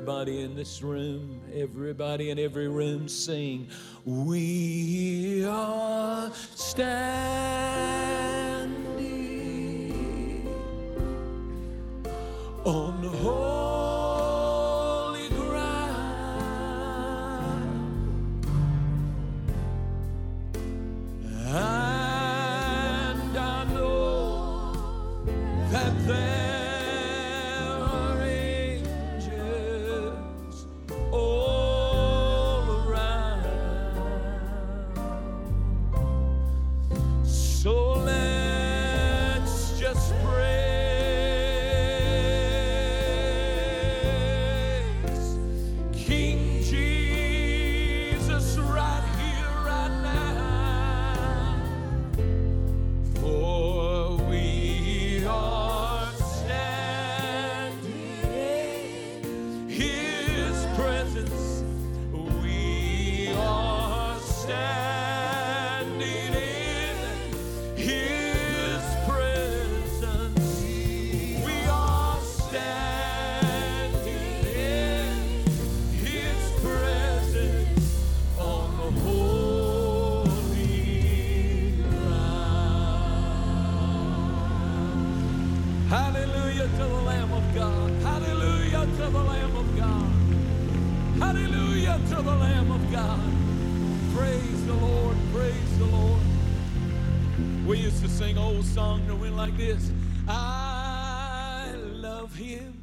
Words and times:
everybody 0.00 0.40
in 0.40 0.56
this 0.56 0.80
room, 0.80 1.42
everybody 1.54 2.30
in 2.30 2.38
every 2.38 2.68
room 2.68 3.06
sing, 3.06 3.68
We 4.06 5.44
are 5.46 6.32
standing 6.54 7.28
on 12.64 13.02
holy 13.04 13.79
sing 98.10 98.36
old 98.36 98.64
song 98.64 99.06
that 99.06 99.14
went 99.16 99.36
like 99.36 99.56
this 99.56 99.92
I 100.28 101.74
love 101.76 102.34
him. 102.34 102.74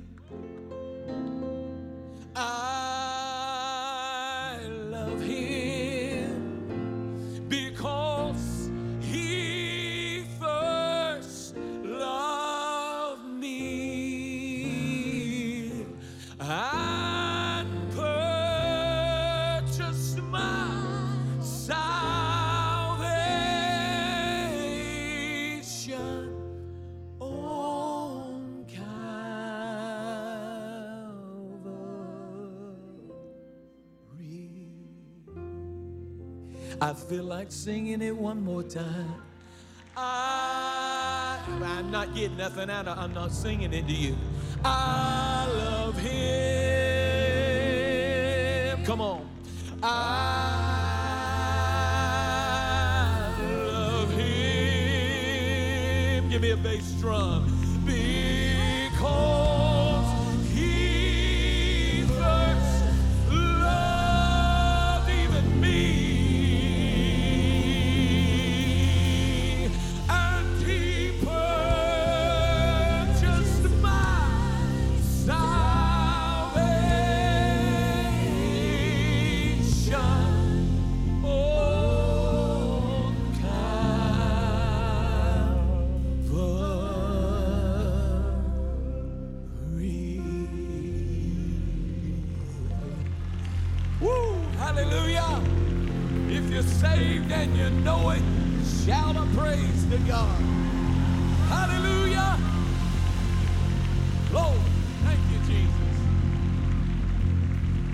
Feel 36.98 37.24
like 37.24 37.52
singing 37.52 38.02
it 38.02 38.16
one 38.16 38.44
more 38.44 38.64
time. 38.64 39.14
I, 39.96 41.40
I'm 41.64 41.92
not 41.92 42.16
getting 42.16 42.38
nothing 42.38 42.70
out 42.70 42.88
of 42.88 42.98
I'm 42.98 43.14
not 43.14 43.32
singing 43.32 43.72
it 43.74 43.88
to 43.88 43.94
you. 43.94 44.16
I 44.64 45.48
love 45.56 45.98
him. 45.98 46.18
Come 48.84 49.02
on. 49.02 49.30
I 49.84 50.74
love 53.66 54.12
him. 54.12 54.20
Give 56.30 56.42
me 56.42 56.52
a 56.52 56.58
bass 56.58 56.92
drum. 57.00 57.57
Know 97.88 98.10
it, 98.10 98.22
shout 98.86 99.16
a 99.16 99.26
praise 99.34 99.86
to 99.86 99.98
God. 100.00 100.42
Hallelujah! 101.48 102.38
Lord, 104.34 104.60
thank 105.06 105.20
you, 105.32 105.40
Jesus. 105.48 105.98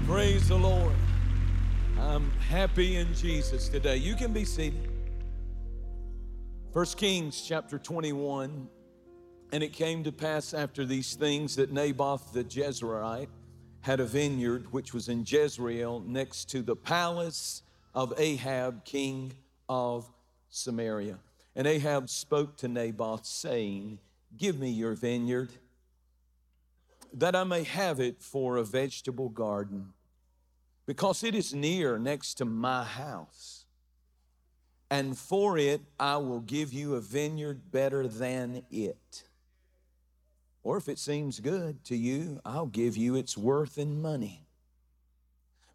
Praise 0.07 0.47
the 0.47 0.57
Lord. 0.57 0.95
I'm 1.99 2.31
happy 2.39 2.95
in 2.95 3.13
Jesus 3.13 3.69
today. 3.69 3.97
You 3.97 4.15
can 4.15 4.33
be 4.33 4.45
seated. 4.45 4.89
1 6.71 6.85
Kings 6.97 7.43
chapter 7.47 7.77
21. 7.77 8.67
And 9.51 9.61
it 9.61 9.73
came 9.73 10.03
to 10.05 10.11
pass 10.11 10.55
after 10.55 10.85
these 10.85 11.13
things 11.13 11.55
that 11.57 11.71
Naboth 11.71 12.33
the 12.33 12.43
Jezreelite 12.43 13.27
had 13.81 13.99
a 13.99 14.05
vineyard 14.05 14.73
which 14.73 14.91
was 14.91 15.07
in 15.07 15.23
Jezreel 15.23 15.99
next 15.99 16.49
to 16.49 16.63
the 16.63 16.75
palace 16.75 17.61
of 17.93 18.11
Ahab, 18.17 18.85
king 18.85 19.33
of 19.73 20.07
Samaria. 20.49 21.17
And 21.55 21.65
Ahab 21.65 22.07
spoke 22.07 22.57
to 22.57 22.67
Naboth, 22.67 23.25
saying, 23.25 23.97
Give 24.37 24.59
me 24.59 24.69
your 24.69 24.93
vineyard, 24.93 25.49
that 27.11 27.35
I 27.35 27.43
may 27.43 27.63
have 27.63 27.99
it 27.99 28.21
for 28.21 28.57
a 28.57 28.63
vegetable 28.63 29.29
garden, 29.29 29.93
because 30.85 31.23
it 31.23 31.33
is 31.33 31.55
near 31.55 31.97
next 31.97 32.35
to 32.35 32.45
my 32.45 32.83
house. 32.83 33.65
And 34.91 35.17
for 35.17 35.57
it 35.57 35.81
I 35.99 36.17
will 36.17 36.41
give 36.41 36.71
you 36.71 36.93
a 36.93 37.01
vineyard 37.01 37.71
better 37.71 38.07
than 38.07 38.63
it. 38.69 39.23
Or 40.61 40.77
if 40.77 40.87
it 40.87 40.99
seems 40.99 41.39
good 41.39 41.83
to 41.85 41.95
you, 41.95 42.39
I'll 42.45 42.67
give 42.67 42.95
you 42.95 43.15
its 43.15 43.35
worth 43.35 43.79
in 43.79 44.01
money. 44.01 44.45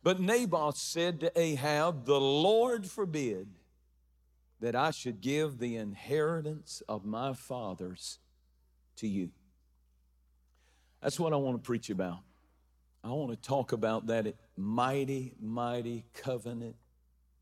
But 0.05 0.20
Naboth 0.20 0.76
said 0.76 1.20
to 1.20 1.38
Ahab, 1.38 2.06
The 2.06 2.20
Lord 2.20 2.87
forbid 2.87 3.49
that 4.60 4.75
I 4.75 4.90
should 4.90 5.20
give 5.20 5.58
the 5.58 5.76
inheritance 5.76 6.82
of 6.88 7.05
my 7.05 7.32
fathers 7.32 8.19
to 8.96 9.06
you. 9.06 9.31
That's 11.00 11.20
what 11.20 11.32
I 11.32 11.37
want 11.37 11.62
to 11.62 11.66
preach 11.66 11.90
about. 11.90 12.19
I 13.05 13.08
want 13.08 13.31
to 13.31 13.49
talk 13.49 13.72
about 13.72 14.08
that 14.08 14.34
mighty, 14.56 15.34
mighty 15.40 16.05
covenant 16.14 16.75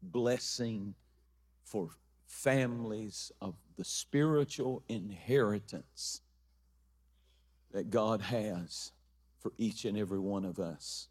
blessing 0.03 0.95
for 1.65 1.89
families 2.27 3.33
of 3.41 3.55
the 3.77 3.85
spiritual 3.85 4.83
inheritance 4.89 6.21
that 7.73 7.91
God 7.91 8.21
has 8.21 8.93
for 9.39 9.53
each 9.59 9.85
and 9.85 9.97
every 9.97 10.19
one 10.19 10.45
of 10.45 10.59
us. 10.59 11.09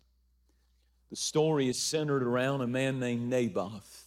The 1.10 1.16
story 1.16 1.68
is 1.68 1.80
centered 1.80 2.24
around 2.24 2.62
a 2.62 2.68
man 2.68 3.00
named 3.00 3.30
Naboth. 3.30 4.05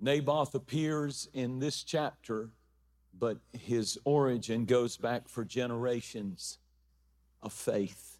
Naboth 0.00 0.54
appears 0.54 1.28
in 1.34 1.58
this 1.58 1.82
chapter, 1.82 2.48
but 3.18 3.38
his 3.52 3.98
origin 4.04 4.64
goes 4.64 4.96
back 4.96 5.28
for 5.28 5.44
generations 5.44 6.58
of 7.42 7.52
faith. 7.52 8.18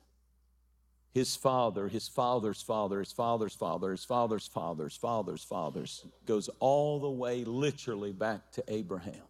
his 1.13 1.35
father, 1.35 1.89
his 1.89 2.07
father's 2.07 2.63
father, 2.63 3.01
his 3.01 3.13
father's 3.13 3.55
father, 3.55 3.91
his 3.91 4.05
father's 4.05 4.47
father's 4.47 4.97
father's 4.97 5.43
fathers, 5.43 6.05
goes 6.25 6.49
all 6.61 7.01
the 7.01 7.11
way 7.11 7.45
literally 7.45 8.13
back 8.13 8.53
to 8.53 8.63
Abraham. 8.69 9.23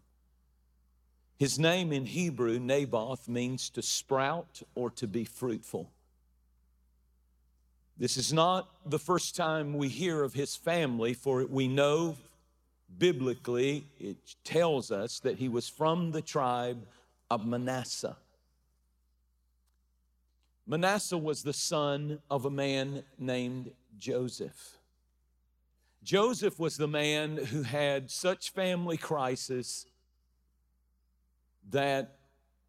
His 1.38 1.58
name 1.58 1.90
in 1.90 2.04
Hebrew, 2.04 2.58
Naboth, 2.58 3.28
means 3.28 3.70
to 3.70 3.80
sprout 3.80 4.62
or 4.74 4.90
to 4.90 5.06
be 5.06 5.24
fruitful. 5.24 5.90
This 7.96 8.18
is 8.18 8.30
not 8.30 8.68
the 8.84 8.98
first 8.98 9.34
time 9.34 9.74
we 9.74 9.88
hear 9.88 10.22
of 10.22 10.34
his 10.34 10.54
family, 10.56 11.14
for 11.14 11.46
we 11.46 11.66
know 11.66 12.16
biblically 12.98 13.86
it 13.98 14.16
tells 14.44 14.90
us 14.90 15.20
that 15.20 15.38
he 15.38 15.48
was 15.48 15.68
from 15.68 16.12
the 16.12 16.22
tribe 16.22 16.86
of 17.30 17.46
Manasseh. 17.46 18.16
Manasseh 20.66 21.18
was 21.18 21.42
the 21.42 21.52
son 21.52 22.20
of 22.30 22.44
a 22.44 22.50
man 22.50 23.02
named 23.18 23.72
Joseph. 23.98 24.78
Joseph 26.02 26.58
was 26.58 26.76
the 26.76 26.88
man 26.88 27.36
who 27.36 27.62
had 27.62 28.10
such 28.10 28.50
family 28.50 28.96
crisis 28.96 29.86
that 31.70 32.16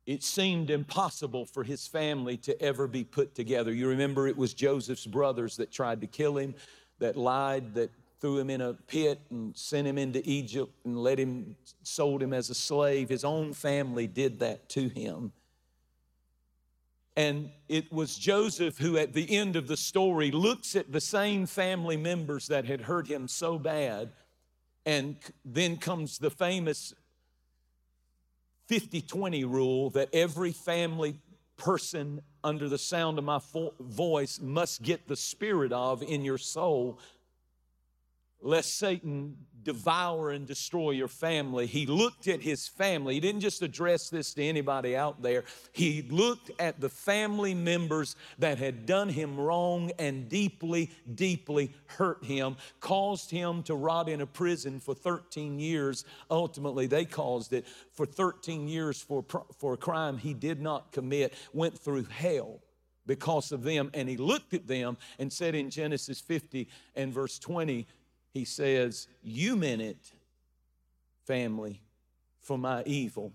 it 0.05 0.23
seemed 0.23 0.69
impossible 0.69 1.45
for 1.45 1.63
his 1.63 1.87
family 1.87 2.37
to 2.37 2.59
ever 2.61 2.87
be 2.87 3.03
put 3.03 3.35
together. 3.35 3.71
You 3.71 3.87
remember 3.87 4.27
it 4.27 4.35
was 4.35 4.53
Joseph's 4.53 5.05
brothers 5.05 5.57
that 5.57 5.71
tried 5.71 6.01
to 6.01 6.07
kill 6.07 6.37
him, 6.37 6.55
that 6.99 7.15
lied, 7.15 7.73
that 7.75 7.91
threw 8.21 8.37
him 8.37 8.51
in 8.51 8.61
a 8.61 8.73
pit 8.73 9.19
and 9.31 9.57
sent 9.57 9.87
him 9.87 9.97
into 9.97 10.21
Egypt 10.29 10.71
and 10.85 10.97
let 10.97 11.19
him 11.19 11.55
sold 11.81 12.21
him 12.21 12.33
as 12.33 12.51
a 12.51 12.55
slave. 12.55 13.09
His 13.09 13.25
own 13.25 13.51
family 13.51 14.05
did 14.05 14.39
that 14.39 14.69
to 14.69 14.87
him. 14.87 15.33
And 17.17 17.49
it 17.67 17.91
was 17.91 18.15
Joseph 18.15 18.77
who, 18.77 18.97
at 18.97 19.11
the 19.11 19.35
end 19.35 19.55
of 19.55 19.67
the 19.67 19.75
story, 19.75 20.31
looks 20.31 20.75
at 20.75 20.91
the 20.91 21.01
same 21.01 21.45
family 21.45 21.97
members 21.97 22.47
that 22.47 22.65
had 22.65 22.81
hurt 22.81 23.07
him 23.07 23.27
so 23.27 23.57
bad. 23.57 24.11
And 24.85 25.17
then 25.43 25.77
comes 25.77 26.19
the 26.19 26.29
famous 26.29 26.93
50 28.67 29.01
20 29.01 29.43
rule 29.43 29.89
that 29.89 30.09
every 30.13 30.51
family 30.53 31.15
person 31.57 32.21
under 32.43 32.69
the 32.69 32.77
sound 32.77 33.17
of 33.17 33.25
my 33.25 33.39
voice 33.79 34.39
must 34.39 34.81
get 34.81 35.07
the 35.07 35.15
spirit 35.15 35.73
of 35.73 36.01
in 36.01 36.23
your 36.23 36.37
soul 36.37 36.97
lest 38.41 38.77
Satan 38.77 39.37
devour 39.63 40.31
and 40.31 40.47
destroy 40.47 40.91
your 40.91 41.07
family. 41.07 41.67
He 41.67 41.85
looked 41.85 42.27
at 42.27 42.41
his 42.41 42.67
family. 42.67 43.15
He 43.15 43.19
didn't 43.19 43.41
just 43.41 43.61
address 43.61 44.09
this 44.09 44.33
to 44.33 44.43
anybody 44.43 44.95
out 44.95 45.21
there. 45.21 45.43
He 45.71 46.01
looked 46.03 46.51
at 46.59 46.79
the 46.79 46.89
family 46.89 47.53
members 47.53 48.15
that 48.39 48.57
had 48.57 48.85
done 48.85 49.09
him 49.09 49.39
wrong 49.39 49.91
and 49.99 50.27
deeply, 50.29 50.89
deeply 51.13 51.71
hurt 51.85 52.23
him, 52.23 52.57
caused 52.79 53.29
him 53.29 53.63
to 53.63 53.75
rot 53.75 54.09
in 54.09 54.21
a 54.21 54.25
prison 54.25 54.79
for 54.79 54.95
13 54.95 55.59
years. 55.59 56.05
Ultimately, 56.29 56.87
they 56.87 57.05
caused 57.05 57.53
it 57.53 57.65
for 57.93 58.05
13 58.05 58.67
years 58.67 59.01
for, 59.01 59.23
for 59.59 59.73
a 59.73 59.77
crime 59.77 60.17
he 60.17 60.33
did 60.33 60.61
not 60.61 60.91
commit, 60.91 61.33
went 61.53 61.77
through 61.77 62.05
hell 62.05 62.61
because 63.05 63.51
of 63.51 63.63
them. 63.63 63.91
And 63.93 64.07
he 64.07 64.17
looked 64.17 64.53
at 64.53 64.67
them 64.67 64.97
and 65.19 65.31
said 65.31 65.55
in 65.55 65.69
Genesis 65.69 66.19
50 66.21 66.67
and 66.95 67.13
verse 67.13 67.39
20, 67.39 67.87
he 68.33 68.45
says, 68.45 69.07
You 69.23 69.55
meant 69.55 69.81
it, 69.81 70.11
family, 71.25 71.81
for 72.41 72.57
my 72.57 72.83
evil, 72.85 73.33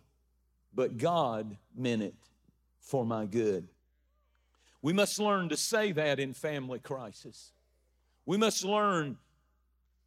but 0.75 0.99
God 0.99 1.57
meant 1.77 2.03
it 2.03 2.15
for 2.81 3.05
my 3.05 3.27
good. 3.27 3.69
We 4.83 4.93
must 4.93 5.19
learn 5.19 5.49
to 5.49 5.57
say 5.57 5.93
that 5.93 6.21
in 6.21 6.33
family 6.33 6.79
crisis. 6.79 7.53
We 8.25 8.37
must 8.37 8.65
learn 8.65 9.17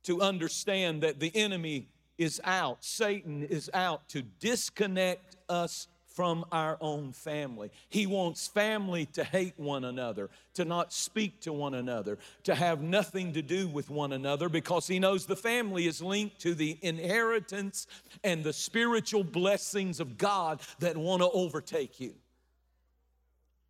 to 0.04 0.22
understand 0.22 1.04
that 1.04 1.20
the 1.20 1.36
enemy 1.36 1.88
is 2.18 2.42
out, 2.44 2.84
Satan 2.84 3.44
is 3.44 3.70
out 3.74 4.08
to 4.10 4.22
disconnect 4.22 5.38
us 5.48 5.88
from 6.20 6.44
our 6.52 6.78
own 6.82 7.14
family. 7.14 7.72
He 7.88 8.06
wants 8.06 8.46
family 8.46 9.06
to 9.14 9.24
hate 9.24 9.54
one 9.56 9.86
another, 9.86 10.30
to 10.56 10.66
not 10.66 10.92
speak 10.92 11.40
to 11.44 11.54
one 11.54 11.74
another, 11.74 12.18
to 12.44 12.56
have 12.56 12.82
nothing 12.82 13.32
to 13.32 13.42
do 13.42 13.70
with 13.70 13.90
one 13.90 14.12
another 14.12 14.50
because 14.50 14.86
he 14.86 15.00
knows 15.00 15.26
the 15.26 15.38
family 15.38 15.88
is 15.88 16.02
linked 16.02 16.42
to 16.42 16.54
the 16.54 16.78
inheritance 16.82 17.88
and 18.22 18.44
the 18.44 18.52
spiritual 18.52 19.24
blessings 19.24 20.02
of 20.02 20.18
God 20.18 20.60
that 20.80 20.98
want 20.98 21.22
to 21.22 21.30
overtake 21.30 22.02
you. 22.02 22.16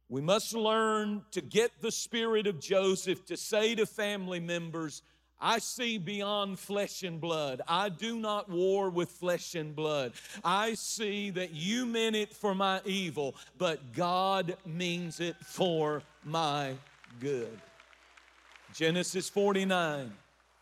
We 0.10 0.22
must 0.22 0.56
learn 0.56 1.22
to 1.34 1.42
get 1.42 1.70
the 1.82 1.92
spirit 1.92 2.48
of 2.48 2.60
Joseph 2.60 3.28
to 3.28 3.38
say 3.38 3.76
to 3.76 3.86
family 3.86 4.40
members, 4.40 5.04
I 5.42 5.60
see 5.60 5.98
beyond 5.98 6.60
flesh 6.60 7.04
and 7.04 7.22
blood. 7.22 7.62
I 7.68 7.90
do 7.90 8.20
not 8.20 8.50
war 8.50 8.90
with 8.90 9.10
flesh 9.10 9.56
and 9.56 9.76
blood. 9.76 10.14
I 10.44 10.74
see 10.74 11.30
that 11.32 11.52
you 11.52 11.86
meant 11.86 12.16
it 12.16 12.34
for 12.34 12.54
my 12.54 12.82
evil, 12.86 13.36
but 13.58 13.94
God 13.94 14.58
means 14.66 15.20
it 15.20 15.38
for 15.38 16.04
my 16.26 16.74
good. 17.20 17.60
Genesis 18.74 19.30
49. 19.30 20.12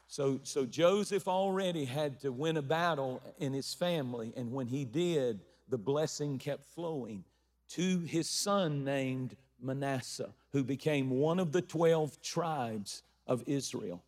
So, 0.08 0.40
so 0.44 0.66
Joseph 0.66 1.28
already 1.28 1.84
had 1.84 2.20
to 2.22 2.32
win 2.32 2.58
a 2.58 2.62
battle 2.62 3.22
in 3.40 3.54
his 3.54 3.74
family, 3.74 4.32
and 4.38 4.54
when 4.54 4.68
he 4.68 4.86
did, 4.86 5.42
the 5.70 5.78
blessing 5.78 6.38
kept 6.38 6.66
flowing 6.66 7.24
to 7.70 8.00
his 8.00 8.30
son 8.30 8.86
named 8.86 9.36
Manasseh, 9.62 10.30
who 10.52 10.64
became 10.64 11.10
one 11.10 11.40
of 11.40 11.52
the 11.52 11.62
12 11.62 12.22
tribes 12.22 13.04
of 13.26 13.44
Israel. 13.48 14.02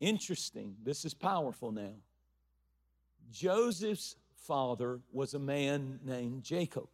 Interesting, 0.00 0.76
this 0.82 1.04
is 1.04 1.12
powerful 1.12 1.72
now. 1.72 1.92
Joseph's 3.30 4.16
father 4.46 5.00
was 5.12 5.34
a 5.34 5.38
man 5.38 6.00
named 6.02 6.42
Jacob. 6.42 6.88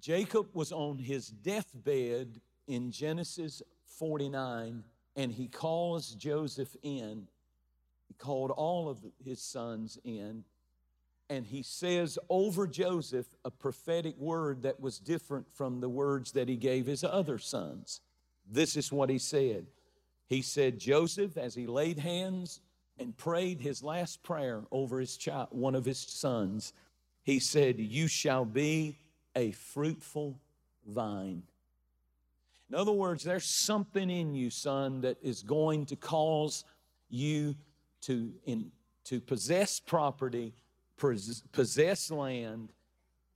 Jacob 0.00 0.48
was 0.52 0.72
on 0.72 0.98
his 0.98 1.28
deathbed 1.28 2.40
in 2.66 2.90
Genesis 2.90 3.62
49, 3.86 4.82
and 5.14 5.32
he 5.32 5.46
calls 5.46 6.14
Joseph 6.16 6.76
in. 6.82 7.28
He 8.08 8.14
called 8.14 8.50
all 8.50 8.88
of 8.88 8.98
his 9.24 9.40
sons 9.40 9.98
in, 10.04 10.42
and 11.30 11.46
he 11.46 11.62
says 11.62 12.18
over 12.28 12.66
Joseph 12.66 13.26
a 13.44 13.50
prophetic 13.50 14.18
word 14.18 14.62
that 14.62 14.80
was 14.80 14.98
different 14.98 15.46
from 15.54 15.80
the 15.80 15.88
words 15.88 16.32
that 16.32 16.48
he 16.48 16.56
gave 16.56 16.86
his 16.86 17.04
other 17.04 17.38
sons. 17.38 18.00
This 18.50 18.76
is 18.76 18.90
what 18.90 19.08
he 19.08 19.18
said 19.18 19.66
he 20.32 20.40
said, 20.40 20.78
Joseph, 20.78 21.36
as 21.36 21.54
he 21.54 21.66
laid 21.66 21.98
hands 21.98 22.60
and 22.98 23.14
prayed 23.16 23.60
his 23.60 23.82
last 23.82 24.22
prayer 24.22 24.62
over 24.70 24.98
his 24.98 25.18
child, 25.18 25.48
one 25.50 25.74
of 25.74 25.84
his 25.84 25.98
sons, 25.98 26.72
he 27.22 27.38
said, 27.38 27.78
You 27.78 28.08
shall 28.08 28.46
be 28.46 28.96
a 29.36 29.50
fruitful 29.52 30.40
vine. 30.86 31.42
In 32.70 32.74
other 32.74 32.92
words, 32.92 33.22
there's 33.22 33.44
something 33.44 34.08
in 34.08 34.34
you, 34.34 34.48
son, 34.48 35.02
that 35.02 35.18
is 35.22 35.42
going 35.42 35.84
to 35.86 35.96
cause 35.96 36.64
you 37.10 37.54
to, 38.02 38.32
in, 38.46 38.72
to 39.04 39.20
possess 39.20 39.80
property, 39.80 40.54
possess 40.96 42.10
land, 42.10 42.72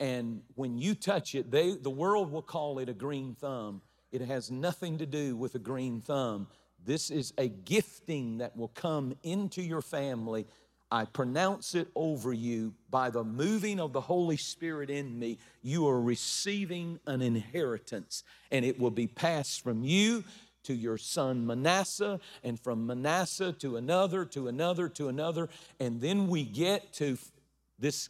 and 0.01 0.41
when 0.55 0.79
you 0.79 0.95
touch 0.95 1.35
it, 1.35 1.51
they, 1.51 1.75
the 1.75 1.91
world 1.91 2.33
will 2.33 2.41
call 2.41 2.79
it 2.79 2.89
a 2.89 2.95
green 2.95 3.35
thumb. 3.35 3.83
It 4.13 4.23
has 4.23 4.51
nothing 4.51 4.97
to 4.97 5.05
do 5.05 5.37
with 5.37 5.55
a 5.57 5.59
green 5.59 6.01
thumb. 6.01 6.47
This 6.85 7.11
is 7.11 7.33
a 7.37 7.49
gifting 7.49 8.39
that 8.39 8.57
will 8.57 8.69
come 8.69 9.17
into 9.23 9.63
your 9.63 9.83
family. 9.83 10.47
I 10.91 11.05
pronounce 11.05 11.75
it 11.75 11.89
over 11.97 12.33
you 12.33 12.75
by 12.91 13.11
the 13.11 13.25
moving 13.25 13.81
of 13.81 13.93
the 13.93 14.01
Holy 14.01 14.37
Spirit 14.37 14.89
in 14.89 15.19
me. 15.19 15.39
You 15.63 15.89
are 15.89 16.01
receiving 16.01 17.01
an 17.07 17.23
inheritance, 17.23 18.23
and 18.53 18.65
it 18.65 18.79
will 18.79 18.93
be 18.93 19.09
passed 19.09 19.63
from 19.63 19.83
you 19.83 20.23
to 20.63 20.75
your 20.75 20.99
son 20.99 21.47
Manasseh, 21.47 22.21
and 22.43 22.59
from 22.59 22.87
Manasseh 22.87 23.53
to 23.53 23.77
another, 23.77 24.25
to 24.25 24.49
another, 24.49 24.89
to 24.91 25.09
another. 25.09 25.49
And 25.79 26.01
then 26.01 26.29
we 26.29 26.45
get 26.45 26.93
to 26.95 27.19
this 27.79 28.09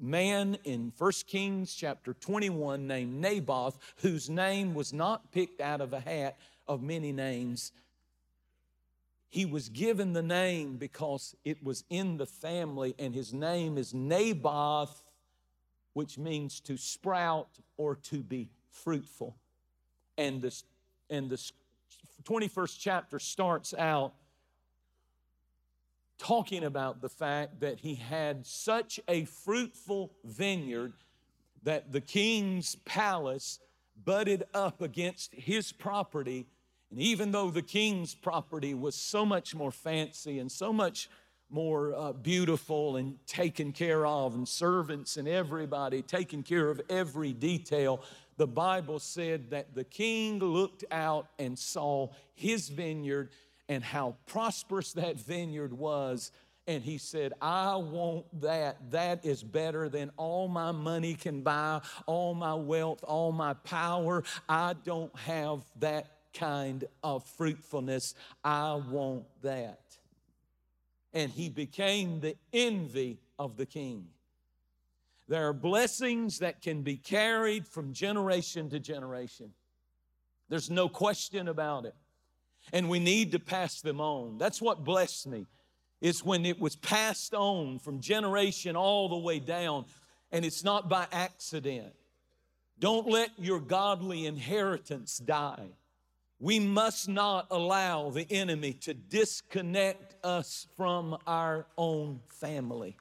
man 0.00 0.58
in 0.64 0.92
1 0.96 1.12
Kings 1.26 1.74
chapter 1.74 2.14
21 2.14 2.86
named 2.86 3.20
Naboth, 3.20 3.78
whose 3.96 4.30
name 4.30 4.74
was 4.74 4.92
not 4.92 5.32
picked 5.32 5.60
out 5.60 5.80
of 5.80 5.92
a 5.92 6.00
hat 6.00 6.38
of 6.66 6.82
many 6.82 7.12
names 7.12 7.72
he 9.28 9.44
was 9.44 9.68
given 9.68 10.12
the 10.12 10.22
name 10.22 10.76
because 10.76 11.36
it 11.44 11.62
was 11.62 11.84
in 11.90 12.16
the 12.16 12.26
family, 12.26 12.94
and 12.98 13.14
his 13.14 13.32
name 13.32 13.76
is 13.76 13.92
Naboth, 13.92 15.02
which 15.92 16.16
means 16.16 16.60
to 16.60 16.76
sprout 16.76 17.48
or 17.76 17.96
to 17.96 18.22
be 18.22 18.50
fruitful. 18.70 19.36
And 20.16 20.40
this, 20.40 20.64
and 21.10 21.28
the 21.28 21.38
21st 22.24 22.76
chapter 22.78 23.18
starts 23.18 23.74
out 23.74 24.14
talking 26.18 26.64
about 26.64 27.00
the 27.00 27.08
fact 27.08 27.60
that 27.60 27.80
he 27.80 27.94
had 27.94 28.46
such 28.46 28.98
a 29.08 29.24
fruitful 29.24 30.12
vineyard 30.24 30.92
that 31.62 31.92
the 31.92 32.00
king's 32.00 32.76
palace 32.84 33.58
butted 34.04 34.44
up 34.54 34.82
against 34.82 35.34
his 35.34 35.72
property. 35.72 36.46
And 36.90 37.00
even 37.00 37.32
though 37.32 37.50
the 37.50 37.62
king's 37.62 38.14
property 38.14 38.74
was 38.74 38.94
so 38.94 39.26
much 39.26 39.54
more 39.54 39.70
fancy 39.70 40.38
and 40.38 40.50
so 40.50 40.72
much 40.72 41.10
more 41.50 41.94
uh, 41.94 42.12
beautiful 42.12 42.96
and 42.96 43.16
taken 43.26 43.72
care 43.72 44.06
of, 44.06 44.34
and 44.34 44.46
servants 44.46 45.16
and 45.16 45.26
everybody 45.26 46.02
taking 46.02 46.42
care 46.42 46.70
of 46.70 46.80
every 46.88 47.32
detail, 47.32 48.02
the 48.36 48.46
Bible 48.46 48.98
said 48.98 49.50
that 49.50 49.74
the 49.74 49.84
king 49.84 50.38
looked 50.38 50.84
out 50.90 51.28
and 51.38 51.58
saw 51.58 52.08
his 52.34 52.68
vineyard 52.68 53.30
and 53.68 53.82
how 53.82 54.16
prosperous 54.26 54.92
that 54.94 55.18
vineyard 55.18 55.72
was. 55.72 56.32
And 56.66 56.82
he 56.82 56.98
said, 56.98 57.32
I 57.40 57.76
want 57.76 58.26
that. 58.42 58.90
That 58.90 59.24
is 59.24 59.42
better 59.42 59.88
than 59.88 60.10
all 60.18 60.48
my 60.48 60.70
money 60.70 61.14
can 61.14 61.40
buy, 61.40 61.80
all 62.04 62.34
my 62.34 62.54
wealth, 62.54 63.02
all 63.04 63.32
my 63.32 63.54
power. 63.54 64.22
I 64.48 64.74
don't 64.84 65.14
have 65.18 65.64
that 65.80 66.17
kind 66.32 66.84
of 67.02 67.24
fruitfulness. 67.24 68.14
I 68.44 68.74
want 68.74 69.24
that 69.42 69.80
and 71.12 71.30
he 71.32 71.48
became 71.48 72.20
the 72.20 72.36
envy 72.52 73.18
of 73.38 73.56
the 73.56 73.66
king. 73.66 74.06
There 75.26 75.48
are 75.48 75.52
blessings 75.52 76.38
that 76.38 76.62
can 76.62 76.82
be 76.82 76.96
carried 76.96 77.66
from 77.66 77.92
generation 77.92 78.70
to 78.70 78.78
generation. 78.78 79.52
There's 80.48 80.70
no 80.70 80.88
question 80.88 81.48
about 81.48 81.84
it. 81.84 81.94
And 82.72 82.88
we 82.88 82.98
need 82.98 83.32
to 83.32 83.38
pass 83.38 83.80
them 83.80 84.00
on. 84.00 84.38
That's 84.38 84.60
what 84.60 84.84
blessed 84.84 85.26
me. 85.26 85.46
Is 86.00 86.24
when 86.24 86.46
it 86.46 86.60
was 86.60 86.76
passed 86.76 87.34
on 87.34 87.78
from 87.80 88.00
generation 88.00 88.76
all 88.76 89.08
the 89.08 89.18
way 89.18 89.40
down, 89.40 89.86
and 90.30 90.44
it's 90.44 90.62
not 90.62 90.88
by 90.88 91.06
accident. 91.10 91.92
Don't 92.78 93.08
let 93.08 93.30
your 93.38 93.58
godly 93.58 94.26
inheritance 94.26 95.18
die. 95.18 95.70
We 96.40 96.60
must 96.60 97.08
not 97.08 97.46
allow 97.50 98.10
the 98.10 98.26
enemy 98.30 98.72
to 98.74 98.94
disconnect 98.94 100.14
us 100.24 100.68
from 100.76 101.18
our 101.26 101.66
own 101.76 102.20
family. 102.28 102.96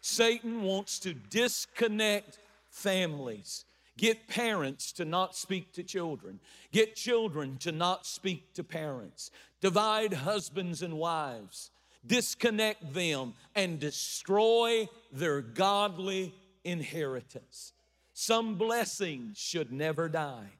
Satan 0.00 0.62
wants 0.62 0.98
to 1.00 1.14
disconnect 1.14 2.38
families. 2.70 3.64
Get 3.96 4.28
parents 4.28 4.92
to 4.92 5.04
not 5.04 5.36
speak 5.36 5.72
to 5.74 5.82
children. 5.82 6.40
Get 6.72 6.96
children 6.96 7.58
to 7.58 7.70
not 7.70 8.06
speak 8.06 8.54
to 8.54 8.64
parents. 8.64 9.30
Divide 9.60 10.12
husbands 10.12 10.82
and 10.82 10.98
wives. 10.98 11.70
Disconnect 12.06 12.92
them 12.92 13.34
and 13.54 13.78
destroy 13.78 14.88
their 15.12 15.40
godly 15.40 16.34
inheritance. 16.64 17.72
Some 18.14 18.56
blessings 18.56 19.38
should 19.38 19.72
never 19.72 20.08
die. 20.08 20.50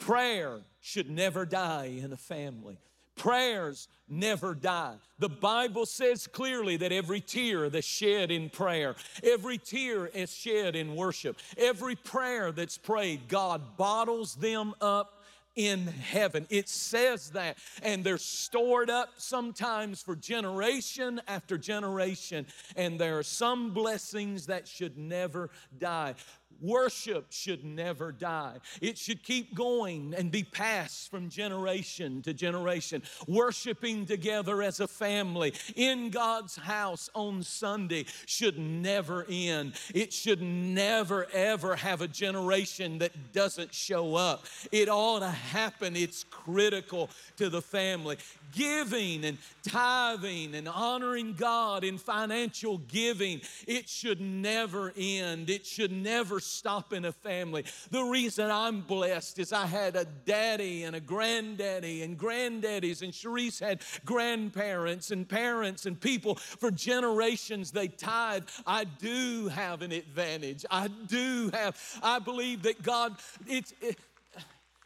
Prayer 0.00 0.60
should 0.80 1.08
never 1.08 1.46
die 1.46 1.92
in 2.02 2.12
a 2.12 2.16
family. 2.16 2.78
Prayers 3.14 3.86
never 4.08 4.54
die. 4.54 4.94
The 5.18 5.28
Bible 5.28 5.84
says 5.84 6.26
clearly 6.26 6.78
that 6.78 6.90
every 6.90 7.20
tear 7.20 7.68
that's 7.68 7.86
shed 7.86 8.30
in 8.30 8.48
prayer, 8.48 8.96
every 9.22 9.58
tear 9.58 10.06
is 10.06 10.34
shed 10.34 10.74
in 10.74 10.96
worship, 10.96 11.36
every 11.58 11.96
prayer 11.96 12.50
that's 12.50 12.78
prayed, 12.78 13.28
God 13.28 13.76
bottles 13.76 14.36
them 14.36 14.74
up 14.80 15.20
in 15.54 15.86
heaven. 15.86 16.46
It 16.48 16.68
says 16.68 17.30
that, 17.30 17.58
and 17.82 18.02
they're 18.02 18.18
stored 18.18 18.88
up 18.88 19.10
sometimes 19.18 20.02
for 20.02 20.16
generation 20.16 21.20
after 21.28 21.58
generation, 21.58 22.46
and 22.76 22.98
there 22.98 23.18
are 23.18 23.22
some 23.22 23.74
blessings 23.74 24.46
that 24.46 24.66
should 24.66 24.96
never 24.96 25.50
die. 25.78 26.14
Worship 26.60 27.26
should 27.30 27.64
never 27.64 28.12
die. 28.12 28.58
It 28.82 28.98
should 28.98 29.22
keep 29.22 29.54
going 29.54 30.14
and 30.16 30.30
be 30.30 30.42
passed 30.42 31.10
from 31.10 31.30
generation 31.30 32.20
to 32.22 32.34
generation. 32.34 33.02
Worshiping 33.26 34.04
together 34.04 34.62
as 34.62 34.80
a 34.80 34.86
family 34.86 35.54
in 35.74 36.10
God's 36.10 36.56
house 36.56 37.08
on 37.14 37.42
Sunday 37.42 38.04
should 38.26 38.58
never 38.58 39.24
end. 39.30 39.74
It 39.94 40.12
should 40.12 40.42
never, 40.42 41.26
ever 41.32 41.76
have 41.76 42.02
a 42.02 42.08
generation 42.08 42.98
that 42.98 43.32
doesn't 43.32 43.74
show 43.74 44.14
up. 44.14 44.44
It 44.70 44.88
ought 44.90 45.20
to 45.20 45.30
happen. 45.30 45.96
It's 45.96 46.24
critical 46.24 47.08
to 47.36 47.48
the 47.48 47.62
family 47.62 48.18
giving 48.52 49.24
and 49.24 49.38
tithing 49.62 50.54
and 50.54 50.68
honoring 50.68 51.34
God 51.34 51.84
in 51.84 51.98
financial 51.98 52.78
giving, 52.78 53.40
it 53.66 53.88
should 53.88 54.20
never 54.20 54.92
end. 54.96 55.50
It 55.50 55.66
should 55.66 55.92
never 55.92 56.40
stop 56.40 56.92
in 56.92 57.04
a 57.04 57.12
family. 57.12 57.64
The 57.90 58.02
reason 58.02 58.50
I'm 58.50 58.82
blessed 58.82 59.38
is 59.38 59.52
I 59.52 59.66
had 59.66 59.96
a 59.96 60.04
daddy 60.04 60.84
and 60.84 60.96
a 60.96 61.00
granddaddy 61.00 62.02
and 62.02 62.18
granddaddies, 62.18 63.02
and 63.02 63.12
Cherise 63.12 63.60
had 63.60 63.80
grandparents 64.04 65.10
and 65.10 65.28
parents 65.28 65.86
and 65.86 66.00
people 66.00 66.36
for 66.36 66.70
generations. 66.70 67.70
They 67.70 67.88
tithe. 67.88 68.44
I 68.66 68.84
do 68.84 69.48
have 69.48 69.82
an 69.82 69.92
advantage. 69.92 70.64
I 70.70 70.88
do 70.88 71.50
have, 71.52 71.76
I 72.02 72.18
believe 72.18 72.62
that 72.62 72.82
God, 72.82 73.16
it's, 73.46 73.72
it, 73.80 73.98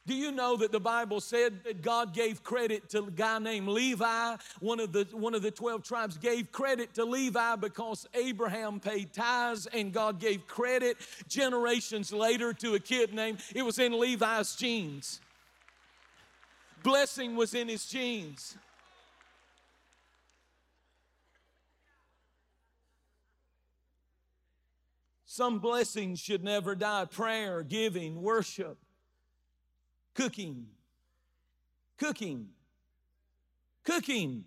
do 0.07 0.15
you 0.15 0.33
know 0.33 0.57
that 0.59 0.71
the 0.71 0.81
Bible 0.81 1.19
said 1.21 1.65
that 1.65 1.81
God 1.81 2.13
gave 2.13 2.43
credit 2.43 2.91
to 2.91 3.05
a 3.05 3.11
guy 3.11 3.39
named 3.39 3.69
Levi? 3.69 4.37
One 4.61 4.79
of 4.79 4.93
the 4.93 5.07
one 5.13 5.35
of 5.35 5.41
the 5.41 5.51
12 5.51 5.83
tribes 5.83 6.19
gave 6.19 6.53
credit 6.53 6.93
to 6.95 7.05
Levi 7.07 7.57
because 7.57 8.07
Abraham 8.13 8.81
paid 8.81 9.15
tithes 9.15 9.67
and 9.67 9.95
God 9.95 10.21
gave 10.21 10.47
credit 10.47 10.99
generations 11.27 12.13
later 12.13 12.53
to 12.53 12.75
a 12.75 12.81
kid 12.81 13.15
named 13.15 13.39
it 13.55 13.63
was 13.63 13.79
in 13.79 13.99
Levi's 13.99 14.55
genes. 14.57 15.21
Blessing 16.83 17.35
was 17.35 17.55
in 17.55 17.69
his 17.69 17.87
genes. 17.87 18.59
Some 25.25 25.61
blessings 25.61 26.21
should 26.21 26.45
never 26.45 26.75
die. 26.75 27.07
Prayer, 27.07 27.63
giving, 27.63 28.21
worship 28.21 28.84
cooking, 30.15 30.67
cooking, 31.99 32.49
cooking. 33.85 34.45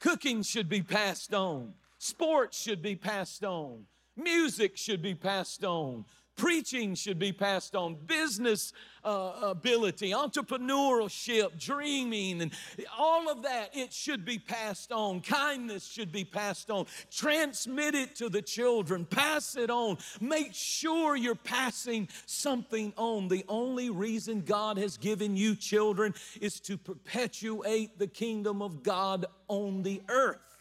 Cooking 0.00 0.42
should 0.42 0.68
be 0.68 0.82
passed 0.82 1.32
on. 1.32 1.72
Sports 1.98 2.60
should 2.60 2.82
be 2.82 2.94
passed 2.94 3.42
on. 3.42 3.86
Music 4.16 4.76
should 4.76 5.00
be 5.00 5.14
passed 5.14 5.64
on. 5.64 6.04
Preaching 6.36 6.94
should 6.94 7.18
be 7.18 7.32
passed 7.32 7.76
on, 7.76 7.94
business 8.06 8.72
uh, 9.04 9.32
ability, 9.42 10.10
entrepreneurship, 10.10 11.58
dreaming, 11.58 12.42
and 12.42 12.50
all 12.98 13.30
of 13.30 13.42
that, 13.42 13.70
it 13.72 13.92
should 13.92 14.24
be 14.24 14.38
passed 14.38 14.90
on. 14.90 15.20
Kindness 15.20 15.86
should 15.86 16.10
be 16.10 16.24
passed 16.24 16.70
on. 16.70 16.86
Transmit 17.10 17.94
it 17.94 18.16
to 18.16 18.28
the 18.28 18.42
children, 18.42 19.04
pass 19.04 19.56
it 19.56 19.70
on. 19.70 19.98
Make 20.20 20.54
sure 20.54 21.16
you're 21.16 21.34
passing 21.34 22.08
something 22.26 22.92
on. 22.96 23.28
The 23.28 23.44
only 23.48 23.90
reason 23.90 24.40
God 24.40 24.78
has 24.78 24.96
given 24.96 25.36
you 25.36 25.54
children 25.54 26.14
is 26.40 26.58
to 26.60 26.76
perpetuate 26.76 27.98
the 27.98 28.08
kingdom 28.08 28.62
of 28.62 28.82
God 28.82 29.26
on 29.48 29.82
the 29.82 30.02
earth. 30.08 30.53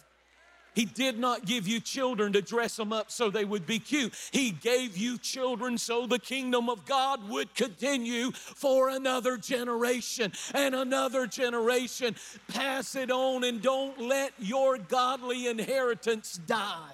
He 0.73 0.85
did 0.85 1.19
not 1.19 1.45
give 1.45 1.67
you 1.67 1.79
children 1.79 2.33
to 2.33 2.41
dress 2.41 2.75
them 2.75 2.91
up 2.91 3.11
so 3.11 3.29
they 3.29 3.45
would 3.45 3.65
be 3.65 3.79
cute. 3.79 4.13
He 4.31 4.51
gave 4.51 4.97
you 4.97 5.17
children 5.17 5.77
so 5.77 6.07
the 6.07 6.19
kingdom 6.19 6.69
of 6.69 6.85
God 6.85 7.29
would 7.29 7.53
continue 7.53 8.31
for 8.31 8.89
another 8.89 9.37
generation 9.37 10.31
and 10.53 10.73
another 10.73 11.27
generation. 11.27 12.15
Pass 12.47 12.95
it 12.95 13.11
on 13.11 13.43
and 13.43 13.61
don't 13.61 13.99
let 13.99 14.33
your 14.39 14.77
godly 14.77 15.47
inheritance 15.47 16.39
die. 16.45 16.91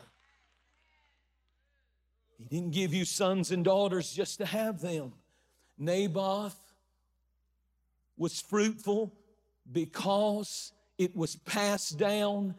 He 2.38 2.46
didn't 2.46 2.72
give 2.72 2.94
you 2.94 3.06
sons 3.06 3.52
and 3.52 3.64
daughters 3.64 4.14
just 4.14 4.38
to 4.40 4.46
have 4.46 4.82
them. 4.82 5.14
Naboth 5.78 6.58
was 8.18 8.42
fruitful 8.42 9.14
because 9.72 10.74
it 10.98 11.16
was 11.16 11.38
passed 11.38 11.98
down 11.98 12.56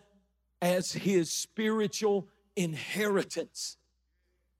as 0.62 0.92
his 0.92 1.30
spiritual 1.30 2.28
inheritance. 2.56 3.76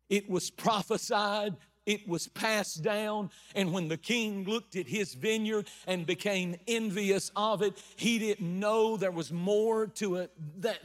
It 0.09 0.28
was 0.28 0.50
prophesied, 0.50 1.57
it 1.87 2.07
was 2.07 2.28
passed 2.28 2.83
down, 2.83 3.30
and 3.54 3.73
when 3.73 3.88
the 3.88 3.97
king 3.97 4.45
looked 4.45 4.76
at 4.76 4.87
his 4.87 5.14
vineyard 5.14 5.66
and 5.87 6.07
became 6.07 6.57
envious 6.69 7.33
of 7.35 7.62
it, 7.62 7.83
he 7.97 8.19
didn't 8.19 8.61
know 8.61 8.97
there 8.97 9.11
was 9.11 9.33
more 9.33 9.87
to 9.87 10.16
it 10.16 10.30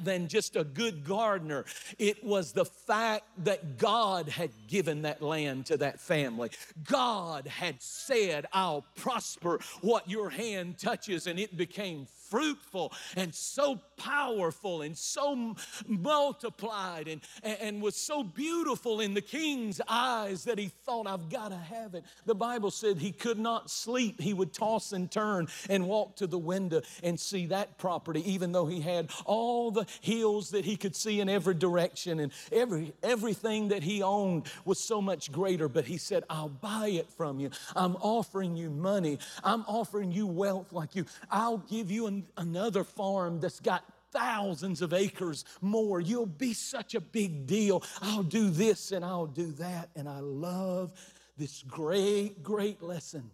than 0.04 0.28
just 0.28 0.56
a 0.56 0.64
good 0.64 1.04
gardener. 1.04 1.66
It 2.00 2.24
was 2.24 2.54
the 2.54 2.66
fact 2.66 3.26
that 3.44 3.78
God 3.78 4.30
had 4.30 4.52
given 4.68 5.04
that 5.04 5.22
land 5.22 5.66
to 5.68 5.78
that 5.78 6.00
family. 6.00 6.50
God 6.84 7.46
had 7.46 7.82
said, 7.82 8.48
I'll 8.54 8.86
prosper 8.96 9.60
what 9.82 10.10
your 10.10 10.30
hand 10.30 10.80
touches, 10.80 11.28
and 11.28 11.40
it 11.40 11.58
became 11.58 12.08
fruitful 12.36 12.92
and 13.16 13.34
so 13.34 13.80
powerful 13.96 14.82
and 14.82 14.98
so 14.98 15.56
multiplied 15.88 17.08
and, 17.08 17.22
and 17.44 17.82
was 17.82 17.96
so 17.96 18.24
beautiful 18.24 19.00
in 19.00 19.14
the 19.14 19.22
king's 19.22 19.80
eyes 19.88 20.44
that 20.44 20.60
he 20.60 20.70
thought, 20.86 21.08
I've 21.08 21.30
got 21.30 21.50
to 21.50 21.58
have 21.58 21.96
it. 21.96 22.04
The 22.26 22.36
Bible 22.36 22.72
said 22.72 22.98
he 22.98 23.14
could 23.14 23.40
not 23.40 23.72
sleep. 23.72 24.20
He 24.20 24.34
would 24.34 24.52
toss 24.52 24.92
and 24.92 25.10
turn 25.10 25.48
and 25.70 25.88
walk 25.88 26.18
to 26.18 26.28
the 26.28 26.38
window 26.38 26.82
and 27.04 27.18
see 27.18 27.46
that 27.46 27.78
property, 27.78 28.30
even 28.30 28.52
though 28.52 28.66
he 28.66 28.82
had 28.82 29.12
all 29.24 29.72
the 29.72 29.86
hills 30.02 30.50
that 30.50 30.66
he 30.66 30.76
could 30.76 30.96
see 30.96 31.22
in 31.22 31.30
every 31.30 31.54
direction 31.54 32.20
and 32.20 32.34
every, 32.52 32.92
everything 33.02 33.70
that 33.70 33.82
he 33.82 34.04
owned 34.04 34.44
was 34.66 34.78
so 34.78 35.02
much 35.02 35.32
greater. 35.32 35.70
But 35.70 35.86
he 35.86 35.98
said, 35.98 36.26
I'll 36.30 36.50
buy 36.50 36.90
it 36.90 37.10
from 37.10 37.40
you. 37.40 37.52
I'm 37.78 37.96
offering 38.02 38.58
you 38.58 38.70
money. 38.70 39.20
I'm 39.42 39.64
offering 39.70 40.12
you 40.12 40.28
wealth 40.28 40.74
like 40.74 40.96
you. 40.96 41.06
I'll 41.32 41.60
give 41.60 41.90
you 41.90 42.08
an, 42.08 42.25
another 42.38 42.84
farm 42.84 43.40
that's 43.40 43.60
got 43.60 43.84
thousands 44.12 44.82
of 44.82 44.94
acres 44.94 45.46
more. 45.62 46.00
You'll 46.00 46.26
be 46.26 46.54
such 46.54 46.96
a 46.96 47.02
big 47.02 47.46
deal. 47.46 47.84
I'll 48.02 48.24
do 48.24 48.50
this 48.50 48.92
and 48.92 49.04
I'll 49.04 49.28
do 49.28 49.52
that. 49.54 49.90
And 49.96 50.08
I 50.08 50.20
love 50.20 50.92
this 51.38 51.64
great, 51.64 52.42
great 52.42 52.82
lesson 52.82 53.30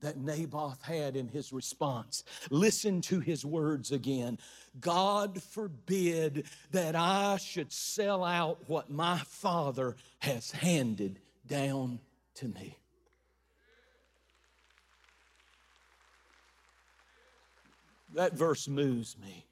that 0.00 0.18
Naboth 0.18 0.82
had 0.82 1.16
in 1.16 1.26
his 1.28 1.52
response. 1.52 2.22
Listen 2.50 3.00
to 3.02 3.18
his 3.18 3.44
words 3.44 3.92
again. 3.92 4.38
God 4.78 5.42
forbid 5.42 6.44
that 6.70 6.94
I 6.94 7.38
should 7.38 7.72
sell 7.72 8.22
out 8.22 8.68
what 8.68 8.90
my 8.90 9.18
father 9.18 9.96
has 10.18 10.50
handed 10.50 11.18
down 11.46 11.98
to 12.34 12.48
me. 12.48 12.76
That 18.16 18.32
verse 18.32 18.66
moves 18.66 19.14
me. 19.18 19.44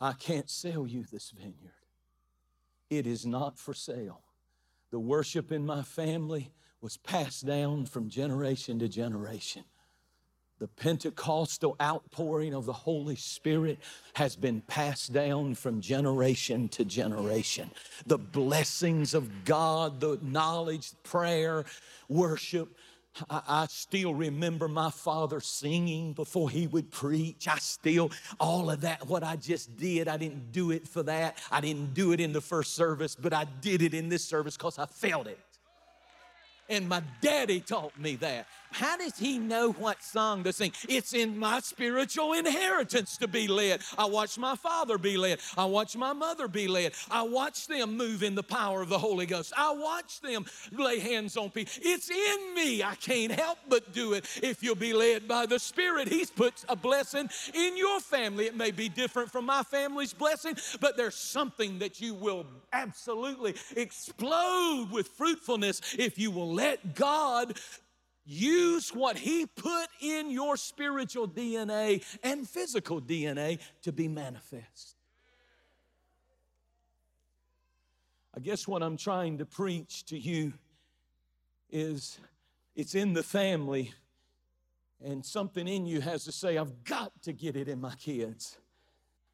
I 0.00 0.14
can't 0.14 0.48
sell 0.48 0.86
you 0.86 1.04
this 1.04 1.30
vineyard. 1.30 1.54
It 2.88 3.06
is 3.06 3.26
not 3.26 3.58
for 3.58 3.74
sale. 3.74 4.22
The 4.90 4.98
worship 4.98 5.52
in 5.52 5.66
my 5.66 5.82
family 5.82 6.52
was 6.80 6.96
passed 6.96 7.46
down 7.46 7.84
from 7.84 8.08
generation 8.08 8.78
to 8.78 8.88
generation. 8.88 9.64
The 10.58 10.68
Pentecostal 10.68 11.76
outpouring 11.82 12.54
of 12.54 12.64
the 12.64 12.72
Holy 12.72 13.16
Spirit 13.16 13.78
has 14.14 14.36
been 14.36 14.62
passed 14.62 15.12
down 15.12 15.54
from 15.54 15.82
generation 15.82 16.68
to 16.70 16.84
generation. 16.86 17.70
The 18.06 18.18
blessings 18.18 19.12
of 19.12 19.44
God, 19.44 20.00
the 20.00 20.18
knowledge, 20.22 20.92
prayer, 21.02 21.66
worship, 22.08 22.74
I, 23.28 23.42
I, 23.48 23.66
still 23.66 24.14
remember 24.14 24.68
my 24.68 24.90
father 24.90 25.40
singing 25.40 26.12
before 26.12 26.50
he 26.50 26.66
would 26.66 26.90
preach. 26.90 27.48
I 27.48 27.58
still, 27.58 28.10
all 28.38 28.70
of 28.70 28.82
that, 28.82 29.06
what 29.06 29.22
I 29.22 29.36
just 29.36 29.76
did, 29.76 30.08
I 30.08 30.16
didn't 30.16 30.52
do 30.52 30.70
it 30.70 30.86
for 30.86 31.02
that. 31.04 31.38
I 31.50 31.60
didn't 31.60 31.94
do 31.94 32.12
it 32.12 32.20
in 32.20 32.32
the 32.32 32.40
first 32.40 32.74
service, 32.74 33.14
but 33.14 33.32
I 33.32 33.46
did 33.60 33.82
it 33.82 33.94
in 33.94 34.08
this 34.08 34.24
service 34.24 34.56
because 34.56 34.78
I 34.78 34.86
felt 34.86 35.26
it. 35.26 35.38
And 36.68 36.88
my 36.88 37.02
daddy 37.20 37.60
taught 37.60 37.98
me 37.98 38.16
that. 38.16 38.46
How 38.70 38.96
does 38.96 39.18
he 39.18 39.38
know 39.38 39.72
what 39.72 40.02
song 40.02 40.44
to 40.44 40.52
sing? 40.52 40.72
It's 40.88 41.14
in 41.14 41.38
my 41.38 41.60
spiritual 41.60 42.32
inheritance 42.34 43.16
to 43.18 43.28
be 43.28 43.48
led. 43.48 43.80
I 43.96 44.04
watched 44.04 44.38
my 44.38 44.56
father 44.56 44.98
be 44.98 45.16
led. 45.16 45.40
I 45.56 45.64
watched 45.64 45.96
my 45.96 46.12
mother 46.12 46.48
be 46.48 46.68
led. 46.68 46.92
I 47.10 47.22
watched 47.22 47.68
them 47.68 47.96
move 47.96 48.22
in 48.22 48.34
the 48.34 48.42
power 48.42 48.82
of 48.82 48.88
the 48.88 48.98
Holy 48.98 49.26
Ghost. 49.26 49.52
I 49.56 49.72
watched 49.72 50.22
them 50.22 50.46
lay 50.72 50.98
hands 50.98 51.36
on 51.36 51.50
people. 51.50 51.72
It's 51.82 52.10
in 52.10 52.54
me. 52.54 52.82
I 52.82 52.94
can't 52.96 53.32
help 53.32 53.58
but 53.68 53.92
do 53.92 54.12
it. 54.12 54.24
If 54.42 54.62
you'll 54.62 54.74
be 54.74 54.92
led 54.92 55.26
by 55.26 55.46
the 55.46 55.58
Spirit, 55.58 56.08
He's 56.08 56.30
put 56.30 56.64
a 56.68 56.76
blessing 56.76 57.28
in 57.54 57.76
your 57.76 58.00
family. 58.00 58.46
It 58.46 58.56
may 58.56 58.70
be 58.70 58.88
different 58.88 59.30
from 59.30 59.46
my 59.46 59.62
family's 59.62 60.12
blessing, 60.12 60.56
but 60.80 60.96
there's 60.96 61.16
something 61.16 61.78
that 61.78 62.00
you 62.00 62.14
will 62.14 62.46
absolutely 62.72 63.54
explode 63.76 64.88
with 64.92 65.08
fruitfulness 65.08 65.80
if 65.98 66.18
you 66.18 66.30
will 66.30 66.52
let 66.52 66.94
God 66.94 67.58
Use 68.30 68.90
what 68.90 69.16
He 69.16 69.46
put 69.46 69.88
in 70.02 70.30
your 70.30 70.58
spiritual 70.58 71.26
DNA 71.26 72.04
and 72.22 72.46
physical 72.46 73.00
DNA 73.00 73.58
to 73.80 73.90
be 73.90 74.06
manifest. 74.06 74.96
I 78.36 78.40
guess 78.40 78.68
what 78.68 78.82
I'm 78.82 78.98
trying 78.98 79.38
to 79.38 79.46
preach 79.46 80.04
to 80.06 80.18
you 80.18 80.52
is 81.70 82.18
it's 82.76 82.94
in 82.94 83.14
the 83.14 83.22
family, 83.22 83.94
and 85.02 85.24
something 85.24 85.66
in 85.66 85.86
you 85.86 86.02
has 86.02 86.24
to 86.24 86.32
say, 86.32 86.58
I've 86.58 86.84
got 86.84 87.12
to 87.22 87.32
get 87.32 87.56
it 87.56 87.66
in 87.66 87.80
my 87.80 87.94
kids. 87.94 88.58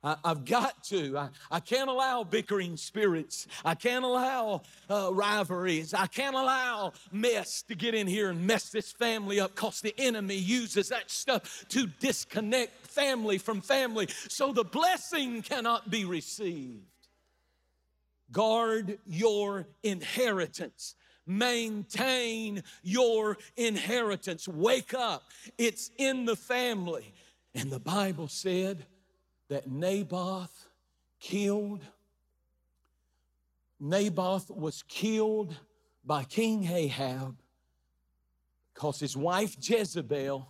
I, 0.05 0.17
have 0.25 0.45
got 0.45 0.85
to. 0.85 1.17
I, 1.17 1.29
I 1.51 1.61
can't 1.61 1.89
allow 1.89 2.25
bickering 2.25 2.77
spirits. 2.77 3.47
I 3.65 3.75
can't 3.75 4.05
allow 4.05 4.63
uh, 4.91 5.11
rivalries. 5.13 5.95
I 5.95 6.07
can't 6.07 6.37
allow 6.37 6.93
mess 7.11 7.63
to 7.63 7.75
get 7.75 7.95
in 7.95 8.07
here 8.07 8.29
and 8.29 8.47
mess 8.47 8.69
this 8.69 8.93
family 8.93 9.41
up 9.41 9.55
because 9.55 9.81
the 9.81 9.95
enemy 9.97 10.37
uses 10.37 10.91
that 10.91 11.11
stuff 11.11 11.65
to 11.71 11.87
disconnect 12.01 12.87
family 12.87 13.39
from 13.39 13.63
family 13.63 14.09
so 14.29 14.53
the 14.53 14.65
blessing 14.65 15.41
cannot 15.41 15.91
be 15.91 16.05
received. 16.05 16.85
Guard 18.31 18.99
your 19.07 19.67
inheritance. 19.83 20.97
Maintain 21.27 22.63
your 22.83 23.39
inheritance. 23.57 24.47
Wake 24.47 24.93
up. 24.93 25.23
It's 25.57 25.91
in 25.97 26.27
the 26.27 26.37
family. 26.37 27.15
And 27.55 27.71
the 27.71 27.81
Bible 27.81 28.29
said, 28.29 28.85
that 29.49 29.71
Naboth 29.71 30.69
killed. 31.21 31.83
Naboth 33.81 34.51
was 34.51 34.83
killed 34.89 35.57
by 36.05 36.25
King 36.25 36.67
Ahab 36.67 37.37
because 38.73 39.01
his 39.01 39.17
wife 39.17 39.57
Jezebel 39.61 40.49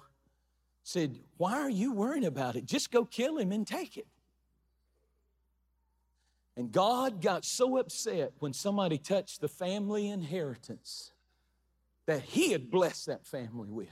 said, 0.82 1.18
Why 1.36 1.54
are 1.54 1.70
you 1.70 1.92
worrying 1.92 2.24
about 2.24 2.56
it? 2.56 2.66
Just 2.66 2.90
go 2.90 3.04
kill 3.04 3.38
him 3.38 3.52
and 3.52 3.66
take 3.66 3.96
it. 3.96 4.06
And 6.56 6.70
God 6.70 7.20
got 7.20 7.44
so 7.44 7.78
upset 7.78 8.32
when 8.38 8.52
somebody 8.52 8.98
touched 8.98 9.40
the 9.40 9.48
family 9.48 10.08
inheritance 10.08 11.10
that 12.06 12.22
He 12.22 12.52
had 12.52 12.70
blessed 12.70 13.06
that 13.06 13.26
family 13.26 13.70
with 13.70 13.88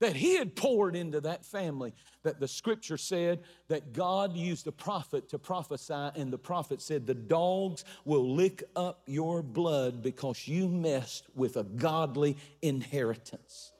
that 0.00 0.16
he 0.16 0.36
had 0.36 0.54
poured 0.56 0.96
into 0.96 1.20
that 1.20 1.44
family 1.44 1.94
that 2.22 2.40
the 2.40 2.48
scripture 2.48 2.96
said 2.96 3.40
that 3.68 3.92
God 3.92 4.36
used 4.36 4.66
a 4.66 4.72
prophet 4.72 5.28
to 5.30 5.38
prophesy, 5.38 6.10
and 6.16 6.32
the 6.32 6.38
prophet 6.38 6.82
said, 6.82 7.06
The 7.06 7.14
dogs 7.14 7.84
will 8.04 8.34
lick 8.34 8.64
up 8.74 9.02
your 9.06 9.42
blood 9.42 10.02
because 10.02 10.48
you 10.48 10.68
messed 10.68 11.26
with 11.34 11.56
a 11.56 11.64
godly 11.64 12.36
inheritance 12.62 13.72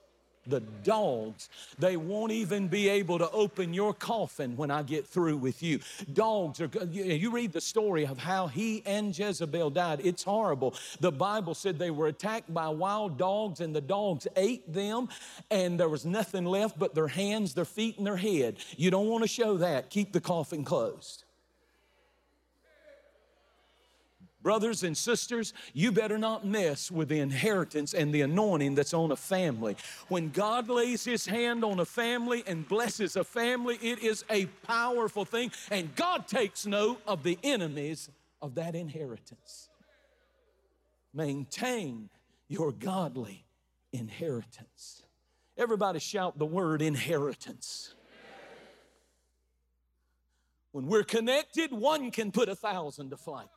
the 0.47 0.61
dogs. 0.61 1.49
They 1.79 1.97
won't 1.97 2.33
even 2.33 2.69
be 2.69 2.89
able 2.89 3.19
to 3.19 3.31
open 3.31 3.75
your 3.75 3.95
coffin 3.95 4.57
when 4.57 4.71
I 4.71 4.83
get 4.83 5.07
through 5.07 5.37
with 5.37 5.63
you. 5.63 5.81
Dogs 6.13 6.61
are, 6.61 6.71
you 6.91 7.31
read 7.31 7.53
the 7.53 7.61
story 7.61 8.07
of 8.07 8.19
how 8.19 8.47
he 8.47 8.83
and 8.87 9.17
Jezebel 9.17 9.71
died. 9.71 10.01
It's 10.05 10.23
horrible. 10.23 10.75
The 11.01 11.13
Bible 11.13 11.55
said 11.55 11.79
they 11.79 11.91
were 11.91 12.09
attacked 12.09 12.53
by 12.53 12.69
wild 12.69 13.19
dogs 13.19 13.61
and 13.61 13.75
the 13.75 13.81
dogs 13.81 14.27
ate 14.37 14.73
them 14.73 15.09
and 15.51 15.79
there 15.79 15.89
was 15.89 16.05
nothing 16.05 16.45
left 16.45 16.79
but 16.79 16.95
their 16.95 17.09
hands, 17.09 17.55
their 17.55 17.65
feet, 17.65 17.99
and 17.99 18.07
their 18.07 18.17
head. 18.17 18.57
You 18.77 18.91
don't 18.91 19.09
want 19.09 19.23
to 19.25 19.29
show 19.29 19.59
that. 19.59 19.91
Keep 19.91 20.13
the 20.13 20.21
coffin 20.21 20.65
closed. 20.65 21.26
Brothers 24.47 24.85
and 24.85 24.97
sisters, 24.97 25.53
you 25.75 25.91
better 25.91 26.19
not 26.19 26.47
mess 26.47 26.89
with 26.89 27.09
the 27.09 27.19
inheritance 27.19 27.93
and 27.93 28.15
the 28.15 28.21
anointing 28.21 28.77
that's 28.77 28.95
on 28.95 29.11
a 29.11 29.17
family. 29.17 29.75
When 30.07 30.31
God 30.31 30.69
lays 30.69 31.05
His 31.05 31.27
hand 31.27 31.65
on 31.65 31.81
a 31.81 31.85
family 31.85 32.45
and 32.47 32.69
blesses 32.69 33.17
a 33.17 33.25
family, 33.25 33.77
it 33.83 34.05
is 34.05 34.25
a 34.31 34.47
powerful 34.65 35.25
thing, 35.25 35.51
and 35.69 35.93
God 35.97 36.29
takes 36.29 36.65
note 36.65 37.03
of 37.09 37.25
the 37.25 37.41
enemies 37.43 38.09
of 38.41 38.55
that 38.55 38.77
inheritance. 38.77 39.69
Maintain 41.13 42.09
your 42.47 42.71
godly 42.71 43.47
inheritance. 43.93 45.03
Everybody 45.59 45.99
shout 45.99 46.39
the 46.39 46.47
word 46.47 46.83
inheritance. 46.83 47.95
When 50.71 50.87
we're 50.87 51.03
connected, 51.03 51.73
one 51.73 52.13
can 52.13 52.31
put 52.31 52.49
a 52.49 52.55
thousand 52.55 53.11
to 53.11 53.17
flight. 53.17 53.49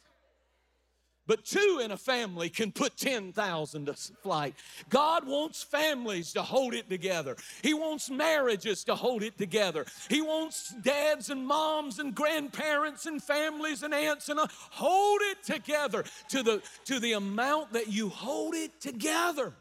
But 1.29 1.45
two 1.45 1.79
in 1.83 1.91
a 1.91 1.97
family 1.97 2.49
can 2.49 2.71
put 2.71 2.97
10,000 2.97 3.85
to 3.85 3.93
flight. 3.93 4.55
God 4.89 5.27
wants 5.27 5.61
families 5.61 6.33
to 6.33 6.41
hold 6.41 6.73
it 6.73 6.89
together. 6.89 7.37
He 7.61 7.75
wants 7.75 8.09
marriages 8.09 8.83
to 8.85 8.95
hold 8.95 9.21
it 9.21 9.37
together. 9.37 9.85
He 10.09 10.23
wants 10.23 10.73
dads 10.81 11.29
and 11.29 11.45
moms 11.45 11.99
and 11.99 12.15
grandparents 12.15 13.05
and 13.05 13.21
families 13.21 13.83
and 13.83 13.93
aunts 13.93 14.29
and 14.29 14.39
hold 14.71 15.19
it 15.21 15.43
together 15.43 16.03
to 16.29 16.41
the, 16.41 16.63
to 16.85 16.99
the 16.99 17.13
amount 17.13 17.73
that 17.73 17.89
you 17.89 18.09
hold 18.09 18.55
it 18.55 18.81
together. 18.81 19.53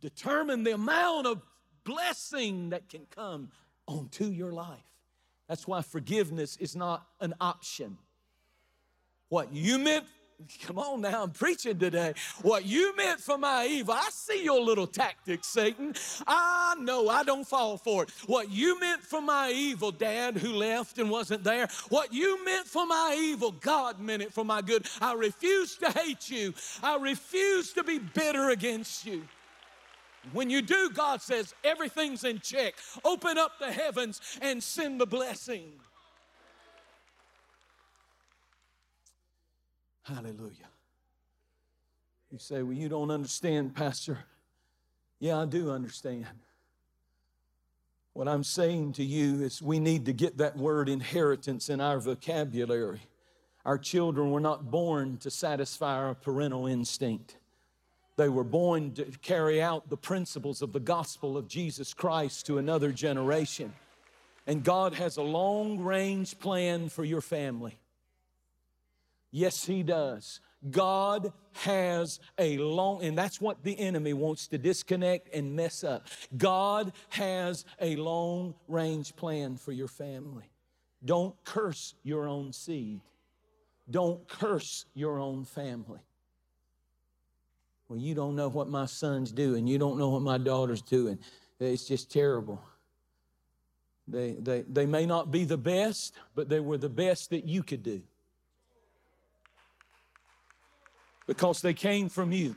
Determine 0.00 0.64
the 0.64 0.74
amount 0.74 1.28
of 1.28 1.42
blessing 1.84 2.70
that 2.70 2.88
can 2.88 3.06
come 3.14 3.50
onto 3.86 4.24
your 4.24 4.50
life. 4.50 4.80
That's 5.46 5.68
why 5.68 5.82
forgiveness 5.82 6.56
is 6.56 6.74
not 6.74 7.06
an 7.20 7.34
option. 7.40 7.98
What 9.28 9.52
you 9.52 9.78
meant 9.78 10.04
Come 10.66 10.78
on 10.78 11.00
now, 11.00 11.22
I'm 11.22 11.30
preaching 11.30 11.78
today. 11.78 12.12
What 12.42 12.66
you 12.66 12.94
meant 12.94 13.20
for 13.20 13.38
my 13.38 13.66
evil, 13.66 13.94
I 13.94 14.08
see 14.10 14.44
your 14.44 14.60
little 14.60 14.86
tactics, 14.86 15.46
Satan. 15.46 15.94
I 16.26 16.74
know 16.78 17.08
I 17.08 17.24
don't 17.24 17.46
fall 17.46 17.78
for 17.78 18.02
it. 18.02 18.10
What 18.26 18.50
you 18.50 18.78
meant 18.78 19.02
for 19.02 19.22
my 19.22 19.50
evil, 19.50 19.90
Dad, 19.90 20.36
who 20.36 20.52
left 20.52 20.98
and 20.98 21.10
wasn't 21.10 21.42
there, 21.42 21.68
what 21.88 22.12
you 22.12 22.44
meant 22.44 22.66
for 22.66 22.86
my 22.86 23.16
evil, 23.18 23.52
God 23.52 23.98
meant 23.98 24.22
it 24.22 24.32
for 24.32 24.44
my 24.44 24.60
good. 24.60 24.86
I 25.00 25.14
refuse 25.14 25.76
to 25.76 25.90
hate 25.90 26.28
you, 26.28 26.52
I 26.82 26.96
refuse 26.96 27.72
to 27.72 27.82
be 27.82 27.98
bitter 27.98 28.50
against 28.50 29.06
you. 29.06 29.22
When 30.32 30.50
you 30.50 30.60
do, 30.60 30.90
God 30.90 31.22
says 31.22 31.54
everything's 31.64 32.24
in 32.24 32.40
check. 32.40 32.74
Open 33.04 33.38
up 33.38 33.52
the 33.58 33.70
heavens 33.70 34.20
and 34.42 34.62
send 34.62 35.00
the 35.00 35.06
blessing. 35.06 35.72
Hallelujah. 40.06 40.70
You 42.30 42.38
say, 42.38 42.62
Well, 42.62 42.74
you 42.74 42.88
don't 42.88 43.10
understand, 43.10 43.74
Pastor. 43.74 44.18
Yeah, 45.18 45.40
I 45.40 45.46
do 45.46 45.70
understand. 45.70 46.26
What 48.12 48.28
I'm 48.28 48.44
saying 48.44 48.92
to 48.94 49.04
you 49.04 49.42
is 49.42 49.60
we 49.60 49.78
need 49.78 50.06
to 50.06 50.12
get 50.12 50.38
that 50.38 50.56
word 50.56 50.88
inheritance 50.88 51.68
in 51.68 51.80
our 51.80 51.98
vocabulary. 51.98 53.00
Our 53.64 53.78
children 53.78 54.30
were 54.30 54.40
not 54.40 54.70
born 54.70 55.18
to 55.18 55.30
satisfy 55.30 55.96
our 55.96 56.14
parental 56.14 56.66
instinct. 56.66 57.36
They 58.16 58.28
were 58.28 58.44
born 58.44 58.94
to 58.94 59.04
carry 59.22 59.60
out 59.60 59.90
the 59.90 59.96
principles 59.96 60.62
of 60.62 60.72
the 60.72 60.80
gospel 60.80 61.36
of 61.36 61.48
Jesus 61.48 61.92
Christ 61.92 62.46
to 62.46 62.58
another 62.58 62.92
generation. 62.92 63.72
And 64.46 64.62
God 64.62 64.94
has 64.94 65.16
a 65.16 65.22
long 65.22 65.80
range 65.80 66.38
plan 66.38 66.88
for 66.88 67.04
your 67.04 67.20
family. 67.20 67.76
Yes, 69.36 69.66
He 69.66 69.82
does. 69.82 70.40
God 70.70 71.30
has 71.52 72.20
a 72.38 72.56
long, 72.56 73.04
and 73.04 73.18
that's 73.18 73.38
what 73.38 73.62
the 73.62 73.78
enemy 73.78 74.14
wants 74.14 74.46
to 74.48 74.56
disconnect 74.56 75.28
and 75.34 75.54
mess 75.54 75.84
up. 75.84 76.06
God 76.38 76.94
has 77.10 77.66
a 77.78 77.96
long 77.96 78.54
range 78.66 79.14
plan 79.14 79.58
for 79.58 79.72
your 79.72 79.88
family. 79.88 80.50
Don't 81.04 81.34
curse 81.44 81.94
your 82.02 82.26
own 82.26 82.54
seed, 82.54 83.02
don't 83.90 84.26
curse 84.26 84.86
your 84.94 85.18
own 85.18 85.44
family. 85.44 86.00
Well, 87.90 87.98
you 87.98 88.14
don't 88.14 88.36
know 88.36 88.48
what 88.48 88.70
my 88.70 88.86
son's 88.86 89.32
doing, 89.32 89.66
you 89.66 89.76
don't 89.76 89.98
know 89.98 90.08
what 90.08 90.22
my 90.22 90.38
daughter's 90.38 90.80
doing. 90.80 91.18
It's 91.60 91.86
just 91.86 92.10
terrible. 92.10 92.62
They, 94.08 94.32
they, 94.32 94.62
they 94.62 94.86
may 94.86 95.04
not 95.04 95.30
be 95.30 95.44
the 95.44 95.58
best, 95.58 96.14
but 96.34 96.48
they 96.48 96.60
were 96.60 96.78
the 96.78 96.88
best 96.88 97.28
that 97.30 97.46
you 97.46 97.62
could 97.62 97.82
do. 97.82 98.00
Because 101.26 101.60
they 101.60 101.74
came 101.74 102.08
from 102.08 102.32
you. 102.32 102.54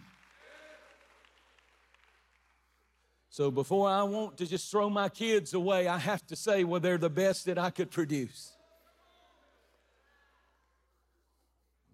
So 3.30 3.52
before 3.52 3.90
I 3.90 4.04
want 4.04 4.38
to 4.38 4.46
just 4.46 4.70
throw 4.70 4.90
my 4.90 5.08
kids 5.08 5.54
away, 5.54 5.88
I 5.88 5.98
have 5.98 6.26
to 6.28 6.36
say, 6.36 6.64
well, 6.64 6.80
they're 6.80 6.98
the 6.98 7.10
best 7.10 7.46
that 7.46 7.58
I 7.58 7.70
could 7.70 7.92
produce. 7.92 8.52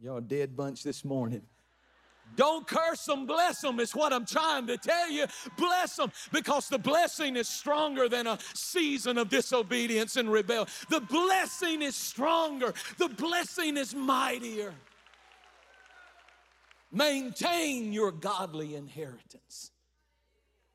Y'all 0.01 0.21
dead 0.21 0.55
bunch 0.55 0.83
this 0.83 1.03
morning. 1.05 1.41
Don't 2.35 2.67
curse 2.67 3.05
them, 3.05 3.25
bless 3.25 3.61
them, 3.61 3.79
is 3.79 3.95
what 3.95 4.11
I'm 4.11 4.25
trying 4.25 4.67
to 4.67 4.77
tell 4.77 5.09
you. 5.09 5.25
Bless 5.57 5.95
them 5.95 6.11
because 6.31 6.67
the 6.67 6.79
blessing 6.79 7.35
is 7.35 7.47
stronger 7.47 8.09
than 8.09 8.27
a 8.27 8.37
season 8.53 9.17
of 9.17 9.29
disobedience 9.29 10.17
and 10.17 10.31
rebellion. 10.31 10.67
The 10.89 11.01
blessing 11.01 11.81
is 11.81 11.95
stronger, 11.95 12.73
the 12.97 13.09
blessing 13.09 13.77
is 13.77 13.93
mightier. 13.93 14.73
Maintain 16.91 17.91
your 17.91 18.11
godly 18.11 18.75
inheritance. 18.75 19.71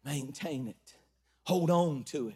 Maintain 0.04 0.68
it. 0.68 0.94
Hold 1.44 1.70
on 1.70 2.04
to 2.04 2.28
it. 2.28 2.34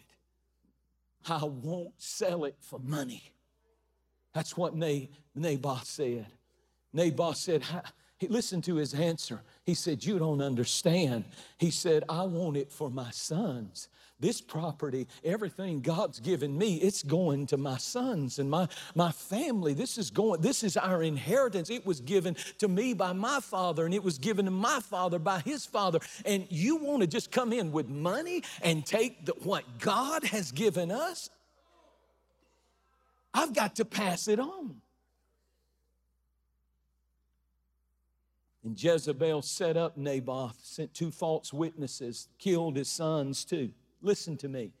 I 1.27 1.43
won't 1.43 1.93
sell 1.97 2.45
it 2.45 2.55
for 2.59 2.79
money. 2.79 3.31
That's 4.33 4.55
what 4.57 4.75
Naboth 4.75 5.85
said. 5.85 6.27
Naboth 6.93 7.37
said, 7.37 7.63
he 8.17 8.27
listened 8.27 8.63
to 8.65 8.75
his 8.75 8.93
answer. 8.93 9.41
He 9.65 9.73
said, 9.73 10.03
You 10.03 10.19
don't 10.19 10.41
understand. 10.41 11.25
He 11.57 11.69
said, 11.69 12.03
I 12.07 12.23
want 12.23 12.57
it 12.57 12.71
for 12.71 12.89
my 12.89 13.11
sons. 13.11 13.89
This 14.17 14.39
property, 14.39 15.07
everything 15.25 15.81
God's 15.81 16.21
given 16.21 16.57
me, 16.57 16.77
it's 16.77 17.03
going 17.03 17.47
to 17.47 17.57
my 17.57 17.77
sons 17.77 18.39
and 18.39 18.49
my, 18.49 18.69
my 18.95 19.11
family. 19.11 19.73
This 19.73 19.97
is 19.97 20.09
going, 20.09 20.39
this 20.39 20.63
is 20.63 20.77
our 20.77 21.03
inheritance. 21.03 21.69
It 21.69 21.85
was 21.85 21.99
given 21.99 22.37
to 22.59 22.69
me 22.69 22.93
by 22.93 23.11
my 23.11 23.41
father, 23.41 23.83
and 23.83 23.93
it 23.93 24.03
was 24.03 24.17
given 24.17 24.45
to 24.45 24.51
my 24.51 24.79
father 24.79 25.19
by 25.19 25.39
his 25.39 25.65
father. 25.65 25.99
And 26.25 26.47
you 26.49 26.77
want 26.77 27.01
to 27.01 27.07
just 27.07 27.29
come 27.29 27.51
in 27.51 27.73
with 27.73 27.89
money 27.89 28.43
and 28.61 28.85
take 28.85 29.25
the, 29.25 29.33
what 29.43 29.79
God 29.79 30.23
has 30.23 30.53
given 30.53 30.91
us? 30.91 31.29
I've 33.33 33.53
got 33.53 33.75
to 33.75 33.85
pass 33.85 34.29
it 34.29 34.39
on. 34.39 34.79
And 38.63 38.81
Jezebel 38.81 39.41
set 39.41 39.75
up 39.75 39.97
Naboth, 39.97 40.57
sent 40.63 40.93
two 40.93 41.11
false 41.11 41.51
witnesses, 41.51 42.29
killed 42.39 42.77
his 42.77 42.89
sons 42.89 43.43
too. 43.43 43.71
Listen 44.01 44.37
to 44.37 44.49
me. 44.49 44.71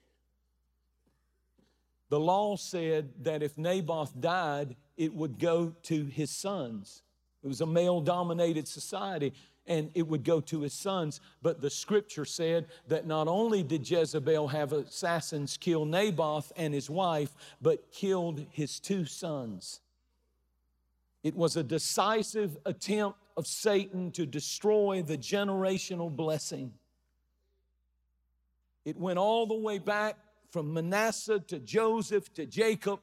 The 2.09 2.19
law 2.19 2.55
said 2.55 3.09
that 3.23 3.41
if 3.41 3.57
Naboth 3.57 4.19
died, 4.19 4.75
it 4.95 5.13
would 5.13 5.39
go 5.39 5.73
to 5.83 6.05
his 6.05 6.29
sons. 6.29 7.01
It 7.43 7.47
was 7.47 7.61
a 7.61 7.65
male 7.65 8.01
dominated 8.01 8.67
society 8.67 9.33
and 9.67 9.89
it 9.95 10.07
would 10.07 10.23
go 10.23 10.39
to 10.41 10.61
his 10.61 10.73
sons. 10.73 11.19
But 11.41 11.61
the 11.61 11.69
scripture 11.69 12.25
said 12.25 12.67
that 12.87 13.07
not 13.07 13.27
only 13.27 13.63
did 13.63 13.89
Jezebel 13.89 14.47
have 14.49 14.73
assassins 14.73 15.57
kill 15.57 15.85
Naboth 15.85 16.51
and 16.55 16.73
his 16.73 16.89
wife, 16.89 17.35
but 17.61 17.91
killed 17.91 18.45
his 18.51 18.79
two 18.79 19.05
sons. 19.05 19.81
It 21.23 21.35
was 21.35 21.57
a 21.57 21.63
decisive 21.63 22.57
attempt 22.65 23.17
of 23.35 23.47
Satan 23.47 24.11
to 24.11 24.27
destroy 24.27 25.01
the 25.01 25.17
generational 25.17 26.15
blessing. 26.15 26.71
It 28.85 28.97
went 28.97 29.19
all 29.19 29.47
the 29.47 29.55
way 29.55 29.79
back 29.79 30.17
from 30.51 30.73
Manasseh 30.73 31.39
to 31.39 31.59
Joseph 31.59 32.33
to 32.35 32.45
Jacob 32.45 32.99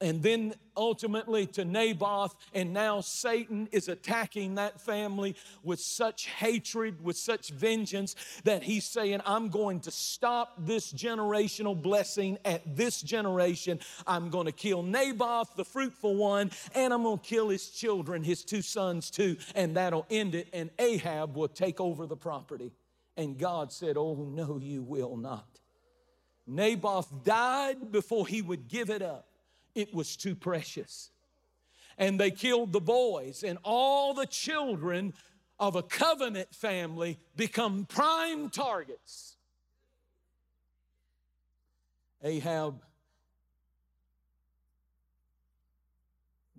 and 0.00 0.22
then 0.22 0.54
ultimately 0.76 1.46
to 1.46 1.64
Naboth. 1.64 2.34
And 2.54 2.72
now 2.72 3.00
Satan 3.00 3.68
is 3.72 3.88
attacking 3.88 4.54
that 4.56 4.80
family 4.80 5.36
with 5.62 5.80
such 5.80 6.26
hatred, 6.26 7.04
with 7.04 7.16
such 7.16 7.50
vengeance, 7.50 8.14
that 8.44 8.62
he's 8.62 8.84
saying, 8.84 9.20
I'm 9.26 9.48
going 9.48 9.80
to 9.80 9.90
stop 9.90 10.54
this 10.58 10.92
generational 10.92 11.80
blessing 11.80 12.38
at 12.44 12.76
this 12.76 13.00
generation. 13.02 13.80
I'm 14.06 14.30
going 14.30 14.46
to 14.46 14.52
kill 14.52 14.82
Naboth, 14.82 15.54
the 15.56 15.64
fruitful 15.64 16.16
one, 16.16 16.50
and 16.74 16.92
I'm 16.92 17.02
going 17.02 17.18
to 17.18 17.24
kill 17.24 17.48
his 17.48 17.70
children, 17.70 18.22
his 18.22 18.44
two 18.44 18.62
sons 18.62 19.10
too, 19.10 19.36
and 19.54 19.76
that'll 19.76 20.06
end 20.10 20.34
it. 20.34 20.48
And 20.52 20.70
Ahab 20.78 21.36
will 21.36 21.48
take 21.48 21.80
over 21.80 22.06
the 22.06 22.16
property. 22.16 22.72
And 23.16 23.38
God 23.38 23.72
said, 23.72 23.96
Oh, 23.96 24.14
no, 24.14 24.58
you 24.58 24.82
will 24.82 25.16
not. 25.16 25.60
Naboth 26.46 27.24
died 27.24 27.92
before 27.92 28.26
he 28.26 28.42
would 28.42 28.68
give 28.68 28.90
it 28.90 29.02
up. 29.02 29.28
It 29.74 29.94
was 29.94 30.16
too 30.16 30.34
precious. 30.34 31.10
And 31.98 32.18
they 32.18 32.30
killed 32.30 32.72
the 32.72 32.80
boys, 32.80 33.42
and 33.44 33.58
all 33.62 34.14
the 34.14 34.26
children 34.26 35.12
of 35.58 35.76
a 35.76 35.82
covenant 35.82 36.54
family 36.54 37.18
become 37.36 37.84
prime 37.84 38.50
targets. 38.50 39.36
Ahab 42.22 42.82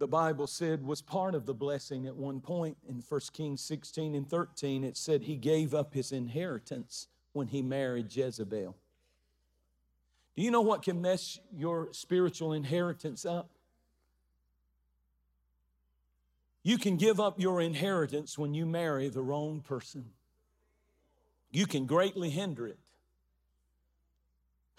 the 0.04 0.08
Bible 0.08 0.48
said 0.48 0.86
was 0.86 1.02
part 1.02 1.34
of 1.34 1.46
the 1.46 1.54
blessing 1.54 2.08
at 2.08 2.18
one 2.18 2.42
point 2.42 2.76
in 2.89 3.02
1 3.08 3.22
Kings 3.32 3.62
16 3.62 4.16
and 4.16 4.30
13. 4.30 4.84
It 4.84 4.98
said 4.98 5.22
he 5.22 5.38
gave 5.38 5.74
up 5.74 5.94
his 5.94 6.12
inheritance 6.12 7.08
when 7.32 7.48
he 7.48 7.62
married 7.62 8.13
Jezebel. 8.13 8.76
Do 10.36 10.42
you 10.42 10.52
know 10.52 10.60
what 10.60 10.84
can 10.84 11.02
mess 11.02 11.39
your 11.56 11.88
spiritual 11.94 12.52
inheritance 12.52 13.26
up? 13.26 13.50
You 16.63 16.78
can 16.78 16.98
give 16.98 17.22
up 17.22 17.39
your 17.39 17.62
inheritance 17.62 18.38
when 18.38 18.54
you 18.54 18.66
marry 18.66 19.08
the 19.08 19.22
wrong 19.22 19.62
person. 19.62 20.08
You 21.50 21.66
can 21.66 21.86
greatly 21.86 22.30
hinder 22.30 22.68
it. 22.68 22.80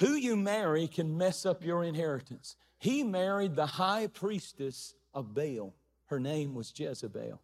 Who 0.00 0.12
you 0.12 0.37
marry 0.37 0.87
can 0.87 1.16
mess 1.16 1.46
up 1.46 1.64
your 1.64 1.82
inheritance. 1.82 2.56
He 2.76 3.02
married 3.02 3.56
the 3.56 3.64
high 3.64 4.08
priestess 4.08 4.94
of 5.14 5.35
Baal. 5.35 5.74
Her 6.07 6.20
name 6.20 6.55
was 6.55 6.72
Jezebel. 6.74 7.40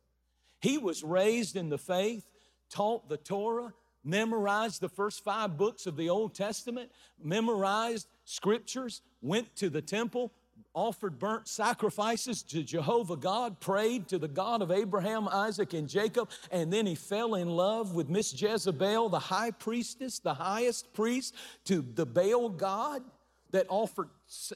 He 0.60 0.78
was 0.78 1.02
raised 1.02 1.56
in 1.56 1.70
the 1.70 1.78
faith, 1.78 2.24
taught 2.68 3.08
the 3.08 3.16
Torah, 3.16 3.72
memorized 4.04 4.80
the 4.80 4.88
first 4.88 5.24
five 5.24 5.56
books 5.56 5.86
of 5.86 5.96
the 5.96 6.08
Old 6.08 6.34
Testament, 6.34 6.90
memorized 7.22 8.06
scriptures, 8.24 9.02
went 9.22 9.54
to 9.56 9.70
the 9.70 9.82
temple, 9.82 10.32
offered 10.74 11.18
burnt 11.18 11.48
sacrifices 11.48 12.42
to 12.44 12.62
Jehovah 12.62 13.16
God, 13.16 13.60
prayed 13.60 14.08
to 14.08 14.18
the 14.18 14.28
God 14.28 14.62
of 14.62 14.70
Abraham, 14.70 15.28
Isaac, 15.28 15.72
and 15.74 15.88
Jacob, 15.88 16.30
and 16.50 16.72
then 16.72 16.86
he 16.86 16.94
fell 16.94 17.34
in 17.34 17.48
love 17.48 17.94
with 17.94 18.08
Miss 18.08 18.40
Jezebel, 18.40 19.08
the 19.08 19.18
high 19.18 19.50
priestess, 19.50 20.18
the 20.18 20.34
highest 20.34 20.92
priest 20.92 21.34
to 21.64 21.84
the 21.94 22.06
Baal 22.06 22.50
God 22.50 23.02
that 23.50 23.66
offered 23.68 24.08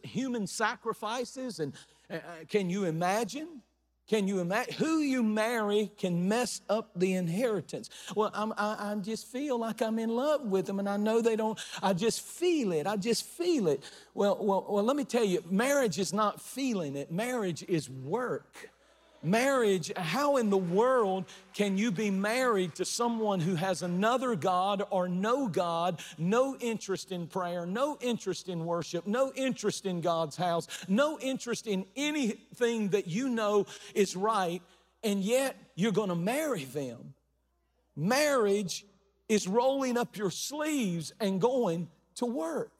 human 0.02 0.46
sacrifices. 0.46 1.58
And 1.58 1.72
uh, 2.10 2.18
can 2.48 2.70
you 2.70 2.84
imagine? 2.84 3.62
Can 4.06 4.28
you 4.28 4.40
imagine? 4.40 4.74
Who 4.74 4.98
you 4.98 5.22
marry 5.22 5.90
can 5.96 6.28
mess 6.28 6.60
up 6.68 6.90
the 6.94 7.14
inheritance. 7.14 7.88
Well, 8.14 8.30
I'm, 8.34 8.52
I, 8.58 8.92
I 8.92 8.94
just 8.96 9.26
feel 9.28 9.58
like 9.58 9.80
I'm 9.80 9.98
in 9.98 10.10
love 10.10 10.42
with 10.42 10.66
them, 10.66 10.78
and 10.78 10.88
I 10.88 10.98
know 10.98 11.22
they 11.22 11.36
don't. 11.36 11.58
I 11.82 11.94
just 11.94 12.20
feel 12.20 12.72
it. 12.72 12.86
I 12.86 12.96
just 12.96 13.24
feel 13.24 13.66
it. 13.68 13.82
Well, 14.12 14.36
well, 14.40 14.66
well. 14.68 14.84
Let 14.84 14.96
me 14.96 15.04
tell 15.04 15.24
you, 15.24 15.42
marriage 15.50 15.98
is 15.98 16.12
not 16.12 16.40
feeling 16.40 16.96
it. 16.96 17.10
Marriage 17.10 17.64
is 17.66 17.88
work. 17.88 18.70
Marriage, 19.24 19.90
how 19.96 20.36
in 20.36 20.50
the 20.50 20.56
world 20.56 21.24
can 21.54 21.78
you 21.78 21.90
be 21.90 22.10
married 22.10 22.74
to 22.74 22.84
someone 22.84 23.40
who 23.40 23.54
has 23.54 23.82
another 23.82 24.36
God 24.36 24.82
or 24.90 25.08
no 25.08 25.48
God, 25.48 26.00
no 26.18 26.56
interest 26.56 27.10
in 27.10 27.26
prayer, 27.26 27.64
no 27.64 27.96
interest 28.00 28.48
in 28.48 28.64
worship, 28.66 29.06
no 29.06 29.32
interest 29.34 29.86
in 29.86 30.02
God's 30.02 30.36
house, 30.36 30.68
no 30.88 31.18
interest 31.20 31.66
in 31.66 31.86
anything 31.96 32.88
that 32.90 33.06
you 33.06 33.28
know 33.28 33.66
is 33.94 34.14
right, 34.14 34.60
and 35.02 35.22
yet 35.22 35.56
you're 35.74 35.92
gonna 35.92 36.14
marry 36.14 36.64
them? 36.64 37.14
Marriage 37.96 38.84
is 39.28 39.48
rolling 39.48 39.96
up 39.96 40.16
your 40.16 40.30
sleeves 40.30 41.12
and 41.18 41.40
going 41.40 41.88
to 42.16 42.26
work. 42.26 42.73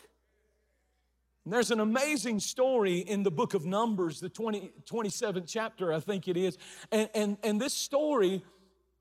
And 1.44 1.52
there's 1.52 1.70
an 1.70 1.80
amazing 1.80 2.40
story 2.40 2.98
in 2.98 3.22
the 3.22 3.30
book 3.30 3.54
of 3.54 3.66
Numbers, 3.66 4.20
the 4.20 4.30
20, 4.30 4.72
27th 4.86 5.44
chapter, 5.46 5.92
I 5.92 6.00
think 6.00 6.26
it 6.26 6.36
is. 6.36 6.56
And, 6.90 7.10
and, 7.14 7.36
and 7.42 7.60
this 7.60 7.74
story 7.74 8.42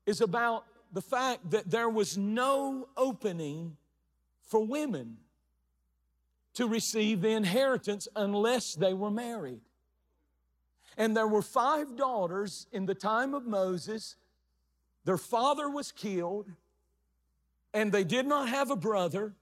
is 0.04 0.20
about 0.20 0.64
the 0.92 1.00
fact 1.00 1.50
that 1.50 1.70
there 1.70 1.88
was 1.88 2.18
no 2.18 2.88
opening 2.96 3.76
for 4.42 4.64
women 4.64 5.16
to 6.54 6.68
receive 6.68 7.20
the 7.20 7.30
inheritance 7.30 8.08
unless 8.14 8.74
they 8.74 8.94
were 8.94 9.10
married. 9.10 9.60
And 10.96 11.16
there 11.16 11.26
were 11.26 11.42
five 11.42 11.96
daughters 11.96 12.66
in 12.72 12.86
the 12.86 12.94
time 12.94 13.34
of 13.34 13.44
Moses. 13.46 14.16
Their 15.04 15.18
father 15.18 15.68
was 15.68 15.90
killed, 15.90 16.52
and 17.72 17.90
they 17.90 18.04
did 18.04 18.26
not 18.26 18.48
have 18.48 18.70
a 18.70 18.76
brother. 18.76 19.34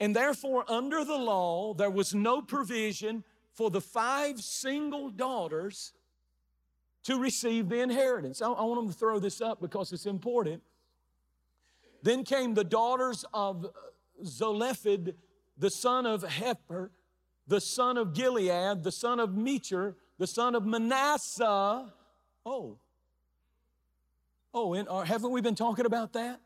And 0.00 0.14
therefore, 0.14 0.64
under 0.68 1.04
the 1.04 1.16
law, 1.16 1.74
there 1.74 1.90
was 1.90 2.14
no 2.14 2.40
provision 2.40 3.24
for 3.52 3.70
the 3.70 3.80
five 3.80 4.40
single 4.40 5.10
daughters 5.10 5.92
to 7.04 7.18
receive 7.18 7.68
the 7.68 7.80
inheritance. 7.80 8.40
I, 8.40 8.48
I 8.48 8.64
want 8.64 8.80
them 8.80 8.92
to 8.92 8.96
throw 8.96 9.18
this 9.18 9.40
up 9.40 9.60
because 9.60 9.92
it's 9.92 10.06
important. 10.06 10.62
Then 12.02 12.22
came 12.22 12.54
the 12.54 12.64
daughters 12.64 13.24
of 13.34 13.66
Zelophehad, 14.24 15.14
the 15.56 15.70
son 15.70 16.06
of 16.06 16.22
Hepher, 16.22 16.90
the 17.48 17.60
son 17.60 17.96
of 17.96 18.12
Gilead, 18.14 18.84
the 18.84 18.92
son 18.92 19.18
of 19.18 19.36
Machir, 19.36 19.96
the 20.18 20.26
son 20.26 20.54
of 20.54 20.64
Manasseh. 20.64 21.92
Oh, 22.46 22.78
oh, 24.54 24.74
and, 24.74 24.88
uh, 24.88 25.00
haven't 25.00 25.30
we 25.32 25.40
been 25.40 25.54
talking 25.54 25.86
about 25.86 26.12
that? 26.12 26.40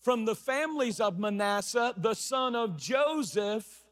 From 0.00 0.24
the 0.24 0.34
families 0.34 1.00
of 1.00 1.18
Manasseh, 1.18 1.94
the 1.96 2.14
son 2.14 2.54
of 2.54 2.76
Joseph. 2.76 3.84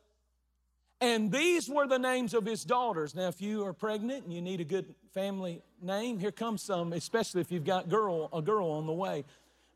And 1.01 1.31
these 1.31 1.69
were 1.69 1.87
the 1.87 1.99
names 1.99 2.35
of 2.35 2.47
his 2.47 2.65
daughters. 2.65 3.15
Now, 3.15 3.29
if 3.29 3.41
you 3.41 3.65
are 3.67 3.73
pregnant 3.73 4.25
and 4.25 4.33
you 4.33 4.41
need 4.41 4.61
a 4.61 4.65
good 4.65 4.95
family 5.13 5.61
name, 5.83 6.19
here 6.19 6.33
comes 6.33 6.63
some, 6.63 6.93
especially 6.93 7.41
if 7.41 7.53
you've 7.53 7.65
got 7.65 7.89
girl, 7.89 8.31
a 8.33 8.41
girl 8.41 8.71
on 8.71 8.87
the 8.87 8.93
way. 8.93 9.25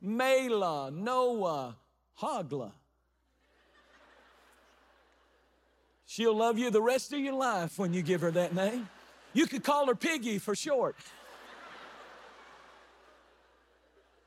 Mahlah, 0.02 0.94
Noah, 0.94 1.76
Hoglah. 2.20 2.72
She'll 6.06 6.36
love 6.36 6.56
you 6.56 6.70
the 6.70 6.80
rest 6.80 7.12
of 7.12 7.18
your 7.18 7.34
life 7.34 7.78
when 7.78 7.92
you 7.92 8.00
give 8.00 8.22
her 8.22 8.30
that 8.30 8.54
name. 8.54 8.88
You 9.34 9.46
could 9.46 9.62
call 9.62 9.86
her 9.88 9.94
Piggy 9.94 10.38
for 10.38 10.54
short. 10.54 10.96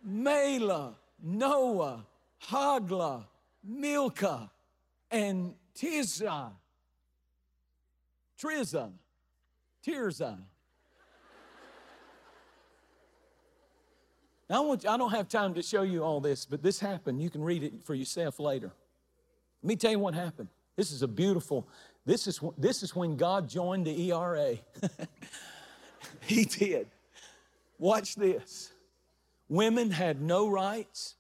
Mahlah, 0.08 0.94
Noah, 1.22 2.06
Hagla, 2.48 3.26
Milcah, 3.64 4.50
and 5.10 5.54
Tirzah. 5.76 6.52
Trizah, 8.42 8.92
Tirzah. 9.86 10.38
I, 14.50 14.60
want, 14.60 14.86
I 14.86 14.98
don't 14.98 15.12
have 15.12 15.30
time 15.30 15.54
to 15.54 15.62
show 15.62 15.84
you 15.84 16.04
all 16.04 16.20
this, 16.20 16.46
but 16.46 16.62
this 16.62 16.80
happened. 16.80 17.22
You 17.22 17.30
can 17.30 17.42
read 17.42 17.64
it 17.64 17.84
for 17.84 17.94
yourself 17.94 18.40
later. 18.40 18.72
Let 19.64 19.68
me 19.68 19.76
tell 19.76 19.92
you 19.92 20.00
what 20.00 20.14
happened. 20.14 20.50
This 20.76 20.92
is 20.92 21.04
a 21.04 21.08
beautiful, 21.08 21.68
this 22.06 22.28
is, 22.28 22.40
this 22.58 22.84
is 22.84 22.96
when 22.96 23.16
God 23.16 23.48
joined 23.48 23.86
the 23.86 24.12
ERA. 24.12 24.56
he 26.22 26.46
did. 26.46 26.88
Watch 27.78 28.16
this. 28.16 28.72
Women 29.52 29.92
had 29.92 30.22
no 30.22 30.48
rights. 30.48 31.16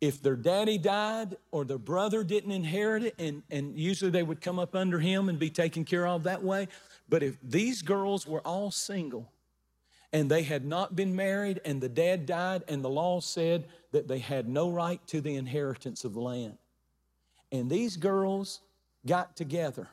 If 0.00 0.20
their 0.20 0.34
daddy 0.34 0.78
died 0.78 1.36
or 1.52 1.64
their 1.64 1.78
brother 1.78 2.24
didn't 2.24 2.50
inherit 2.50 3.04
it, 3.04 3.14
and, 3.20 3.44
and 3.52 3.78
usually 3.78 4.10
they 4.10 4.24
would 4.24 4.40
come 4.40 4.58
up 4.58 4.74
under 4.74 4.98
him 4.98 5.28
and 5.28 5.38
be 5.38 5.48
taken 5.48 5.84
care 5.84 6.08
of 6.08 6.24
that 6.24 6.42
way. 6.42 6.66
But 7.08 7.22
if 7.22 7.36
these 7.40 7.82
girls 7.82 8.26
were 8.26 8.40
all 8.40 8.72
single 8.72 9.30
and 10.12 10.28
they 10.28 10.42
had 10.42 10.64
not 10.66 10.96
been 10.96 11.14
married 11.14 11.60
and 11.64 11.80
the 11.80 11.88
dad 11.88 12.26
died, 12.26 12.64
and 12.66 12.82
the 12.82 12.90
law 12.90 13.20
said 13.20 13.68
that 13.92 14.08
they 14.08 14.18
had 14.18 14.48
no 14.48 14.68
right 14.68 15.00
to 15.06 15.20
the 15.20 15.36
inheritance 15.36 16.02
of 16.02 16.14
the 16.14 16.20
land. 16.20 16.58
And 17.52 17.70
these 17.70 17.96
girls 17.96 18.60
got 19.06 19.36
together 19.36 19.86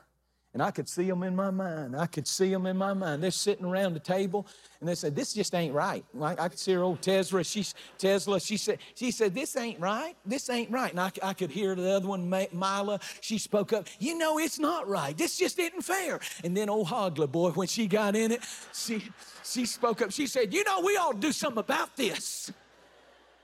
and 0.54 0.62
I 0.62 0.70
could 0.70 0.88
see 0.88 1.04
them 1.04 1.22
in 1.22 1.34
my 1.34 1.50
mind. 1.50 1.96
I 1.96 2.06
could 2.06 2.26
see 2.26 2.50
them 2.50 2.66
in 2.66 2.76
my 2.76 2.92
mind. 2.92 3.22
They're 3.22 3.30
sitting 3.30 3.64
around 3.64 3.94
the 3.94 4.00
table 4.00 4.46
and 4.80 4.88
they 4.88 4.94
said, 4.94 5.16
This 5.16 5.32
just 5.32 5.54
ain't 5.54 5.74
right. 5.74 6.04
I, 6.20 6.36
I 6.38 6.48
could 6.48 6.58
see 6.58 6.72
her 6.72 6.82
old 6.82 7.00
Tesla. 7.00 7.42
She, 7.42 7.64
Tesla, 7.96 8.38
she 8.38 8.58
said, 8.58 8.78
she 8.94 9.10
said, 9.10 9.34
This 9.34 9.56
ain't 9.56 9.80
right. 9.80 10.14
This 10.26 10.50
ain't 10.50 10.70
right. 10.70 10.90
And 10.90 11.00
I, 11.00 11.10
I 11.22 11.32
could 11.32 11.50
hear 11.50 11.74
the 11.74 11.90
other 11.90 12.06
one, 12.06 12.28
Mila, 12.28 13.00
she 13.22 13.38
spoke 13.38 13.72
up, 13.72 13.86
You 13.98 14.18
know, 14.18 14.38
it's 14.38 14.58
not 14.58 14.86
right. 14.86 15.16
This 15.16 15.38
just 15.38 15.58
isn't 15.58 15.82
fair. 15.82 16.20
And 16.44 16.54
then 16.54 16.68
old 16.68 16.88
Hoglah, 16.88 17.32
boy, 17.32 17.50
when 17.52 17.68
she 17.68 17.86
got 17.86 18.14
in 18.14 18.32
it, 18.32 18.42
she, 18.74 19.02
she 19.44 19.64
spoke 19.64 20.02
up. 20.02 20.12
She 20.12 20.26
said, 20.26 20.52
You 20.52 20.64
know, 20.64 20.80
we 20.80 20.96
ought 20.96 21.12
to 21.12 21.18
do 21.18 21.32
something 21.32 21.60
about 21.60 21.96
this. 21.96 22.52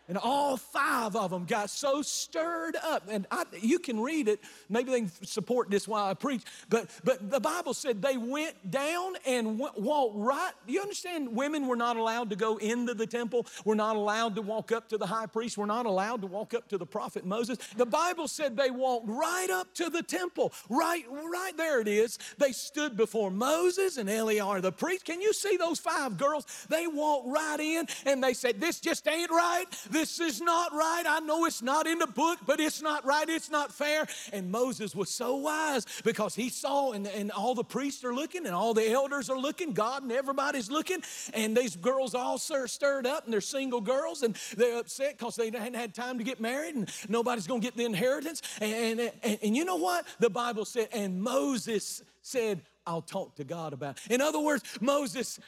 And 0.08 0.16
all 0.16 0.56
five 0.56 1.14
of 1.14 1.30
them 1.30 1.44
got 1.44 1.68
so 1.68 2.00
stirred 2.00 2.76
up. 2.82 3.04
And 3.10 3.26
I, 3.30 3.44
you 3.60 3.78
can 3.78 4.00
read 4.00 4.26
it. 4.26 4.40
Maybe 4.70 4.90
they 4.90 5.00
can 5.00 5.12
support 5.24 5.70
this 5.70 5.86
while 5.86 6.06
I 6.06 6.14
preach. 6.14 6.42
But, 6.70 6.88
but 7.04 7.30
the 7.30 7.40
Bible 7.40 7.74
said 7.74 8.00
they 8.00 8.16
went 8.16 8.70
down 8.70 9.14
and 9.26 9.58
walked 9.58 10.16
right. 10.16 10.52
You 10.66 10.80
understand? 10.80 11.36
Women 11.36 11.66
were 11.66 11.76
not 11.76 11.96
allowed 11.96 12.30
to 12.30 12.36
go 12.36 12.56
into 12.56 12.94
the 12.94 13.06
temple. 13.06 13.46
We're 13.66 13.74
not 13.74 13.96
allowed 13.96 14.34
to 14.36 14.42
walk 14.42 14.72
up 14.72 14.88
to 14.88 14.98
the 14.98 15.06
high 15.06 15.26
priest. 15.26 15.58
We're 15.58 15.66
not 15.66 15.84
allowed 15.84 16.22
to 16.22 16.26
walk 16.26 16.54
up 16.54 16.68
to 16.68 16.78
the 16.78 16.86
prophet 16.86 17.26
Moses. 17.26 17.58
The 17.76 17.86
Bible 17.86 18.28
said 18.28 18.56
they 18.56 18.70
walked 18.70 19.08
right 19.08 19.50
up 19.50 19.74
to 19.74 19.90
the 19.90 20.02
temple. 20.02 20.54
Right, 20.70 21.04
right 21.10 21.56
there 21.56 21.80
it 21.80 21.88
is. 21.88 22.18
They 22.38 22.52
stood 22.52 22.96
before 22.96 23.30
Moses 23.30 23.98
and 23.98 24.08
Eleazar 24.08 24.62
the 24.62 24.72
priest. 24.72 25.04
Can 25.04 25.20
you 25.20 25.34
see 25.34 25.58
those 25.58 25.78
five 25.78 26.16
girls? 26.16 26.46
They 26.70 26.86
walked 26.86 27.28
right 27.28 27.60
in 27.60 27.86
and 28.06 28.24
they 28.24 28.32
said, 28.32 28.60
This 28.60 28.80
just 28.80 29.06
ain't 29.06 29.30
right. 29.30 29.66
Is 29.98 30.40
not 30.40 30.72
right. 30.72 31.04
I 31.06 31.20
know 31.20 31.44
it's 31.44 31.62
not 31.62 31.86
in 31.86 31.98
the 31.98 32.06
book, 32.06 32.38
but 32.46 32.60
it's 32.60 32.82
not 32.82 33.04
right. 33.04 33.28
It's 33.28 33.50
not 33.50 33.72
fair. 33.72 34.06
And 34.32 34.50
Moses 34.50 34.94
was 34.94 35.10
so 35.10 35.36
wise 35.36 35.86
because 36.04 36.34
he 36.34 36.48
saw, 36.48 36.92
and, 36.92 37.06
and 37.06 37.30
all 37.30 37.54
the 37.54 37.64
priests 37.64 38.04
are 38.04 38.14
looking, 38.14 38.46
and 38.46 38.54
all 38.54 38.74
the 38.74 38.90
elders 38.90 39.30
are 39.30 39.38
looking, 39.38 39.72
God 39.72 40.02
and 40.02 40.12
everybody's 40.12 40.70
looking. 40.70 41.02
And 41.34 41.56
these 41.56 41.76
girls 41.76 42.14
all 42.14 42.38
stirred 42.38 43.06
up, 43.06 43.24
and 43.24 43.32
they're 43.32 43.40
single 43.40 43.80
girls, 43.80 44.22
and 44.22 44.34
they're 44.56 44.78
upset 44.78 45.18
because 45.18 45.36
they 45.36 45.46
hadn't 45.46 45.74
had 45.74 45.94
time 45.94 46.18
to 46.18 46.24
get 46.24 46.40
married, 46.40 46.74
and 46.74 46.90
nobody's 47.08 47.46
going 47.46 47.60
to 47.60 47.66
get 47.66 47.76
the 47.76 47.84
inheritance. 47.84 48.42
And, 48.60 49.00
and, 49.00 49.38
and 49.42 49.56
you 49.56 49.64
know 49.64 49.76
what? 49.76 50.06
The 50.18 50.30
Bible 50.30 50.64
said, 50.64 50.88
and 50.92 51.20
Moses 51.20 52.02
said, 52.22 52.62
I'll 52.88 53.02
talk 53.02 53.34
to 53.34 53.44
God 53.44 53.74
about. 53.74 53.98
In 54.08 54.22
other 54.22 54.40
words, 54.40 54.64
Moses 54.80 55.38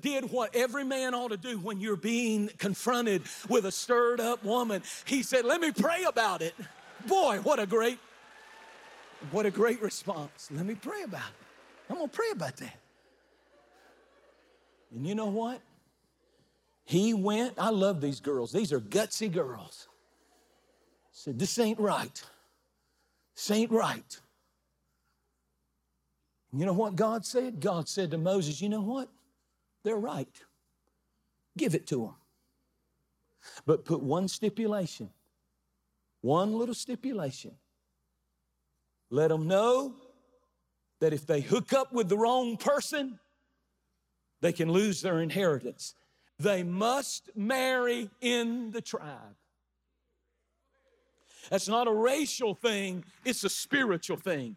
did 0.00 0.32
what 0.32 0.54
every 0.56 0.82
man 0.82 1.14
ought 1.14 1.28
to 1.28 1.36
do 1.36 1.56
when 1.60 1.80
you're 1.80 1.94
being 1.94 2.50
confronted 2.58 3.22
with 3.48 3.66
a 3.66 3.70
stirred 3.70 4.20
up 4.20 4.42
woman. 4.42 4.82
He 5.04 5.22
said, 5.22 5.44
Let 5.44 5.60
me 5.60 5.70
pray 5.70 6.02
about 6.08 6.42
it. 6.42 6.54
Boy, 7.06 7.38
what 7.44 7.60
a 7.60 7.66
great, 7.66 8.00
what 9.30 9.46
a 9.46 9.50
great 9.52 9.80
response. 9.80 10.48
Let 10.50 10.66
me 10.66 10.74
pray 10.74 11.04
about 11.04 11.20
it. 11.20 11.46
I'm 11.88 11.96
gonna 11.96 12.08
pray 12.08 12.30
about 12.32 12.56
that. 12.56 12.76
And 14.92 15.06
you 15.06 15.14
know 15.14 15.26
what? 15.26 15.60
He 16.84 17.14
went, 17.14 17.54
I 17.58 17.70
love 17.70 18.00
these 18.00 18.18
girls. 18.18 18.50
These 18.50 18.72
are 18.72 18.80
gutsy 18.80 19.32
girls. 19.32 19.86
Said, 21.12 21.38
This 21.38 21.60
ain't 21.60 21.78
right. 21.78 22.20
Ain't 23.50 23.70
right. 23.70 24.18
You 26.52 26.64
know 26.64 26.72
what 26.72 26.96
God 26.96 27.26
said? 27.26 27.60
God 27.60 27.88
said 27.88 28.10
to 28.12 28.18
Moses, 28.18 28.60
You 28.60 28.68
know 28.68 28.80
what? 28.80 29.08
They're 29.84 29.96
right. 29.96 30.28
Give 31.56 31.74
it 31.74 31.86
to 31.88 31.96
them. 31.96 32.14
But 33.66 33.84
put 33.84 34.02
one 34.02 34.28
stipulation, 34.28 35.10
one 36.20 36.54
little 36.54 36.74
stipulation. 36.74 37.52
Let 39.10 39.28
them 39.28 39.48
know 39.48 39.94
that 41.00 41.12
if 41.12 41.26
they 41.26 41.40
hook 41.40 41.72
up 41.72 41.92
with 41.92 42.08
the 42.08 42.18
wrong 42.18 42.56
person, 42.56 43.18
they 44.40 44.52
can 44.52 44.70
lose 44.70 45.00
their 45.00 45.20
inheritance. 45.20 45.94
They 46.38 46.62
must 46.62 47.30
marry 47.34 48.10
in 48.20 48.70
the 48.70 48.80
tribe. 48.80 49.36
That's 51.50 51.68
not 51.68 51.88
a 51.88 51.92
racial 51.92 52.54
thing, 52.54 53.04
it's 53.24 53.44
a 53.44 53.48
spiritual 53.48 54.18
thing. 54.18 54.56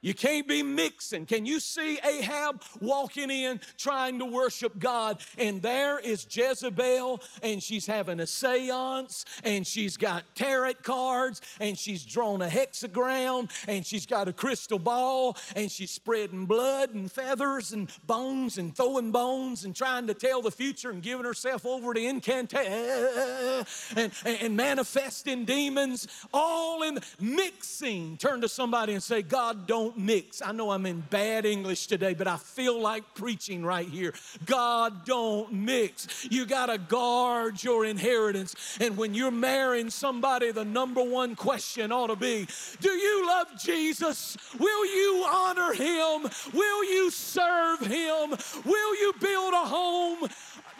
You 0.00 0.14
can't 0.14 0.46
be 0.46 0.62
mixing. 0.62 1.26
Can 1.26 1.44
you 1.44 1.58
see 1.58 1.98
Ahab 2.04 2.62
walking 2.80 3.30
in 3.30 3.60
trying 3.76 4.20
to 4.20 4.24
worship 4.24 4.78
God? 4.78 5.20
And 5.36 5.60
there 5.60 5.98
is 5.98 6.26
Jezebel, 6.30 7.20
and 7.42 7.60
she's 7.60 7.84
having 7.84 8.20
a 8.20 8.26
seance, 8.26 9.24
and 9.42 9.66
she's 9.66 9.96
got 9.96 10.22
tarot 10.36 10.74
cards, 10.82 11.40
and 11.60 11.76
she's 11.76 12.04
drawn 12.04 12.42
a 12.42 12.46
hexagram, 12.46 13.50
and 13.66 13.84
she's 13.84 14.06
got 14.06 14.28
a 14.28 14.32
crystal 14.32 14.78
ball, 14.78 15.36
and 15.56 15.70
she's 15.70 15.90
spreading 15.90 16.46
blood 16.46 16.94
and 16.94 17.10
feathers 17.10 17.72
and 17.72 17.90
bones 18.06 18.58
and 18.58 18.76
throwing 18.76 19.10
bones 19.10 19.64
and 19.64 19.74
trying 19.74 20.06
to 20.06 20.14
tell 20.14 20.42
the 20.42 20.50
future 20.50 20.90
and 20.90 21.02
giving 21.02 21.24
herself 21.24 21.66
over 21.66 21.92
to 21.92 22.00
incantation 22.00 23.66
and, 23.96 24.12
and 24.24 24.56
manifesting 24.56 25.44
demons, 25.44 26.06
all 26.32 26.82
in 26.82 27.00
mixing. 27.20 28.16
Turn 28.16 28.40
to 28.42 28.48
somebody 28.48 28.92
and 28.92 29.02
say, 29.02 29.22
God, 29.22 29.66
don't 29.66 29.87
don't 29.88 29.98
mix. 29.98 30.42
I 30.42 30.52
know 30.52 30.70
I'm 30.70 30.84
in 30.86 31.00
bad 31.08 31.46
English 31.46 31.86
today, 31.86 32.12
but 32.12 32.26
I 32.26 32.36
feel 32.36 32.80
like 32.80 33.14
preaching 33.14 33.64
right 33.64 33.88
here. 33.88 34.12
God 34.44 35.06
don't 35.06 35.52
mix. 35.52 36.26
You 36.30 36.44
got 36.44 36.66
to 36.66 36.78
guard 36.78 37.62
your 37.62 37.86
inheritance. 37.86 38.78
And 38.80 38.96
when 38.96 39.14
you're 39.14 39.30
marrying 39.30 39.88
somebody, 39.88 40.52
the 40.52 40.64
number 40.64 41.02
one 41.02 41.34
question 41.36 41.90
ought 41.90 42.08
to 42.08 42.16
be 42.16 42.46
Do 42.80 42.90
you 42.90 43.26
love 43.26 43.48
Jesus? 43.58 44.36
Will 44.58 44.86
you 44.86 45.24
honor 45.26 45.72
him? 45.72 46.30
Will 46.52 46.84
you 46.84 47.10
serve 47.10 47.80
him? 47.80 48.36
Will 48.64 48.96
you 49.00 49.12
build 49.20 49.54
a 49.54 49.66
home? 49.66 50.28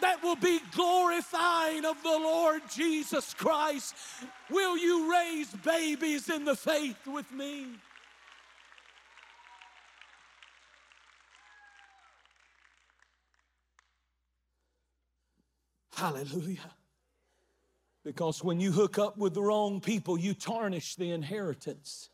that 0.01 0.23
will 0.23 0.37
be 0.37 0.61
glorifying 0.73 1.83
of 1.83 2.01
the 2.03 2.07
Lord 2.07 2.61
Jesus 2.73 3.33
Christ. 3.33 3.93
Will 4.49 4.77
you 4.77 5.11
raise 5.11 5.49
babies 5.49 6.29
in 6.29 6.45
the 6.45 6.55
faith 6.55 7.05
with 7.05 7.29
me? 7.33 7.65
Hallelujah. 15.99 16.71
Because 18.05 18.41
when 18.41 18.61
you 18.61 18.71
hook 18.71 18.97
up 18.97 19.17
with 19.17 19.33
the 19.33 19.41
wrong 19.41 19.81
people, 19.81 20.17
you 20.17 20.33
tarnish 20.33 20.95
the 20.95 21.11
inheritance. 21.11 22.09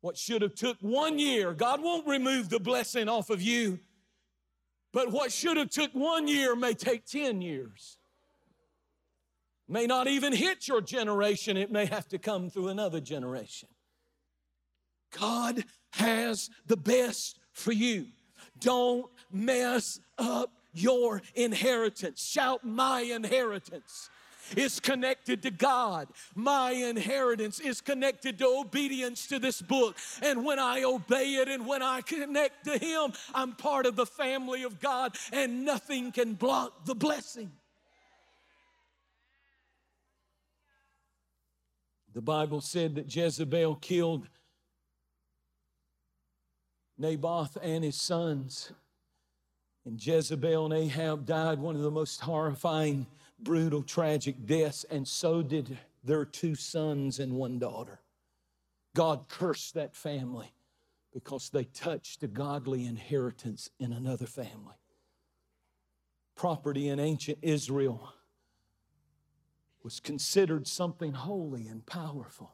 What 0.00 0.18
should 0.18 0.42
have 0.42 0.56
took 0.56 0.76
one 0.80 1.20
year, 1.20 1.54
God 1.54 1.80
won't 1.80 2.08
remove 2.08 2.48
the 2.48 2.58
blessing 2.58 3.08
off 3.08 3.30
of 3.30 3.40
you. 3.40 3.78
But 4.92 5.12
what 5.12 5.30
should 5.30 5.56
have 5.56 5.70
took 5.70 5.92
one 5.92 6.26
year 6.26 6.56
may 6.56 6.74
take 6.74 7.06
10 7.06 7.40
years. 7.40 7.96
May 9.68 9.86
not 9.86 10.08
even 10.08 10.32
hit 10.32 10.66
your 10.66 10.80
generation, 10.80 11.56
it 11.56 11.70
may 11.70 11.86
have 11.86 12.08
to 12.08 12.18
come 12.18 12.50
through 12.50 12.68
another 12.68 13.00
generation. 13.00 13.68
God 15.16 15.64
has 15.92 16.50
the 16.66 16.76
best 16.76 17.38
for 17.52 17.70
you. 17.70 18.06
Don't 18.58 19.06
mess 19.30 20.00
up 20.18 20.50
your 20.74 21.22
inheritance. 21.34 22.22
Shout, 22.22 22.64
My 22.64 23.00
inheritance 23.00 24.10
is 24.56 24.80
connected 24.80 25.42
to 25.42 25.50
God. 25.50 26.08
My 26.34 26.72
inheritance 26.72 27.60
is 27.60 27.80
connected 27.80 28.38
to 28.38 28.46
obedience 28.46 29.26
to 29.28 29.38
this 29.38 29.62
book. 29.62 29.96
And 30.22 30.44
when 30.44 30.58
I 30.58 30.82
obey 30.82 31.36
it 31.36 31.48
and 31.48 31.66
when 31.66 31.82
I 31.82 32.02
connect 32.02 32.64
to 32.66 32.78
Him, 32.78 33.12
I'm 33.34 33.52
part 33.52 33.86
of 33.86 33.96
the 33.96 34.06
family 34.06 34.62
of 34.62 34.80
God, 34.80 35.16
and 35.32 35.64
nothing 35.64 36.12
can 36.12 36.34
block 36.34 36.84
the 36.84 36.94
blessing. 36.94 37.52
The 42.12 42.22
Bible 42.22 42.60
said 42.60 42.94
that 42.94 43.14
Jezebel 43.14 43.76
killed 43.76 44.28
Naboth 46.96 47.58
and 47.60 47.82
his 47.82 48.00
sons. 48.00 48.72
And 49.84 50.04
Jezebel 50.04 50.64
and 50.64 50.74
Ahab 50.74 51.26
died 51.26 51.58
one 51.58 51.76
of 51.76 51.82
the 51.82 51.90
most 51.90 52.20
horrifying, 52.20 53.06
brutal, 53.38 53.82
tragic 53.82 54.46
deaths, 54.46 54.84
and 54.90 55.06
so 55.06 55.42
did 55.42 55.78
their 56.02 56.24
two 56.24 56.54
sons 56.54 57.18
and 57.18 57.34
one 57.34 57.58
daughter. 57.58 58.00
God 58.94 59.28
cursed 59.28 59.74
that 59.74 59.94
family 59.94 60.52
because 61.12 61.50
they 61.50 61.64
touched 61.64 62.22
a 62.22 62.28
godly 62.28 62.86
inheritance 62.86 63.70
in 63.78 63.92
another 63.92 64.26
family. 64.26 64.74
Property 66.34 66.88
in 66.88 66.98
ancient 66.98 67.38
Israel 67.42 68.12
was 69.82 70.00
considered 70.00 70.66
something 70.66 71.12
holy 71.12 71.68
and 71.68 71.84
powerful. 71.84 72.52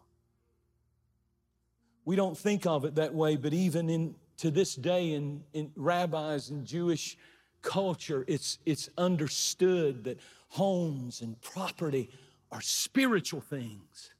We 2.04 2.16
don't 2.16 2.36
think 2.36 2.66
of 2.66 2.84
it 2.84 2.96
that 2.96 3.14
way, 3.14 3.36
but 3.36 3.54
even 3.54 3.88
in 3.88 4.16
to 4.40 4.50
this 4.50 4.74
day 4.74 5.12
in, 5.12 5.44
in 5.52 5.70
rabbis 5.76 6.48
and 6.48 6.64
Jewish 6.64 7.18
culture, 7.60 8.24
it's, 8.26 8.58
it's 8.64 8.88
understood 8.96 10.04
that 10.04 10.18
homes 10.48 11.20
and 11.20 11.38
property 11.42 12.10
are 12.50 12.62
spiritual 12.62 13.42
things 13.42 14.14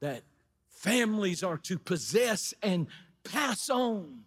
that 0.00 0.22
families 0.70 1.42
are 1.42 1.58
to 1.58 1.78
possess 1.78 2.54
and 2.62 2.86
pass 3.24 3.68
on 3.68 4.20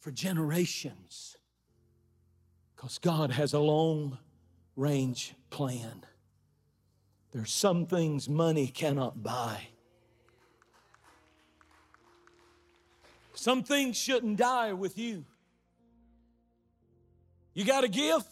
for 0.00 0.10
generations 0.10 1.38
because 2.76 2.98
God 2.98 3.30
has 3.30 3.54
a 3.54 3.58
long 3.58 4.18
range 4.76 5.34
plan. 5.48 6.04
There's 7.32 7.54
some 7.54 7.86
things 7.86 8.28
money 8.28 8.66
cannot 8.66 9.22
buy. 9.22 9.68
Some 13.38 13.62
things 13.62 13.96
shouldn't 13.96 14.36
die 14.36 14.72
with 14.72 14.98
you. 14.98 15.24
You 17.54 17.64
got 17.64 17.84
a 17.84 17.88
gift, 17.88 18.26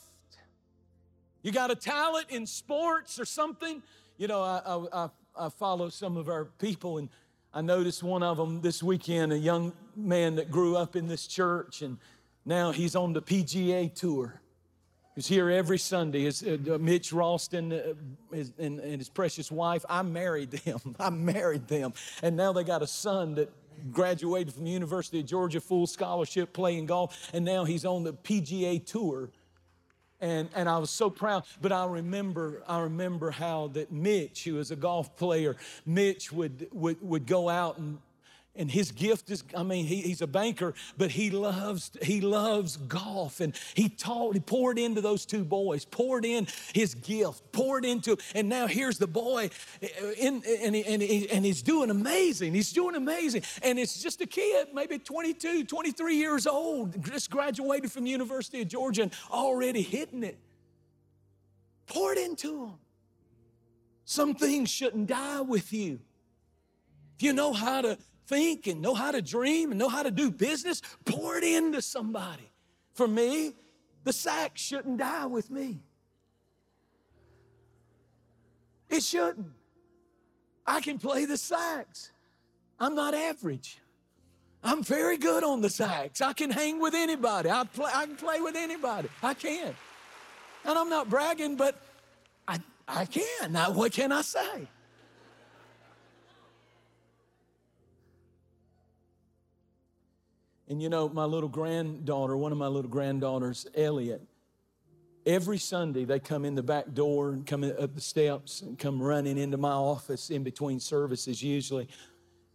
you 1.43 1.53
got 1.53 1.71
a 1.71 1.77
talent 1.77 2.27
in 2.31 2.45
sports 2.45 3.21
or 3.21 3.25
something. 3.25 3.85
You 4.19 4.27
know, 4.27 4.43
I, 4.43 5.05
I, 5.05 5.09
I 5.39 5.49
follow 5.51 5.91
some 5.91 6.17
of 6.17 6.29
our 6.29 6.47
people, 6.47 6.99
and 6.99 7.09
I 7.55 7.61
noticed 7.61 8.03
one 8.03 8.25
of 8.25 8.37
them 8.37 8.63
this 8.63 8.83
weekend, 8.83 9.33
a 9.33 9.39
young 9.39 9.73
man 9.95 10.35
that 10.37 10.51
grew 10.51 10.77
up 10.77 10.97
in 10.97 11.07
this 11.07 11.29
church, 11.29 11.83
and 11.83 11.99
now 12.45 12.73
he's 12.73 12.97
on 12.97 13.13
the 13.13 13.23
PGA 13.23 13.95
tour. 13.95 14.41
He's 15.15 15.29
here 15.29 15.51
every 15.51 15.79
Sunday. 15.79 16.25
His, 16.25 16.43
uh, 16.43 16.79
Mitch 16.81 17.13
Ralston 17.13 17.73
uh, 17.73 17.95
his, 18.33 18.53
and, 18.59 18.81
and 18.81 18.99
his 18.99 19.09
precious 19.09 19.53
wife, 19.53 19.85
I 19.89 20.03
married 20.03 20.51
them. 20.51 20.97
I 20.99 21.11
married 21.11 21.69
them. 21.69 21.93
And 22.23 22.37
now 22.37 22.53
they 22.53 22.65
got 22.65 22.83
a 22.83 22.89
son 22.89 23.37
that 23.37 23.53
graduated 23.93 24.55
from 24.55 24.65
the 24.65 24.71
University 24.71 25.21
of 25.21 25.27
Georgia, 25.27 25.61
full 25.61 25.87
scholarship, 25.87 26.53
playing 26.53 26.87
golf, 26.87 27.31
and 27.33 27.45
now 27.45 27.65
he's 27.65 27.85
on 27.85 28.05
the 28.05 28.13
PGA 28.13 28.85
Tour. 28.85 29.31
And, 30.19 30.49
and 30.55 30.67
I 30.67 30.79
was 30.79 30.91
so 30.91 31.11
proud, 31.11 31.45
but 31.61 31.73
I 31.73 31.85
remember 31.85 32.63
I 32.67 32.81
remember 32.81 33.31
how 33.31 33.69
that 33.75 33.93
Mitch, 33.93 34.45
who 34.45 34.55
was 34.55 34.71
a 34.71 34.77
golf 34.77 35.15
player, 35.15 35.57
Mitch 35.85 36.33
would, 36.33 36.69
would, 36.73 36.97
would 37.03 37.27
go 37.27 37.51
out 37.51 37.77
and 37.77 37.99
and 38.59 38.71
his 38.71 38.93
gift 38.93 39.31
is 39.31 39.45
i 39.57 39.63
mean 39.63 39.85
he, 39.85 40.03
he's 40.03 40.23
a 40.23 40.27
banker 40.27 40.75
but 40.97 41.11
he 41.11 41.31
loves 41.31 41.91
he 42.03 42.21
loves 42.21 42.77
golf. 42.77 43.41
And 43.41 43.55
he 43.75 43.89
taught 43.89 44.35
he 44.35 44.41
poured 44.41 44.79
into 44.79 45.01
those 45.01 45.27
two 45.27 45.45
boys 45.45 45.85
poured 45.85 46.25
in 46.25 46.47
his 46.73 46.95
gift 46.95 47.53
poured 47.53 47.85
into 47.85 48.17
and 48.35 48.49
now 48.49 48.67
here's 48.67 48.99
the 48.99 49.07
boy 49.07 49.51
in, 50.19 50.43
and, 50.47 50.77
and, 50.77 51.03
he, 51.03 51.29
and 51.31 51.45
he's 51.45 51.63
doing 51.63 51.91
amazing. 51.91 52.55
He's 52.55 52.73
doing 52.73 52.95
amazing. 52.95 53.43
And 53.63 53.79
it's 53.79 54.03
just 54.03 54.21
a 54.21 54.27
kid 54.27 54.69
maybe 54.75 54.99
22 54.99 55.65
23 55.65 56.17
years 56.17 56.47
old 56.47 57.05
just 57.05 57.31
graduated 57.31 57.91
from 57.93 58.05
the 58.05 58.11
university 58.11 58.63
of 58.63 58.69
georgia 58.69 59.03
and 59.03 59.13
already 59.31 59.83
hitting 59.83 60.23
it. 60.23 60.39
Poured 61.87 62.19
into 62.19 62.65
him. 62.65 62.75
Some 64.05 64.35
things 64.35 64.71
shouldn't 64.71 65.09
die 65.09 65.41
with 65.41 65.73
you. 65.73 66.01
If 67.17 67.23
you 67.23 67.33
know 67.33 67.53
how 67.53 67.81
to 67.81 67.99
think 68.27 68.67
and 68.67 68.81
know 68.81 68.95
how 68.95 69.11
to 69.11 69.23
dream 69.23 69.71
and 69.71 69.79
know 69.79 69.89
how 69.89 70.03
to 70.03 70.11
do 70.11 70.31
business, 70.31 70.83
pour 71.05 71.37
it 71.37 71.45
into 71.45 71.81
somebody. 71.81 72.51
For 72.95 73.07
me, 73.07 73.55
the 74.05 74.13
sack 74.13 74.53
shouldn't 74.57 74.99
die 74.99 75.27
with 75.27 75.51
me. 75.51 75.81
It 78.89 79.03
shouldn't. 79.03 79.53
I 80.67 80.81
can 80.81 80.99
play 80.99 81.25
the 81.25 81.37
sax. 81.37 82.11
I'm 82.79 82.95
not 82.95 83.15
average. 83.15 83.79
I'm 84.63 84.83
very 84.83 85.17
good 85.17 85.45
on 85.45 85.61
the 85.61 85.71
sax. 85.71 86.21
I 86.21 86.33
can 86.33 86.51
hang 86.51 86.81
with 86.81 86.95
anybody. 86.95 87.51
I, 87.51 87.65
play, 87.65 87.91
I 87.95 88.07
can 88.07 88.17
play 88.17 88.41
with 88.41 88.57
anybody. 88.57 89.09
I 89.23 89.35
can. 89.35 89.75
And 90.65 90.79
I'm 90.79 90.89
not 90.89 91.09
bragging, 91.09 91.57
but 91.57 91.81
I, 92.49 92.59
I 92.89 93.05
can. 93.05 93.53
Now, 93.53 93.71
what 93.71 93.93
can 93.93 94.11
I 94.11 94.23
say? 94.23 94.69
And 100.69 100.83
you 100.83 100.89
know, 100.89 101.09
my 101.09 101.25
little 101.25 101.49
granddaughter, 101.49 102.37
one 102.37 102.53
of 102.53 102.59
my 102.59 102.67
little 102.67 102.91
granddaughters, 102.91 103.67
Elliot, 103.75 104.23
every 105.25 105.59
Sunday 105.59 106.05
they 106.05 106.19
come 106.19 106.45
in 106.45 106.55
the 106.55 106.63
back 106.63 106.93
door 106.93 107.31
and 107.31 107.47
come 107.47 107.65
up 107.65 107.95
the 107.95 108.01
steps 108.01 108.63
and 108.63 108.79
come 108.79 109.03
running 109.03 109.39
into 109.39 109.57
my 109.57 109.73
office 109.73 110.31
in 110.31 110.43
between 110.43 110.81
services 110.81 111.43
usually. 111.43 111.89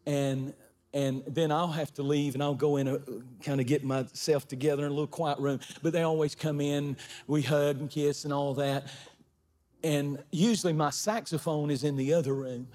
And 0.05 0.53
and 0.93 1.23
then 1.25 1.53
I'll 1.53 1.71
have 1.71 1.93
to 1.93 2.03
leave 2.03 2.33
and 2.33 2.43
I'll 2.43 2.53
go 2.53 2.75
in 2.75 2.87
a 2.87 2.99
kind 3.43 3.61
of 3.61 3.65
get 3.65 3.83
myself 3.83 4.45
together 4.47 4.85
in 4.85 4.91
a 4.91 4.93
little 4.93 5.07
quiet 5.07 5.39
room. 5.39 5.61
But 5.81 5.93
they 5.93 6.01
always 6.01 6.35
come 6.35 6.59
in, 6.59 6.97
we 7.27 7.41
hug 7.41 7.79
and 7.79 7.89
kiss 7.89 8.25
and 8.25 8.33
all 8.33 8.53
that. 8.55 8.87
And 9.83 10.21
usually 10.31 10.73
my 10.73 10.89
saxophone 10.89 11.71
is 11.71 11.85
in 11.85 11.95
the 11.95 12.13
other 12.13 12.33
room. 12.33 12.67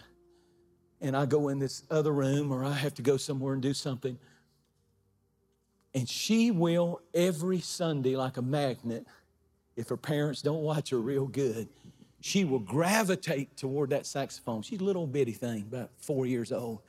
And 1.02 1.14
I 1.14 1.26
go 1.26 1.48
in 1.48 1.58
this 1.58 1.82
other 1.90 2.12
room 2.12 2.52
or 2.52 2.64
I 2.64 2.72
have 2.72 2.94
to 2.94 3.02
go 3.02 3.18
somewhere 3.18 3.52
and 3.52 3.60
do 3.60 3.74
something. 3.74 4.18
And 5.96 6.06
she 6.06 6.50
will 6.50 7.00
every 7.14 7.60
Sunday, 7.60 8.16
like 8.16 8.36
a 8.36 8.42
magnet, 8.42 9.06
if 9.76 9.88
her 9.88 9.96
parents 9.96 10.42
don't 10.42 10.60
watch 10.60 10.90
her 10.90 11.00
real 11.00 11.26
good, 11.26 11.68
she 12.20 12.44
will 12.44 12.58
gravitate 12.58 13.56
toward 13.56 13.90
that 13.90 14.04
saxophone. 14.04 14.60
She's 14.60 14.80
a 14.80 14.84
little 14.84 15.06
bitty 15.06 15.32
thing, 15.32 15.62
about 15.62 15.90
four 15.96 16.26
years 16.26 16.52
old. 16.52 16.80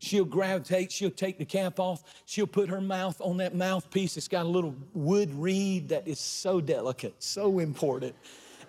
She'll 0.00 0.24
gravitate, 0.24 0.90
she'll 0.90 1.12
take 1.12 1.38
the 1.38 1.44
cap 1.44 1.78
off, 1.78 2.02
she'll 2.24 2.48
put 2.48 2.68
her 2.70 2.80
mouth 2.80 3.20
on 3.20 3.36
that 3.36 3.54
mouthpiece. 3.54 4.16
It's 4.16 4.26
got 4.26 4.46
a 4.46 4.48
little 4.48 4.74
wood 4.94 5.32
reed 5.32 5.90
that 5.90 6.08
is 6.08 6.18
so 6.18 6.60
delicate, 6.60 7.14
so 7.22 7.60
important 7.60 8.16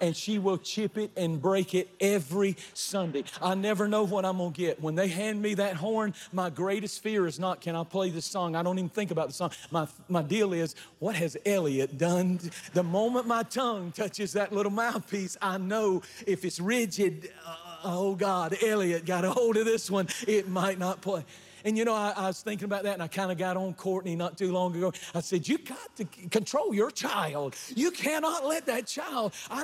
and 0.01 0.15
she 0.15 0.39
will 0.39 0.57
chip 0.57 0.97
it 0.97 1.11
and 1.15 1.41
break 1.41 1.73
it 1.73 1.89
every 2.01 2.57
Sunday. 2.73 3.23
I 3.41 3.55
never 3.55 3.87
know 3.87 4.03
what 4.03 4.25
I'm 4.25 4.39
gonna 4.39 4.51
get. 4.51 4.81
When 4.81 4.95
they 4.95 5.07
hand 5.07 5.41
me 5.41 5.53
that 5.53 5.75
horn, 5.75 6.13
my 6.33 6.49
greatest 6.49 7.01
fear 7.01 7.27
is 7.27 7.39
not, 7.39 7.61
can 7.61 7.75
I 7.75 7.83
play 7.83 8.09
this 8.09 8.25
song? 8.25 8.55
I 8.55 8.63
don't 8.63 8.77
even 8.77 8.89
think 8.89 9.11
about 9.11 9.27
the 9.27 9.33
song. 9.33 9.51
My, 9.69 9.87
my 10.09 10.21
deal 10.21 10.53
is, 10.53 10.75
what 10.99 11.15
has 11.15 11.37
Elliot 11.45 11.97
done? 11.97 12.39
The 12.73 12.83
moment 12.83 13.27
my 13.27 13.43
tongue 13.43 13.91
touches 13.91 14.33
that 14.33 14.51
little 14.51 14.71
mouthpiece, 14.71 15.37
I 15.41 15.57
know 15.57 16.01
if 16.25 16.43
it's 16.43 16.59
rigid, 16.59 17.31
uh, 17.45 17.55
oh 17.83 18.15
God, 18.15 18.57
Elliot 18.61 19.05
got 19.05 19.23
a 19.23 19.31
hold 19.31 19.57
of 19.57 19.65
this 19.65 19.89
one, 19.89 20.07
it 20.27 20.49
might 20.49 20.79
not 20.79 21.01
play. 21.01 21.23
And 21.65 21.77
you 21.77 21.85
know, 21.85 21.93
I, 21.93 22.13
I 22.15 22.27
was 22.27 22.41
thinking 22.41 22.65
about 22.65 22.83
that 22.83 22.93
and 22.93 23.03
I 23.03 23.07
kind 23.07 23.31
of 23.31 23.37
got 23.37 23.57
on 23.57 23.73
Courtney 23.73 24.15
not 24.15 24.37
too 24.37 24.51
long 24.51 24.75
ago. 24.75 24.93
I 25.13 25.21
said, 25.21 25.47
You 25.47 25.57
got 25.57 25.95
to 25.97 26.05
control 26.05 26.73
your 26.73 26.91
child. 26.91 27.55
You 27.75 27.91
cannot 27.91 28.45
let 28.45 28.65
that 28.65 28.87
child. 28.87 29.33
I, 29.49 29.63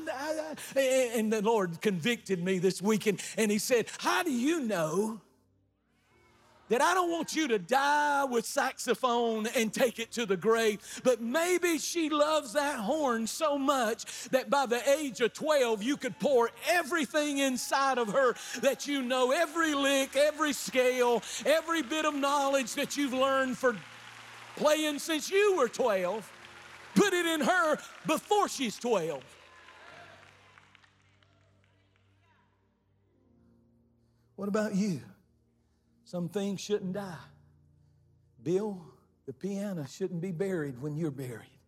I, 0.76 1.12
and 1.16 1.32
the 1.32 1.42
Lord 1.42 1.82
convicted 1.82 2.44
me 2.44 2.60
this 2.60 2.82
weekend 2.82 3.22
and 3.38 3.52
He 3.52 3.60
said, 3.60 3.88
How 4.00 4.24
do 4.24 4.32
you 4.32 4.62
know? 4.62 5.22
That 6.70 6.82
I 6.82 6.94
don't 6.94 7.12
want 7.12 7.36
you 7.36 7.48
to 7.50 7.60
die 7.60 8.26
with 8.26 8.46
saxophone 8.46 9.48
and 9.56 9.72
take 9.72 10.00
it 10.00 10.12
to 10.14 10.26
the 10.26 10.38
grave, 10.38 10.80
but 11.04 11.22
maybe 11.22 11.78
she 11.78 12.10
loves 12.10 12.54
that 12.54 12.80
horn 12.80 13.28
so 13.28 13.58
much 13.58 14.30
that 14.30 14.50
by 14.50 14.66
the 14.66 14.82
age 14.90 15.22
of 15.22 15.34
12, 15.34 15.84
you 15.84 15.98
could 15.98 16.20
pour 16.20 16.50
everything 16.70 17.40
inside 17.40 17.98
of 17.98 18.10
her 18.10 18.36
that 18.62 18.88
you 18.88 19.02
know, 19.02 19.32
every 19.32 19.74
lick, 19.74 20.16
every 20.16 20.54
scale, 20.54 21.22
every 21.46 21.82
bit 21.82 22.06
of 22.06 22.16
knowledge 22.16 22.74
that 22.76 22.98
you've 22.98 23.14
learned 23.14 23.58
for 23.58 23.76
playing 24.56 25.00
since 25.00 25.30
you 25.32 25.56
were 25.56 25.68
12, 25.68 26.32
put 26.96 27.14
it 27.14 27.26
in 27.26 27.42
her 27.42 27.78
before 28.06 28.50
she's 28.50 28.78
12. 28.78 29.24
What 34.36 34.50
about 34.50 34.76
you? 34.76 35.02
Some 36.08 36.30
things 36.30 36.62
shouldn't 36.62 36.94
die. 36.94 37.18
Bill, 38.42 38.82
the 39.26 39.34
piano 39.34 39.86
shouldn't 39.86 40.22
be 40.22 40.32
buried 40.32 40.82
when 40.82 40.96
you're 40.96 41.12
buried. 41.12 41.60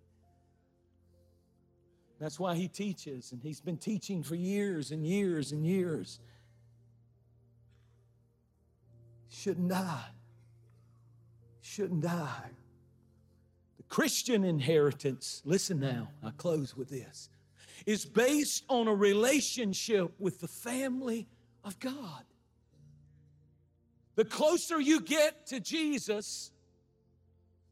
That's 2.22 2.40
why 2.40 2.56
he 2.56 2.70
teaches, 2.70 3.34
and 3.34 3.44
he's 3.44 3.60
been 3.60 3.76
teaching 3.76 4.24
for 4.24 4.36
years 4.36 4.92
and 4.92 5.06
years 5.06 5.52
and 5.52 5.66
years. 5.66 6.22
Shouldn't 9.28 9.68
die. 9.68 10.06
Shouldn't 11.60 12.04
die. 12.04 12.52
The 13.76 13.84
Christian 13.90 14.46
inheritance, 14.46 15.42
listen 15.44 15.82
now, 15.82 16.12
I 16.24 16.30
close 16.32 16.78
with 16.78 16.88
this, 16.88 17.28
is 17.86 18.06
based 18.06 18.64
on 18.70 18.88
a 18.88 18.96
relationship 18.96 20.14
with 20.18 20.40
the 20.40 20.48
family 20.48 21.28
of 21.66 21.78
God. 21.82 22.24
The 24.20 24.26
closer 24.26 24.82
you 24.82 25.00
get 25.00 25.48
to 25.48 25.62
Jesus, 25.62 26.52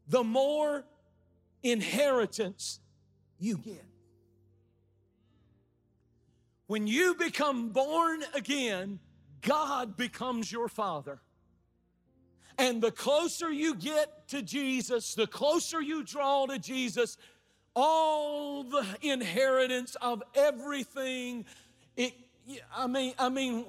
the 0.08 0.24
more 0.24 0.86
inheritance 1.62 2.80
you 3.38 3.58
get. 3.58 3.84
When 6.68 6.88
you 6.88 7.16
become 7.16 7.72
born 7.72 8.24
again, 8.34 9.00
God 9.42 9.98
becomes 9.98 10.50
your 10.50 10.70
father. 10.70 11.20
And 12.58 12.82
the 12.82 12.92
closer 12.92 13.52
you 13.52 13.76
get 13.76 14.30
to 14.30 14.42
Jesus, 14.42 15.16
the 15.16 15.28
closer 15.28 15.82
you 15.82 16.02
draw 16.02 16.46
to 16.46 16.58
Jesus, 16.58 17.18
all 17.76 18.64
the 18.64 18.86
inheritance 19.02 19.98
of 20.02 20.24
everything, 20.34 21.44
it, 21.98 22.14
I 22.74 22.88
mean, 22.88 23.16
I 23.20 23.28
mean, 23.28 23.66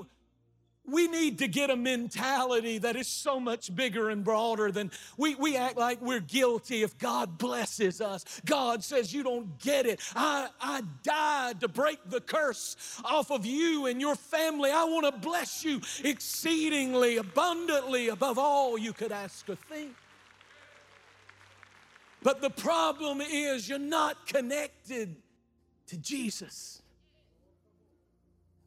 we 0.89 1.07
need 1.07 1.39
to 1.39 1.49
get 1.49 1.71
a 1.71 1.77
mentality 1.77 2.79
that 2.79 2.97
is 2.97 3.07
so 3.07 3.39
much 3.39 3.75
bigger 3.75 4.11
and 4.11 4.25
broader 4.25 4.73
than 4.73 4.91
we, 5.17 5.35
we 5.35 5.57
act 5.57 5.77
like 5.77 6.01
we're 6.01 6.21
guilty 6.21 6.83
if 6.83 6.97
God 6.99 7.39
blesses 7.39 8.01
us. 8.01 8.41
God 8.45 8.83
says, 8.83 9.13
You 9.13 9.23
don't 9.23 9.59
get 9.59 9.87
it. 9.87 10.01
I, 10.17 10.49
I 10.61 10.83
died 11.03 11.61
to 11.61 11.69
break 11.69 11.99
the 12.07 12.21
curse 12.21 12.77
off 13.05 13.31
of 13.31 13.45
you 13.45 13.87
and 13.87 14.01
your 14.01 14.17
family. 14.17 14.71
I 14.71 14.85
want 14.85 15.07
to 15.07 15.21
bless 15.21 15.65
you 15.65 15.81
exceedingly, 16.03 17.19
abundantly, 17.19 18.09
above 18.09 18.39
all 18.39 18.79
you 18.79 18.93
could 18.93 19.13
ask 19.13 19.49
or 19.49 19.57
think. 19.57 19.95
But 22.23 22.41
the 22.41 22.51
problem 22.51 23.21
is, 23.21 23.69
you're 23.69 23.79
not 23.79 24.27
connected 24.27 25.17
to 25.87 25.97
Jesus. 25.97 26.83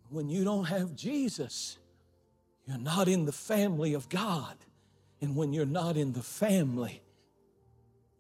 When 0.10 0.30
you 0.30 0.44
don't 0.44 0.66
have 0.66 0.96
Jesus, 0.96 1.78
you're 2.72 2.80
not 2.80 3.10
in 3.10 3.26
the 3.26 3.34
family 3.34 3.94
of 3.94 4.08
God. 4.08 4.56
And 5.20 5.36
when 5.36 5.52
you're 5.52 5.66
not 5.66 5.98
in 5.98 6.14
the 6.14 6.22
family, 6.22 7.02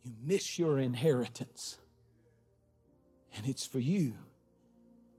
you 0.03 0.11
miss 0.21 0.59
your 0.59 0.77
inheritance. 0.77 1.77
And 3.35 3.47
it's 3.47 3.65
for 3.65 3.79
you, 3.79 4.13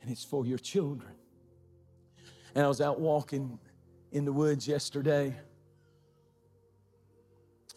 and 0.03 0.11
it's 0.11 0.23
for 0.23 0.45
your 0.45 0.59
children. 0.59 1.13
And 2.55 2.65
I 2.65 2.69
was 2.69 2.83
out 2.83 3.01
walking 3.01 3.59
in 4.13 4.27
the 4.27 4.33
woods 4.33 4.69
yesterday, 4.69 5.35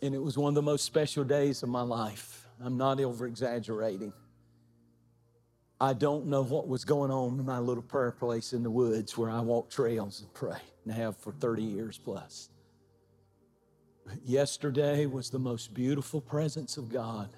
and 0.01 0.13
it 0.13 0.21
was 0.21 0.37
one 0.37 0.49
of 0.49 0.55
the 0.55 0.61
most 0.61 0.83
special 0.83 1.23
days 1.23 1.63
of 1.63 1.69
my 1.69 1.81
life. 1.81 2.45
I'm 2.61 2.75
not 2.75 2.99
over 2.99 3.25
exaggerating. 3.25 4.11
I 5.79 5.93
don't 5.93 6.25
know 6.25 6.43
what 6.43 6.67
was 6.67 6.83
going 6.83 7.11
on 7.11 7.39
in 7.39 7.45
my 7.45 7.59
little 7.59 7.83
prayer 7.83 8.11
place 8.11 8.51
in 8.51 8.61
the 8.61 8.69
woods 8.69 9.17
where 9.17 9.29
I 9.29 9.39
walk 9.39 9.69
trails 9.69 10.19
and 10.19 10.33
pray 10.33 10.59
and 10.85 10.93
have 10.93 11.17
for 11.17 11.33
30 11.33 11.63
years 11.63 11.99
plus. 12.01 12.49
Yesterday 14.23 15.07
was 15.07 15.29
the 15.29 15.39
most 15.39 15.73
beautiful 15.73 16.21
presence 16.21 16.77
of 16.77 16.89
God 16.89 17.29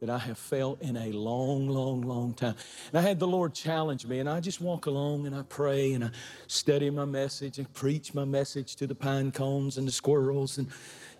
that 0.00 0.08
I 0.08 0.18
have 0.18 0.38
felt 0.38 0.80
in 0.80 0.96
a 0.96 1.12
long, 1.12 1.68
long, 1.68 2.00
long 2.00 2.32
time. 2.32 2.54
And 2.90 2.98
I 2.98 3.02
had 3.02 3.18
the 3.18 3.26
Lord 3.26 3.52
challenge 3.52 4.06
me, 4.06 4.18
and 4.18 4.28
I 4.28 4.40
just 4.40 4.60
walk 4.60 4.86
along 4.86 5.26
and 5.26 5.36
I 5.36 5.42
pray 5.42 5.92
and 5.92 6.04
I 6.04 6.10
study 6.46 6.88
my 6.88 7.04
message 7.04 7.58
and 7.58 7.70
preach 7.74 8.14
my 8.14 8.24
message 8.24 8.76
to 8.76 8.86
the 8.86 8.94
pine 8.94 9.30
cones 9.30 9.76
and 9.76 9.86
the 9.86 9.92
squirrels 9.92 10.56
and 10.56 10.68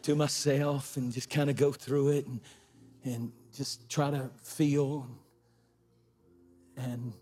to 0.03 0.15
myself 0.15 0.97
and 0.97 1.13
just 1.13 1.29
kind 1.29 1.51
of 1.51 1.57
go 1.57 1.73
through 1.73 2.09
it 2.09 2.27
and, 2.27 2.41
and 3.05 3.33
just 3.55 3.89
try 3.91 4.11
to 4.11 4.31
feel 4.43 5.07
and 6.79 7.13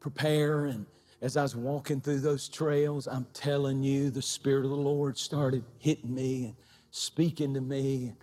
prepare. 0.00 0.64
And 0.64 0.86
as 1.20 1.36
I 1.36 1.42
was 1.42 1.56
walking 1.56 2.00
through 2.00 2.20
those 2.20 2.48
trails, 2.48 3.06
I'm 3.06 3.26
telling 3.32 3.82
you, 3.82 4.10
the 4.10 4.22
Spirit 4.22 4.64
of 4.64 4.70
the 4.70 4.76
Lord 4.76 5.16
started 5.16 5.64
hitting 5.78 6.14
me 6.14 6.46
and 6.46 6.54
speaking 6.90 7.54
to 7.54 7.60
me. 7.60 8.08
And 8.08 8.16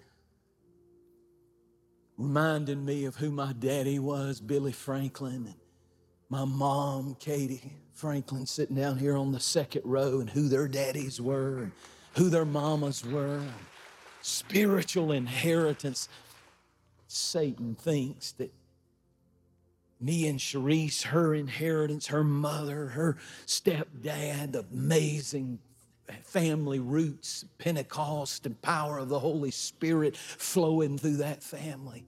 reminding 2.17 2.85
me 2.85 3.05
of 3.05 3.15
who 3.15 3.31
my 3.31 3.53
daddy 3.53 3.97
was, 3.97 4.39
Billy 4.39 4.71
Franklin, 4.71 5.47
and 5.47 5.55
my 6.29 6.45
mom, 6.45 7.15
Katie 7.19 7.73
Franklin, 7.93 8.45
sitting 8.45 8.75
down 8.75 8.97
here 8.97 9.17
on 9.17 9.31
the 9.31 9.39
second 9.39 9.81
row, 9.85 10.19
and 10.19 10.29
who 10.29 10.47
their 10.47 10.67
daddies 10.67 11.19
were, 11.19 11.63
and 11.63 11.71
who 12.15 12.29
their 12.29 12.45
mamas 12.45 13.05
were. 13.05 13.41
Spiritual 14.21 15.11
inheritance. 15.11 16.07
Satan 17.07 17.75
thinks 17.75 18.33
that 18.33 18.53
me 20.01 20.27
and 20.27 20.39
Cherise, 20.39 21.03
her 21.03 21.33
inheritance, 21.33 22.07
her 22.07 22.23
mother, 22.23 22.87
her 22.87 23.17
stepdad, 23.45 24.55
amazing 24.71 25.59
family 26.23 26.79
roots, 26.79 27.45
Pentecost 27.57 28.45
and 28.45 28.61
power 28.61 28.97
of 28.97 29.09
the 29.09 29.19
Holy 29.19 29.51
Spirit 29.51 30.17
flowing 30.17 30.97
through 30.97 31.17
that 31.17 31.43
family. 31.43 32.05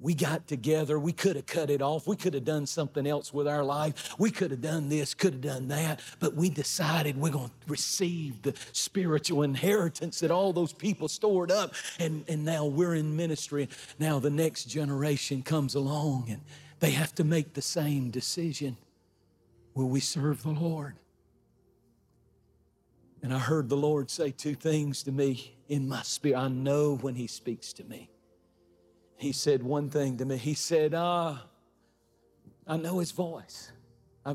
We 0.00 0.14
got 0.14 0.46
together. 0.46 0.98
We 0.98 1.12
could 1.12 1.36
have 1.36 1.44
cut 1.44 1.68
it 1.68 1.82
off. 1.82 2.06
We 2.06 2.16
could 2.16 2.32
have 2.32 2.44
done 2.44 2.66
something 2.66 3.06
else 3.06 3.34
with 3.34 3.46
our 3.46 3.62
life. 3.62 4.14
We 4.18 4.30
could 4.30 4.50
have 4.50 4.62
done 4.62 4.88
this, 4.88 5.12
could 5.12 5.34
have 5.34 5.42
done 5.42 5.68
that. 5.68 6.00
But 6.18 6.34
we 6.34 6.48
decided 6.48 7.18
we're 7.18 7.30
going 7.30 7.48
to 7.48 7.54
receive 7.68 8.40
the 8.40 8.54
spiritual 8.72 9.42
inheritance 9.42 10.20
that 10.20 10.30
all 10.30 10.54
those 10.54 10.72
people 10.72 11.06
stored 11.08 11.50
up. 11.50 11.74
And, 11.98 12.24
and 12.28 12.46
now 12.46 12.64
we're 12.64 12.94
in 12.94 13.14
ministry. 13.14 13.68
Now 13.98 14.18
the 14.18 14.30
next 14.30 14.64
generation 14.64 15.42
comes 15.42 15.74
along 15.74 16.26
and 16.30 16.40
they 16.80 16.92
have 16.92 17.14
to 17.16 17.24
make 17.24 17.52
the 17.52 17.62
same 17.62 18.10
decision. 18.10 18.78
Will 19.74 19.88
we 19.88 20.00
serve 20.00 20.42
the 20.42 20.50
Lord? 20.50 20.96
And 23.22 23.34
I 23.34 23.38
heard 23.38 23.68
the 23.68 23.76
Lord 23.76 24.08
say 24.10 24.30
two 24.30 24.54
things 24.54 25.02
to 25.02 25.12
me 25.12 25.56
in 25.68 25.86
my 25.86 26.00
spirit. 26.00 26.38
I 26.38 26.48
know 26.48 26.96
when 26.96 27.16
He 27.16 27.26
speaks 27.26 27.74
to 27.74 27.84
me 27.84 28.08
he 29.20 29.32
said 29.32 29.62
one 29.62 29.90
thing 29.90 30.16
to 30.16 30.24
me. 30.24 30.38
He 30.38 30.54
said, 30.54 30.94
uh, 30.94 31.34
I 32.66 32.76
know 32.78 33.00
his 33.00 33.10
voice. 33.10 33.70
I, 34.24 34.34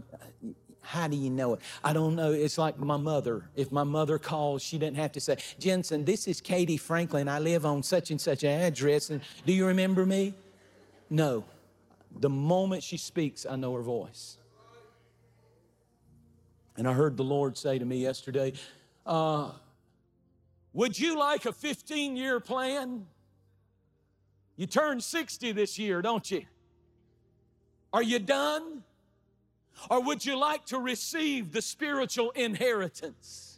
how 0.82 1.08
do 1.08 1.18
you 1.18 1.32
know 1.32 1.56
it? 1.56 1.62
I 1.84 1.92
don't 1.92 2.16
know. 2.16 2.32
It's 2.32 2.60
like 2.60 2.78
my 2.78 2.96
mother. 2.96 3.50
If 3.56 3.72
my 3.72 3.84
mother 3.84 4.20
calls, 4.20 4.62
she 4.62 4.78
didn't 4.78 4.98
have 4.98 5.12
to 5.14 5.20
say, 5.20 5.38
Jentezen, 5.60 6.06
this 6.06 6.28
is 6.28 6.40
Katie 6.40 6.78
Franklin. 6.78 7.28
I 7.28 7.40
live 7.40 7.66
on 7.66 7.82
such 7.82 8.12
and 8.12 8.22
such 8.22 8.44
an 8.44 8.62
address. 8.62 9.10
And 9.10 9.22
do 9.44 9.54
you 9.54 9.66
remember 9.66 10.06
me? 10.06 10.36
No. 11.10 11.44
The 12.20 12.30
moment 12.30 12.84
she 12.84 12.98
speaks, 12.98 13.48
I 13.50 13.56
know 13.56 13.74
her 13.74 13.82
voice. 13.82 14.38
And 16.78 16.88
I 16.88 16.94
heard 16.94 17.18
the 17.18 17.24
Lord 17.24 17.58
say 17.58 17.80
to 17.80 17.86
me 17.86 17.98
yesterday, 17.98 18.54
uh, 19.08 19.50
Would 20.74 21.00
you 21.00 21.18
like 21.18 21.46
a 21.46 21.54
15 21.54 22.16
year 22.16 22.40
plan? 22.40 23.08
You 24.58 24.68
turn 24.68 25.02
60 25.02 25.52
this 25.52 25.78
year, 25.78 26.02
don't 26.02 26.30
you? 26.32 26.46
Are 27.92 28.04
you 28.04 28.20
done? 28.20 28.84
Or 29.90 30.02
would 30.02 30.26
you 30.26 30.38
like 30.38 30.66
to 30.68 30.80
receive 30.80 31.52
the 31.52 31.62
spiritual 31.62 32.32
inheritance? 32.32 33.55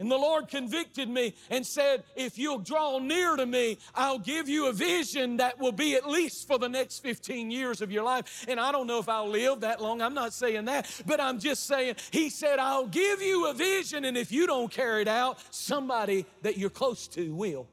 And 0.00 0.08
the 0.08 0.16
Lord 0.16 0.46
convicted 0.46 1.08
me 1.08 1.34
and 1.50 1.66
said, 1.66 2.04
If 2.14 2.38
you'll 2.38 2.60
draw 2.60 2.98
near 3.00 3.34
to 3.34 3.44
me, 3.44 3.78
I'll 3.94 4.20
give 4.20 4.48
you 4.48 4.68
a 4.68 4.72
vision 4.72 5.38
that 5.38 5.58
will 5.58 5.72
be 5.72 5.96
at 5.96 6.08
least 6.08 6.46
for 6.46 6.56
the 6.56 6.68
next 6.68 7.00
15 7.00 7.50
years 7.50 7.80
of 7.80 7.90
your 7.90 8.04
life. 8.04 8.44
And 8.46 8.60
I 8.60 8.70
don't 8.70 8.86
know 8.86 9.00
if 9.00 9.08
I'll 9.08 9.28
live 9.28 9.60
that 9.60 9.82
long. 9.82 10.00
I'm 10.00 10.14
not 10.14 10.32
saying 10.32 10.66
that, 10.66 10.88
but 11.04 11.20
I'm 11.20 11.40
just 11.40 11.66
saying, 11.66 11.96
He 12.12 12.30
said, 12.30 12.60
I'll 12.60 12.86
give 12.86 13.20
you 13.20 13.48
a 13.48 13.54
vision, 13.54 14.04
and 14.04 14.16
if 14.16 14.30
you 14.30 14.46
don't 14.46 14.70
carry 14.70 15.02
it 15.02 15.08
out, 15.08 15.38
somebody 15.50 16.26
that 16.42 16.56
you're 16.56 16.70
close 16.70 17.08
to 17.08 17.34
will. 17.34 17.66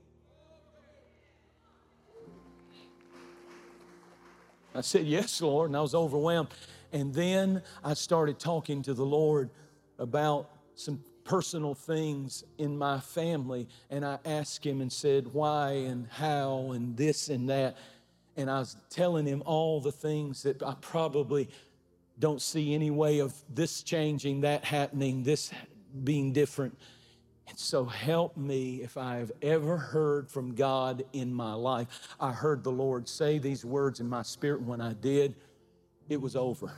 I 4.73 4.81
said, 4.81 5.05
Yes, 5.05 5.41
Lord. 5.41 5.69
And 5.69 5.77
I 5.77 5.81
was 5.81 5.93
overwhelmed. 5.93 6.49
And 6.91 7.13
then 7.13 7.61
I 7.83 7.93
started 7.93 8.39
talking 8.39 8.81
to 8.83 8.93
the 8.93 9.05
Lord 9.05 9.49
about 9.99 10.49
some 10.75 10.99
personal 11.25 11.73
things 11.73 12.43
in 12.57 12.77
my 12.77 12.99
family. 12.99 13.67
And 13.89 14.05
I 14.05 14.19
asked 14.23 14.65
him 14.65 14.79
and 14.79 14.93
said, 14.93 15.27
why 15.33 15.71
and 15.71 16.07
how 16.07 16.71
and 16.71 16.95
this 16.95 17.27
and 17.27 17.49
that. 17.49 17.75
And 18.37 18.49
I 18.49 18.59
was 18.59 18.77
telling 18.89 19.25
him 19.25 19.43
all 19.45 19.81
the 19.81 19.91
things 19.91 20.43
that 20.43 20.63
I 20.63 20.75
probably 20.79 21.49
don't 22.19 22.41
see 22.41 22.73
any 22.73 22.91
way 22.91 23.19
of 23.19 23.33
this 23.53 23.83
changing, 23.83 24.41
that 24.41 24.63
happening, 24.63 25.23
this 25.23 25.51
being 26.03 26.31
different. 26.31 26.77
And 27.47 27.57
so 27.57 27.85
help 27.85 28.37
me 28.37 28.81
if 28.81 28.95
I've 28.97 29.31
ever 29.41 29.77
heard 29.77 30.29
from 30.29 30.55
God 30.55 31.03
in 31.11 31.33
my 31.33 31.53
life. 31.53 31.87
I 32.19 32.31
heard 32.31 32.63
the 32.63 32.71
Lord 32.71 33.09
say 33.09 33.39
these 33.39 33.65
words 33.65 33.99
in 33.99 34.07
my 34.07 34.21
spirit. 34.21 34.61
When 34.61 34.81
I 34.81 34.93
did, 34.93 35.35
it 36.07 36.21
was 36.21 36.35
over. 36.35 36.71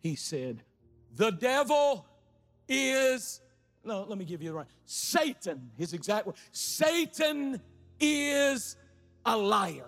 He 0.00 0.14
said, 0.16 0.62
The 1.14 1.30
devil 1.30 2.06
is, 2.68 3.40
no, 3.84 4.04
let 4.08 4.18
me 4.18 4.24
give 4.24 4.42
you 4.42 4.50
the 4.50 4.54
right. 4.54 4.66
Satan, 4.84 5.70
his 5.76 5.92
exact 5.92 6.26
word. 6.26 6.36
Satan 6.52 7.60
is 8.00 8.76
a 9.24 9.36
liar. 9.36 9.86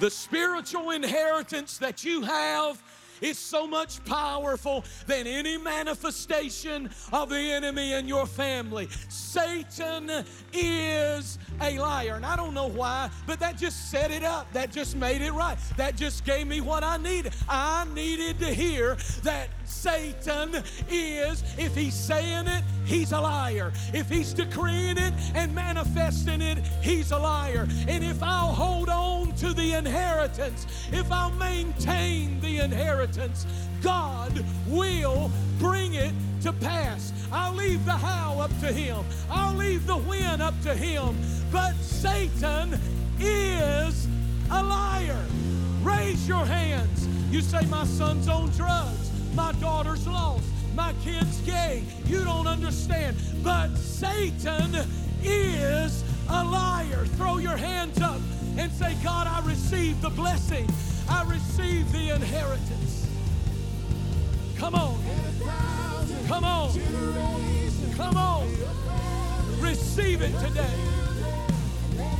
The 0.00 0.10
spiritual 0.10 0.90
inheritance 0.90 1.78
that 1.78 2.02
you 2.02 2.22
have 2.22 2.82
is 3.22 3.38
so 3.38 3.66
much 3.66 4.04
powerful 4.04 4.84
than 5.06 5.26
any 5.26 5.56
manifestation 5.56 6.90
of 7.12 7.28
the 7.28 7.38
enemy 7.38 7.94
in 7.94 8.08
your 8.08 8.26
family. 8.26 8.88
Satan 9.08 10.10
is 10.52 11.38
a 11.60 11.78
liar. 11.78 12.14
And 12.16 12.26
I 12.26 12.36
don't 12.36 12.54
know 12.54 12.68
why, 12.68 13.10
but 13.26 13.38
that 13.40 13.56
just 13.56 13.90
set 13.90 14.10
it 14.10 14.24
up. 14.24 14.52
That 14.52 14.72
just 14.72 14.96
made 14.96 15.22
it 15.22 15.32
right. 15.32 15.56
That 15.76 15.96
just 15.96 16.24
gave 16.24 16.46
me 16.46 16.60
what 16.60 16.82
I 16.82 16.96
needed. 16.96 17.32
I 17.48 17.86
needed 17.94 18.38
to 18.40 18.52
hear 18.52 18.96
that 19.22 19.48
Satan 19.64 20.62
is, 20.90 21.42
if 21.58 21.74
he's 21.74 21.94
saying 21.94 22.46
it, 22.46 22.64
he's 22.84 23.12
a 23.12 23.20
liar. 23.20 23.72
If 23.92 24.08
he's 24.08 24.34
decreeing 24.34 24.98
it 24.98 25.14
and 25.34 25.54
manifesting 25.54 26.40
it, 26.40 26.58
he's 26.82 27.12
a 27.12 27.18
liar. 27.18 27.68
And 27.88 28.04
if 28.04 28.22
I'll 28.22 28.52
hold 28.52 28.88
on 28.88 29.21
to 29.42 29.52
the 29.52 29.72
inheritance, 29.72 30.88
if 30.92 31.10
I'll 31.10 31.32
maintain 31.32 32.40
the 32.40 32.58
inheritance, 32.58 33.44
God 33.82 34.44
will 34.68 35.32
bring 35.58 35.94
it 35.94 36.14
to 36.42 36.52
pass. 36.52 37.12
I'll 37.32 37.52
leave 37.52 37.84
the 37.84 37.90
how 37.90 38.38
up 38.38 38.56
to 38.60 38.72
him. 38.72 39.04
I'll 39.28 39.56
leave 39.56 39.84
the 39.84 39.96
when 39.96 40.40
up 40.40 40.54
to 40.62 40.72
him. 40.76 41.18
But 41.50 41.74
Satan 41.74 42.78
is 43.18 44.06
a 44.48 44.62
liar. 44.62 45.24
Raise 45.82 46.28
your 46.28 46.46
hands. 46.46 47.08
You 47.32 47.40
say, 47.40 47.66
My 47.66 47.84
son's 47.84 48.28
on 48.28 48.48
drugs. 48.50 49.10
My 49.34 49.50
daughter's 49.54 50.06
lost. 50.06 50.44
My 50.76 50.94
kid's 51.02 51.40
gay. 51.40 51.82
You 52.06 52.22
don't 52.22 52.46
understand. 52.46 53.16
But 53.42 53.74
Satan 53.76 54.76
is 55.20 56.04
a 56.28 56.44
liar. 56.44 57.06
Throw 57.16 57.38
your 57.38 57.56
hands 57.56 58.00
up 58.00 58.20
and 58.58 58.70
say, 58.72 58.94
God, 59.02 59.26
I 59.26 59.44
receive 59.46 60.00
the 60.00 60.10
blessing. 60.10 60.68
I 61.08 61.24
receive 61.24 61.90
the 61.92 62.14
inheritance. 62.14 63.08
Come 64.56 64.74
on. 64.74 65.02
Come 66.26 66.44
on. 66.44 66.70
Come 67.96 68.16
on. 68.16 68.48
Receive 69.60 70.22
it 70.22 70.38
today. 70.40 70.74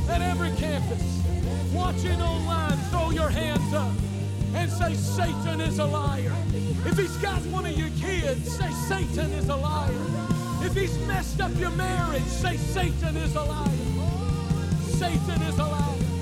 At 0.09 0.21
every 0.21 0.51
campus, 0.57 1.21
watching 1.73 2.21
online, 2.21 2.77
throw 2.89 3.11
your 3.11 3.29
hands 3.29 3.73
up 3.73 3.91
and 4.53 4.71
say, 4.71 4.93
Satan 4.93 5.61
is 5.61 5.79
a 5.79 5.85
liar. 5.85 6.33
If 6.85 6.97
he's 6.97 7.15
got 7.17 7.41
one 7.47 7.65
of 7.65 7.77
your 7.77 7.89
kids, 7.99 8.57
say, 8.57 8.69
Satan 8.87 9.31
is 9.31 9.49
a 9.49 9.55
liar. 9.55 9.89
If 10.61 10.75
he's 10.75 10.97
messed 11.07 11.41
up 11.41 11.51
your 11.57 11.71
marriage, 11.71 12.23
say, 12.23 12.57
Satan 12.57 13.17
is 13.17 13.35
a 13.35 13.43
liar. 13.43 13.69
Satan 14.81 15.41
is 15.43 15.57
a 15.57 15.63
liar. 15.63 16.12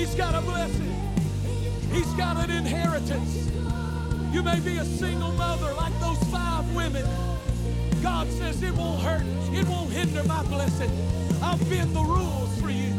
He's 0.00 0.14
got 0.14 0.34
a 0.34 0.40
blessing. 0.40 0.96
He's 1.92 2.10
got 2.14 2.42
an 2.42 2.50
inheritance. 2.50 3.50
You 4.32 4.42
may 4.42 4.58
be 4.60 4.78
a 4.78 4.84
single 4.86 5.30
mother 5.32 5.74
like 5.74 5.92
those 6.00 6.16
five 6.30 6.64
women. 6.74 7.04
God 8.02 8.26
says 8.30 8.62
it 8.62 8.72
won't 8.72 9.02
hurt. 9.02 9.26
It 9.52 9.68
won't 9.68 9.90
hinder 9.90 10.24
my 10.24 10.42
blessing. 10.44 10.90
I'll 11.42 11.58
bend 11.58 11.94
the 11.94 12.00
rules 12.00 12.60
for 12.62 12.70
you. 12.70 12.94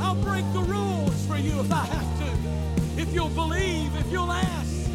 I'll 0.00 0.14
break 0.14 0.44
the 0.52 0.60
rules 0.60 1.26
for 1.26 1.38
you 1.38 1.58
if 1.58 1.72
I 1.72 1.84
have 1.86 2.18
to. 2.20 3.02
If 3.02 3.12
you'll 3.12 3.30
believe, 3.30 3.90
if 3.96 4.06
you'll 4.12 4.30
ask, 4.30 4.88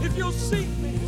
if 0.00 0.16
you'll 0.16 0.32
seek 0.32 0.68
me. 0.78 0.98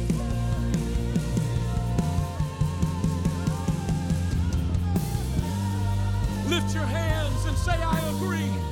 Lift 6.50 6.74
your 6.74 6.84
hands 6.84 7.46
and 7.46 7.56
say, 7.56 7.72
I 7.72 7.98
agree 8.16 8.71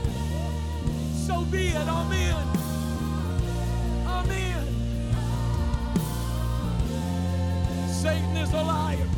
so 1.30 1.44
be 1.44 1.68
it. 1.68 1.88
Amen. 1.88 2.44
Amen. 4.04 4.64
Satan 7.88 8.36
is 8.36 8.52
a 8.52 8.62
liar. 8.72 9.08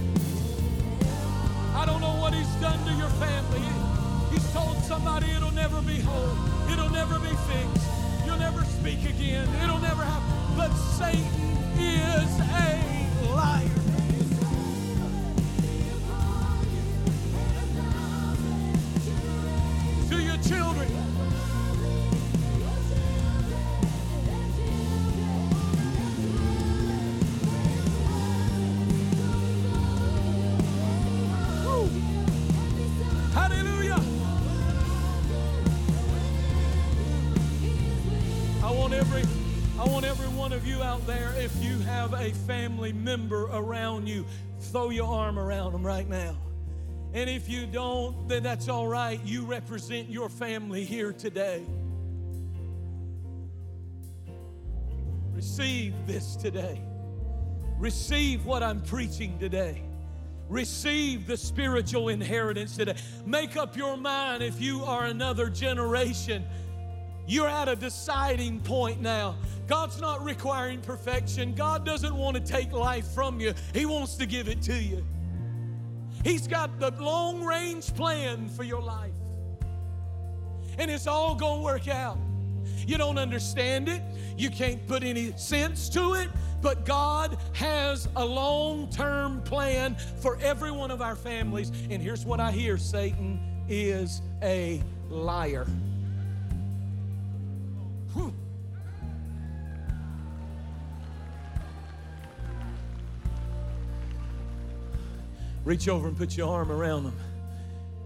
I 1.74 1.86
don't 1.86 2.02
know 2.02 2.16
what 2.20 2.34
he's 2.34 2.54
done 2.60 2.78
to 2.84 2.92
your 3.02 3.12
family. 3.24 3.66
He's 4.30 4.46
told 4.52 4.76
somebody 4.84 5.30
it'll 5.30 5.52
never 5.52 5.80
be 5.80 6.00
whole. 6.00 6.36
It'll 6.70 6.90
never 6.90 7.18
be 7.18 7.34
fixed. 7.48 7.88
You'll 8.26 8.42
never 8.48 8.62
speak 8.64 9.00
again. 9.08 9.48
It'll 9.64 9.80
never 9.80 10.04
happen. 10.04 10.34
But 10.54 10.72
Satan 10.98 11.24
is 11.78 12.32
a 12.40 13.34
liar. 13.34 13.82
A 42.22 42.30
family 42.30 42.92
member 42.92 43.46
around 43.46 44.08
you, 44.08 44.24
throw 44.60 44.90
your 44.90 45.12
arm 45.12 45.38
around 45.38 45.72
them 45.72 45.84
right 45.84 46.08
now. 46.08 46.36
And 47.12 47.28
if 47.28 47.48
you 47.48 47.66
don't, 47.66 48.28
then 48.28 48.42
that's 48.42 48.68
all 48.68 48.86
right. 48.86 49.20
You 49.24 49.44
represent 49.44 50.08
your 50.08 50.28
family 50.28 50.84
here 50.84 51.12
today. 51.12 51.62
Receive 55.32 55.94
this 56.06 56.36
today. 56.36 56.80
Receive 57.78 58.46
what 58.46 58.62
I'm 58.62 58.80
preaching 58.80 59.38
today. 59.38 59.82
Receive 60.48 61.26
the 61.26 61.36
spiritual 61.36 62.08
inheritance 62.08 62.76
today. 62.76 62.94
Make 63.26 63.56
up 63.56 63.76
your 63.76 63.96
mind 63.96 64.42
if 64.42 64.60
you 64.60 64.84
are 64.84 65.04
another 65.04 65.50
generation. 65.50 66.44
You're 67.26 67.48
at 67.48 67.68
a 67.68 67.76
deciding 67.76 68.60
point 68.60 69.00
now. 69.00 69.36
God's 69.66 70.00
not 70.00 70.24
requiring 70.24 70.80
perfection. 70.80 71.54
God 71.54 71.86
doesn't 71.86 72.14
want 72.14 72.36
to 72.36 72.42
take 72.42 72.72
life 72.72 73.06
from 73.08 73.40
you, 73.40 73.54
He 73.72 73.86
wants 73.86 74.16
to 74.16 74.26
give 74.26 74.48
it 74.48 74.62
to 74.62 74.74
you. 74.74 75.04
He's 76.24 76.46
got 76.46 76.78
the 76.78 76.90
long 77.00 77.42
range 77.42 77.94
plan 77.94 78.48
for 78.48 78.62
your 78.62 78.82
life. 78.82 79.10
And 80.78 80.90
it's 80.90 81.06
all 81.06 81.34
going 81.34 81.60
to 81.60 81.64
work 81.64 81.88
out. 81.88 82.18
You 82.86 82.96
don't 82.98 83.18
understand 83.18 83.88
it, 83.88 84.02
you 84.36 84.50
can't 84.50 84.86
put 84.86 85.02
any 85.02 85.32
sense 85.36 85.88
to 85.90 86.14
it, 86.14 86.28
but 86.60 86.84
God 86.84 87.38
has 87.54 88.08
a 88.16 88.24
long 88.24 88.88
term 88.88 89.42
plan 89.42 89.96
for 90.20 90.38
every 90.40 90.70
one 90.70 90.90
of 90.90 91.02
our 91.02 91.16
families. 91.16 91.70
And 91.90 92.02
here's 92.02 92.24
what 92.24 92.40
I 92.40 92.50
hear 92.50 92.78
Satan 92.78 93.40
is 93.68 94.22
a 94.42 94.80
liar. 95.08 95.66
Reach 105.64 105.88
over 105.88 106.08
and 106.08 106.16
put 106.16 106.36
your 106.36 106.48
arm 106.48 106.72
around 106.72 107.04
them 107.04 107.16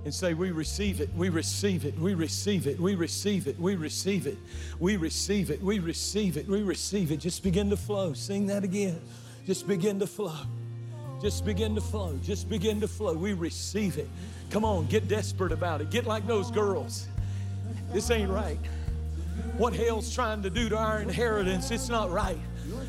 and 0.05 0.15
say, 0.15 0.35
We 0.35 0.51
receive 0.51 1.01
it, 1.01 1.11
we 1.17 1.31
receive 1.31 1.85
it, 1.85 1.99
we 1.99 2.15
receive 2.15 2.67
it, 2.67 2.79
we 2.79 2.95
receive 2.95 3.47
it, 3.47 3.59
we 3.59 3.77
receive 3.77 4.27
it, 4.27 4.39
we 4.79 4.97
receive 4.97 5.51
it, 5.51 5.63
we 5.63 5.79
receive 5.79 6.37
it, 6.37 6.47
we 6.47 6.63
receive 6.63 7.11
it. 7.11 7.17
Just 7.17 7.43
begin 7.43 7.71
to 7.71 7.77
flow. 7.77 8.13
Sing 8.13 8.47
that 8.47 8.63
again. 8.63 9.01
Just 9.47 9.67
begin 9.67 9.99
to 10.01 10.07
flow. 10.07 10.37
Just 11.23 11.45
begin 11.45 11.75
to 11.75 11.81
flow. 11.81 12.19
Just 12.23 12.49
begin 12.49 12.81
to 12.81 12.89
flow. 12.89 13.15
We 13.15 13.33
receive 13.33 13.97
it. 13.97 14.09
Come 14.51 14.65
on, 14.65 14.87
get 14.87 15.09
desperate 15.09 15.53
about 15.53 15.81
it. 15.81 15.91
Get 15.91 16.07
like 16.07 16.27
those 16.27 16.51
girls. 16.51 17.09
This 17.93 18.11
ain't 18.11 18.31
right. 18.31 18.59
What 19.57 19.75
hell's 19.75 20.15
trying 20.15 20.43
to 20.43 20.51
do 20.51 20.69
to 20.69 20.77
our 20.77 21.01
inheritance, 21.01 21.71
it's 21.71 21.89
not 21.89 22.11
right. 22.11 22.39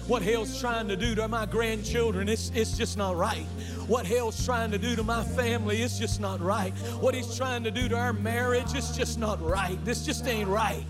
What 0.07 0.21
hell's 0.21 0.59
trying 0.59 0.87
to 0.89 0.95
do 0.95 1.15
to 1.15 1.27
my 1.27 1.45
grandchildren, 1.45 2.27
it's, 2.27 2.51
it's 2.53 2.77
just 2.77 2.97
not 2.97 3.15
right. 3.15 3.45
What 3.87 4.05
hell's 4.05 4.43
trying 4.45 4.71
to 4.71 4.77
do 4.77 4.97
to 4.97 5.03
my 5.03 5.23
family, 5.23 5.81
it's 5.81 5.97
just 5.97 6.19
not 6.19 6.41
right. 6.41 6.71
What 6.99 7.15
he's 7.15 7.37
trying 7.37 7.63
to 7.63 7.71
do 7.71 7.87
to 7.87 7.95
our 7.95 8.11
marriage, 8.11 8.73
it's 8.73 8.95
just 8.95 9.17
not 9.17 9.41
right. 9.41 9.77
This 9.85 10.05
just 10.05 10.27
ain't 10.27 10.49
right. 10.49 10.83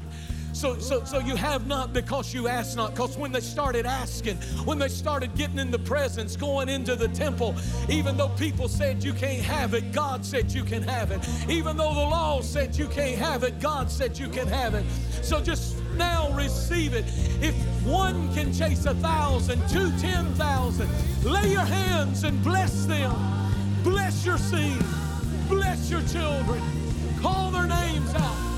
So, 0.57 0.75
so, 0.79 1.03
so 1.03 1.19
you 1.19 1.35
have 1.35 1.67
not 1.67 1.93
because 1.93 2.33
you 2.33 2.47
ask 2.47 2.75
not. 2.75 2.95
Because 2.95 3.15
when 3.15 3.31
they 3.31 3.41
started 3.41 3.85
asking, 3.85 4.37
when 4.65 4.79
they 4.79 4.87
started 4.87 5.35
getting 5.35 5.59
in 5.59 5.69
the 5.69 5.77
presence, 5.77 6.35
going 6.35 6.67
into 6.67 6.95
the 6.95 7.09
temple, 7.09 7.53
even 7.89 8.17
though 8.17 8.29
people 8.29 8.67
said 8.67 9.03
you 9.03 9.13
can't 9.13 9.43
have 9.43 9.75
it, 9.75 9.91
God 9.91 10.25
said 10.25 10.51
you 10.51 10.63
can 10.63 10.81
have 10.81 11.11
it. 11.11 11.19
Even 11.47 11.77
though 11.77 11.93
the 11.93 11.99
law 11.99 12.41
said 12.41 12.75
you 12.75 12.87
can't 12.87 13.19
have 13.19 13.43
it, 13.43 13.59
God 13.59 13.91
said 13.91 14.17
you 14.17 14.29
can 14.29 14.47
have 14.47 14.73
it. 14.73 14.83
So 15.21 15.39
just 15.43 15.77
now 15.93 16.31
receive 16.31 16.95
it. 16.95 17.05
If 17.39 17.53
one 17.85 18.33
can 18.33 18.51
chase 18.51 18.87
a 18.87 18.95
thousand, 18.95 19.61
two, 19.69 19.91
ten 19.99 20.25
thousand, 20.33 20.89
lay 21.23 21.51
your 21.51 21.65
hands 21.65 22.23
and 22.23 22.43
bless 22.43 22.85
them. 22.85 23.13
Bless 23.83 24.25
your 24.25 24.39
seed. 24.39 24.83
Bless 25.49 25.91
your 25.91 26.01
children. 26.01 26.63
Call 27.21 27.51
their 27.51 27.67
names 27.67 28.11
out. 28.15 28.56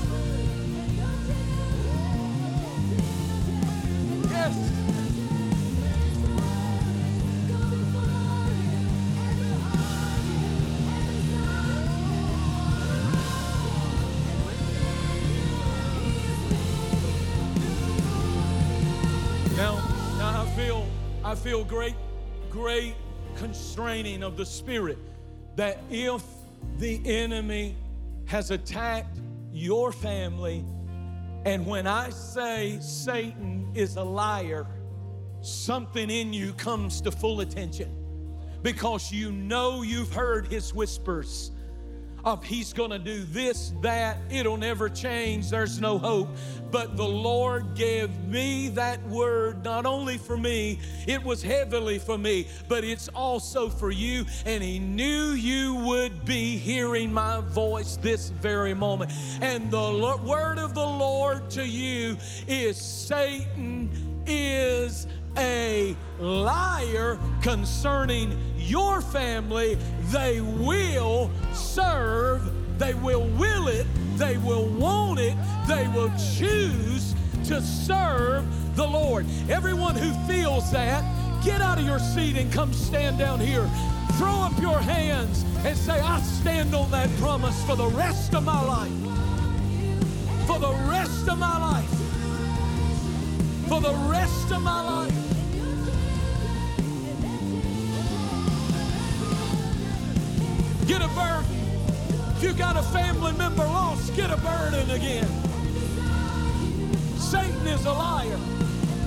I 20.40 20.46
feel 20.56 20.86
I 21.22 21.34
feel 21.34 21.64
great, 21.64 21.94
great 22.48 22.94
constraining 23.36 24.22
of 24.22 24.36
the 24.38 24.46
spirit 24.46 24.98
that 25.56 25.78
if 25.90 26.22
the 26.78 27.00
enemy 27.04 27.76
has 28.24 28.50
attacked 28.50 29.18
your 29.52 29.92
family, 29.92 30.64
and 31.44 31.66
when 31.66 31.86
I 31.86 32.10
say 32.10 32.78
Satan 32.80 33.70
is 33.74 33.96
a 33.96 34.02
liar, 34.02 34.66
something 35.40 36.10
in 36.10 36.32
you 36.32 36.52
comes 36.52 37.00
to 37.02 37.10
full 37.10 37.40
attention. 37.40 37.96
Because 38.62 39.10
you 39.10 39.32
know 39.32 39.82
you've 39.82 40.12
heard 40.12 40.46
his 40.46 40.74
whispers 40.74 41.52
of 42.24 42.44
he's 42.44 42.72
going 42.72 42.90
to 42.90 42.98
do 42.98 43.24
this, 43.24 43.72
that, 43.82 44.18
it'll 44.30 44.56
never 44.56 44.88
change, 44.88 45.50
there's 45.50 45.80
no 45.80 45.98
hope. 45.98 46.28
But 46.70 46.96
the 46.96 47.08
Lord 47.08 47.74
gave 47.74 48.16
me 48.26 48.68
that 48.70 49.02
word 49.08 49.64
not 49.64 49.86
only 49.86 50.18
for 50.18 50.36
me, 50.36 50.78
it 51.06 51.22
was 51.22 51.42
heavily 51.42 51.98
for 51.98 52.16
me, 52.16 52.46
but 52.68 52.84
it's 52.84 53.08
also 53.08 53.68
for 53.68 53.90
you. 53.90 54.24
And 54.46 54.62
He 54.62 54.78
knew 54.78 55.32
you 55.32 55.74
would 55.86 56.24
be 56.24 56.56
hearing 56.56 57.12
my 57.12 57.40
voice 57.40 57.96
this 57.96 58.30
very 58.30 58.74
moment. 58.74 59.12
And 59.40 59.70
the 59.70 60.18
word 60.24 60.58
of 60.58 60.74
the 60.74 60.86
Lord 60.86 61.50
to 61.50 61.66
you 61.66 62.16
is 62.46 62.76
Satan 62.76 64.22
is 64.26 65.06
a 65.36 65.96
liar 66.18 67.18
concerning 67.42 68.36
your 68.56 69.00
family. 69.00 69.76
They 70.12 70.40
will 70.40 71.30
serve, 71.52 72.50
they 72.78 72.94
will 72.94 73.26
will 73.38 73.68
it, 73.68 73.86
they 74.16 74.36
will 74.38 74.66
want 74.66 75.20
it, 75.20 75.36
they 75.66 75.86
will 75.88 76.12
choose 76.36 77.14
to 77.44 77.60
serve 77.62 78.44
the 78.76 78.86
Lord. 78.86 79.26
Everyone 79.48 79.94
who 79.94 80.12
feels 80.26 80.70
that, 80.72 81.04
get 81.44 81.60
out 81.60 81.78
of 81.78 81.86
your 81.86 81.98
seat 81.98 82.36
and 82.36 82.52
come 82.52 82.72
stand 82.72 83.18
down 83.18 83.40
here. 83.40 83.68
Throw 84.14 84.40
up 84.40 84.60
your 84.60 84.78
hands 84.78 85.44
and 85.64 85.76
say, 85.76 85.98
I 85.98 86.20
stand 86.20 86.74
on 86.74 86.90
that 86.90 87.08
promise 87.18 87.64
for 87.64 87.76
the 87.76 87.86
rest 87.88 88.34
of 88.34 88.44
my 88.44 88.62
life. 88.62 88.92
For 90.46 90.58
the 90.58 90.72
rest 90.90 91.28
of 91.28 91.38
my 91.38 91.58
life 91.58 92.09
for 93.70 93.80
the 93.80 93.94
rest 94.10 94.50
of 94.50 94.60
my 94.62 94.80
life. 94.82 95.14
Get 100.88 101.00
a 101.00 101.06
burden. 101.14 101.44
If 102.34 102.42
you 102.42 102.52
got 102.52 102.76
a 102.76 102.82
family 102.82 103.32
member 103.34 103.62
lost, 103.62 104.16
get 104.16 104.32
a 104.32 104.36
burden 104.38 104.90
again. 104.90 105.28
Satan 107.16 107.64
is 107.68 107.86
a 107.86 107.92
liar. 107.92 108.40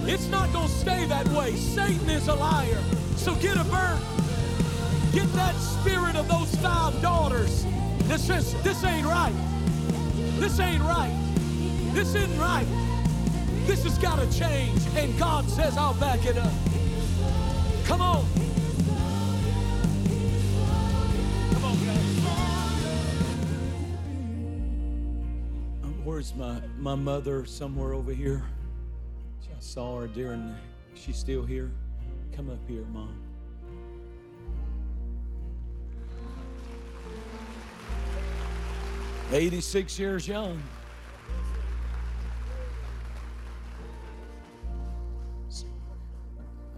It's 0.06 0.30
not 0.30 0.54
going 0.54 0.70
to 0.70 0.74
stay 0.74 1.08
that 1.08 1.28
way. 1.28 1.58
Satan 1.58 2.10
is 2.10 2.30
a 2.30 2.36
liar. 2.36 2.82
So 3.18 3.36
get 3.36 3.58
a 3.58 3.66
burden. 3.66 4.00
Get 5.12 5.28
that 5.34 5.56
spirit 5.56 6.16
of 6.16 6.30
those 6.30 6.56
five 6.62 7.02
daughters 7.02 7.66
that 8.04 8.22
says, 8.22 8.54
This 8.64 8.82
ain't 8.86 9.08
right. 9.08 9.36
This 10.40 10.58
ain't 10.62 10.84
right. 10.84 11.14
This 11.94 12.16
isn't 12.16 12.40
right. 12.40 12.83
This 13.66 13.84
has 13.84 13.98
got 13.98 14.20
to 14.20 14.40
change. 14.40 14.82
And 14.96 15.18
God 15.18 15.50
says, 15.50 15.78
I'll 15.78 15.94
back 15.96 16.26
it 16.26 16.38
up. 16.38 16.52
Come 17.86 18.02
on. 18.02 18.26
Come 21.54 21.66
on, 21.66 21.78
guys. 21.86 22.18
Um, 25.84 26.02
where's 26.04 26.36
my, 26.36 26.62
my 26.78 26.96
mother? 26.96 27.46
Somewhere 27.46 27.94
over 27.94 28.14
here. 28.14 28.44
I 29.50 29.60
saw 29.60 30.02
her 30.02 30.08
during. 30.08 30.56
She's 30.96 31.18
still 31.18 31.44
here. 31.44 31.72
Come 32.36 32.50
up 32.50 32.60
here, 32.68 32.84
Mom. 32.92 33.16
Eighty-six 39.32 39.98
years 39.98 40.28
young. 40.28 40.62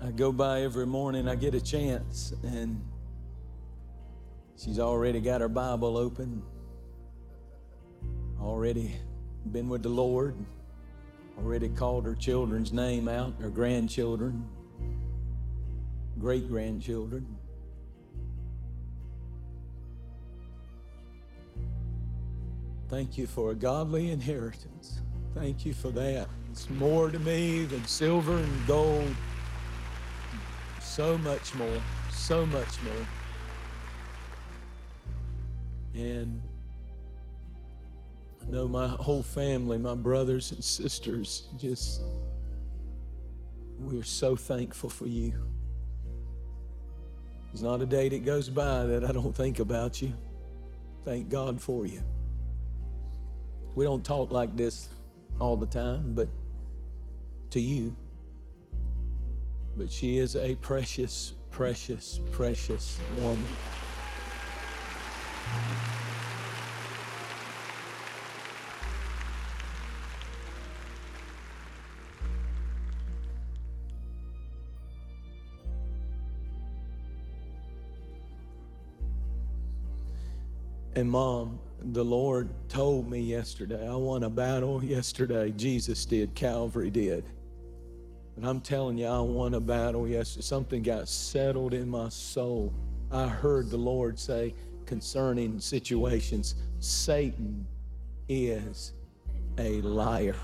I 0.05 0.11
go 0.11 0.31
by 0.31 0.61
every 0.61 0.85
morning. 0.85 1.27
I 1.27 1.33
get 1.33 1.55
a 1.55 1.59
chance, 1.59 2.31
and 2.43 2.79
she's 4.55 4.77
already 4.77 5.19
got 5.19 5.41
her 5.41 5.49
Bible 5.49 5.97
open. 5.97 6.43
Already 8.39 8.95
been 9.51 9.67
with 9.67 9.81
the 9.81 9.89
Lord, 9.89 10.35
already 11.39 11.69
called 11.69 12.05
her 12.05 12.13
children's 12.13 12.71
name 12.71 13.07
out, 13.07 13.33
her 13.39 13.49
grandchildren, 13.49 14.47
great 16.19 16.47
grandchildren. 16.47 17.25
Thank 22.89 23.17
you 23.17 23.25
for 23.25 23.49
a 23.49 23.55
godly 23.55 24.11
inheritance. 24.11 25.01
Thank 25.33 25.65
you 25.65 25.73
for 25.73 25.89
that. 25.89 26.27
It's 26.51 26.69
more 26.69 27.09
to 27.09 27.17
me 27.17 27.65
than 27.65 27.83
silver 27.85 28.37
and 28.37 28.67
gold. 28.67 29.15
So 30.95 31.17
much 31.17 31.53
more, 31.55 31.81
so 32.09 32.45
much 32.45 32.81
more. 32.83 33.07
And 35.93 36.41
I 38.41 38.49
know 38.49 38.65
my 38.69 38.87
whole 38.87 39.21
family, 39.21 39.77
my 39.77 39.95
brothers 39.95 40.53
and 40.53 40.63
sisters, 40.63 41.49
just, 41.57 42.01
we're 43.77 44.03
so 44.03 44.37
thankful 44.37 44.89
for 44.89 45.05
you. 45.05 45.33
There's 47.51 47.61
not 47.61 47.81
a 47.81 47.85
day 47.85 48.07
that 48.07 48.23
goes 48.23 48.47
by 48.47 48.85
that 48.85 49.03
I 49.03 49.11
don't 49.11 49.35
think 49.35 49.59
about 49.59 50.01
you. 50.01 50.13
Thank 51.03 51.27
God 51.27 51.59
for 51.59 51.85
you. 51.85 52.01
We 53.75 53.83
don't 53.83 54.05
talk 54.05 54.31
like 54.31 54.55
this 54.55 54.87
all 55.41 55.57
the 55.57 55.65
time, 55.65 56.13
but 56.13 56.29
to 57.49 57.59
you. 57.59 57.93
But 59.77 59.91
she 59.91 60.17
is 60.17 60.35
a 60.35 60.55
precious, 60.55 61.33
precious, 61.51 62.19
precious 62.31 62.99
woman. 63.19 63.45
And 80.97 81.11
mom, 81.11 81.59
the 81.81 82.05
Lord 82.05 82.49
told 82.69 83.09
me 83.09 83.19
yesterday, 83.19 83.85
I 83.85 83.95
won 83.95 84.23
a 84.23 84.29
battle 84.29 84.81
yesterday. 84.81 85.51
Jesus 85.51 86.05
did, 86.05 86.33
Calvary 86.33 86.89
did. 86.89 87.25
And 88.35 88.45
I'm 88.45 88.59
telling 88.59 88.97
you, 88.97 89.07
I 89.07 89.19
won 89.19 89.53
a 89.53 89.59
battle 89.59 90.07
yesterday. 90.07 90.43
Something 90.43 90.83
got 90.83 91.07
settled 91.07 91.73
in 91.73 91.87
my 91.87 92.09
soul. 92.09 92.73
I 93.11 93.27
heard 93.27 93.69
the 93.69 93.77
Lord 93.77 94.19
say 94.19 94.53
concerning 94.85 95.59
situations 95.59 96.55
Satan 96.79 97.65
is 98.27 98.93
a 99.57 99.81
liar. 99.81 100.35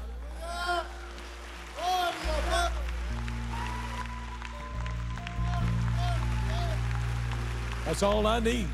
That's 7.85 8.03
all 8.03 8.25
I 8.25 8.39
need. 8.39 8.67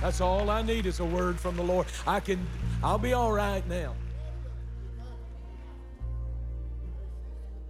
That's 0.00 0.22
all 0.22 0.48
I 0.48 0.62
need 0.62 0.86
is 0.86 1.00
a 1.00 1.04
word 1.04 1.38
from 1.38 1.56
the 1.56 1.62
Lord. 1.62 1.86
I 2.06 2.20
can, 2.20 2.46
I'll 2.82 2.98
be 2.98 3.12
all 3.12 3.32
right 3.32 3.66
now. 3.68 3.94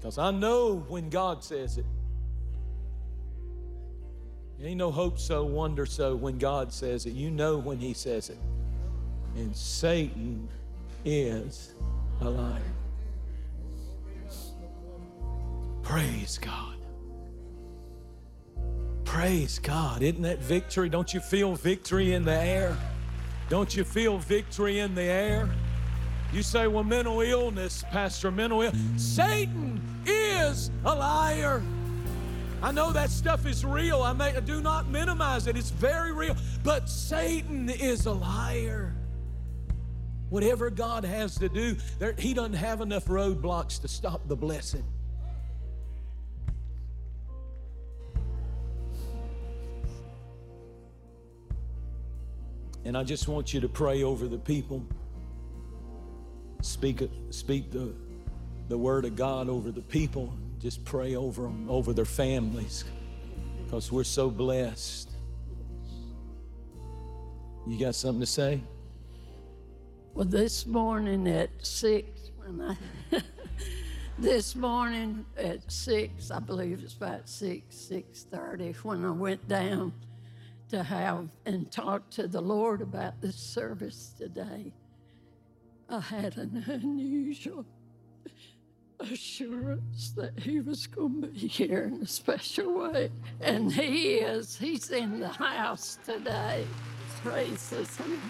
Because 0.07 0.18
I 0.18 0.30
know 0.30 0.84
when 0.86 1.11
God 1.11 1.42
says 1.42 1.78
it. 1.78 1.84
Ain't 4.62 4.76
no 4.76 4.92
hope 4.92 5.18
so, 5.18 5.42
wonder 5.42 5.84
so 5.84 6.14
when 6.14 6.38
God 6.38 6.72
says 6.72 7.07
it. 7.07 7.11
You 7.11 7.28
know 7.28 7.57
when 7.57 7.80
He 7.80 7.92
says 7.92 8.30
it. 8.30 8.38
And 9.34 9.54
Satan 9.57 10.48
is 11.04 11.74
a 12.20 12.30
liar. 12.30 12.62
Praise 15.82 16.38
God. 16.38 16.76
Praise 19.02 19.59
God. 19.59 20.02
Isn't 20.02 20.22
that 20.22 20.38
victory? 20.38 20.88
Don't 20.88 21.12
you 21.12 21.18
feel 21.18 21.57
victory 21.57 22.12
in 22.12 22.24
the 22.24 22.30
air? 22.30 22.76
Don't 23.48 23.76
you 23.76 23.82
feel 23.82 24.18
victory 24.18 24.78
in 24.78 24.94
the 24.94 25.02
air? 25.02 25.50
You 26.33 26.43
say, 26.43 26.66
well, 26.66 26.85
mental 26.85 27.20
illness, 27.20 27.85
Pastor, 27.91 28.31
mental 28.31 28.62
illness. 28.62 28.81
Satan 28.97 29.81
is 30.05 30.70
a 30.85 30.95
liar. 30.95 31.62
I 32.62 32.72
know 32.72 32.91
that 32.93 33.11
stuff 33.11 33.47
is 33.47 33.64
real. 33.64 34.03
I, 34.03 34.12
may, 34.12 34.35
I 34.35 34.41
do 34.41 34.61
not 34.61 34.89
minimize 34.89 35.47
it. 35.47 35.57
It's 35.57 35.70
very 35.70 36.12
real. 36.12 36.37
But 36.64 36.89
Satan 36.89 37.68
is 37.68 38.07
a 38.07 38.12
liar. 38.12 38.95
Whatever 40.31 40.70
God 40.70 41.05
has 41.05 41.37
to 41.37 41.49
do, 41.49 41.77
there, 41.99 42.14
he 42.18 42.35
doesn't 42.35 42.55
have 42.55 42.81
enough 42.81 43.07
roadblocks 43.07 43.81
to 43.83 43.89
stop 43.89 44.27
the 44.27 44.37
blessing. 44.37 44.85
And 52.85 52.97
I 52.97 53.05
just 53.05 53.27
want 53.29 53.53
you 53.53 53.61
to 53.61 53.68
pray 53.68 54.03
over 54.03 54.29
the 54.29 54.39
people. 54.39 54.85
Speak, 56.62 57.09
speak 57.30 57.70
the, 57.70 57.92
the 58.68 58.78
word 58.78 59.04
of 59.04 59.16
God 59.16 59.48
over 59.48 59.70
the 59.70 59.82
people. 59.82 60.32
Just 60.59 60.84
pray 60.84 61.14
over 61.14 61.42
them, 61.42 61.66
over 61.68 61.92
their 61.92 62.04
families, 62.04 62.84
because 63.64 63.92
we're 63.92 64.04
so 64.04 64.30
blessed. 64.30 65.11
You 67.66 67.78
got 67.78 67.94
something 67.94 68.20
to 68.20 68.26
say? 68.26 68.61
Well, 70.14 70.24
this 70.24 70.66
morning 70.66 71.28
at 71.28 71.50
six, 71.64 72.30
when 72.36 72.61
I 72.61 72.76
this 74.18 74.57
morning 74.57 75.26
at 75.36 75.70
six, 75.70 76.30
I 76.30 76.38
believe 76.38 76.80
it's 76.82 76.94
about 76.94 77.28
six, 77.28 77.76
six 77.76 78.22
thirty, 78.22 78.72
when 78.82 79.04
I 79.04 79.11
went 79.11 79.46
down 79.46 79.92
to 80.70 80.82
have 80.82 81.28
and 81.44 81.70
talk 81.70 82.09
to 82.11 82.26
the 82.26 82.40
Lord 82.40 82.80
about 82.80 83.20
this 83.20 83.36
service 83.36 84.14
today. 84.16 84.72
I 85.89 86.01
had 86.01 86.37
an 86.37 86.64
unusual 86.66 87.64
assurance 88.99 90.11
that 90.16 90.39
He 90.39 90.61
was 90.61 90.87
going 90.87 91.22
to 91.22 91.28
be 91.28 91.47
here 91.47 91.84
in 91.84 92.03
a 92.03 92.07
special 92.07 92.91
way. 92.91 93.11
And 93.41 93.72
He 93.72 94.14
is. 94.16 94.57
He's 94.57 94.91
in 94.91 95.20
the 95.20 95.28
house 95.28 95.99
today. 96.05 96.66
Praise 97.22 97.72
name. 97.72 98.20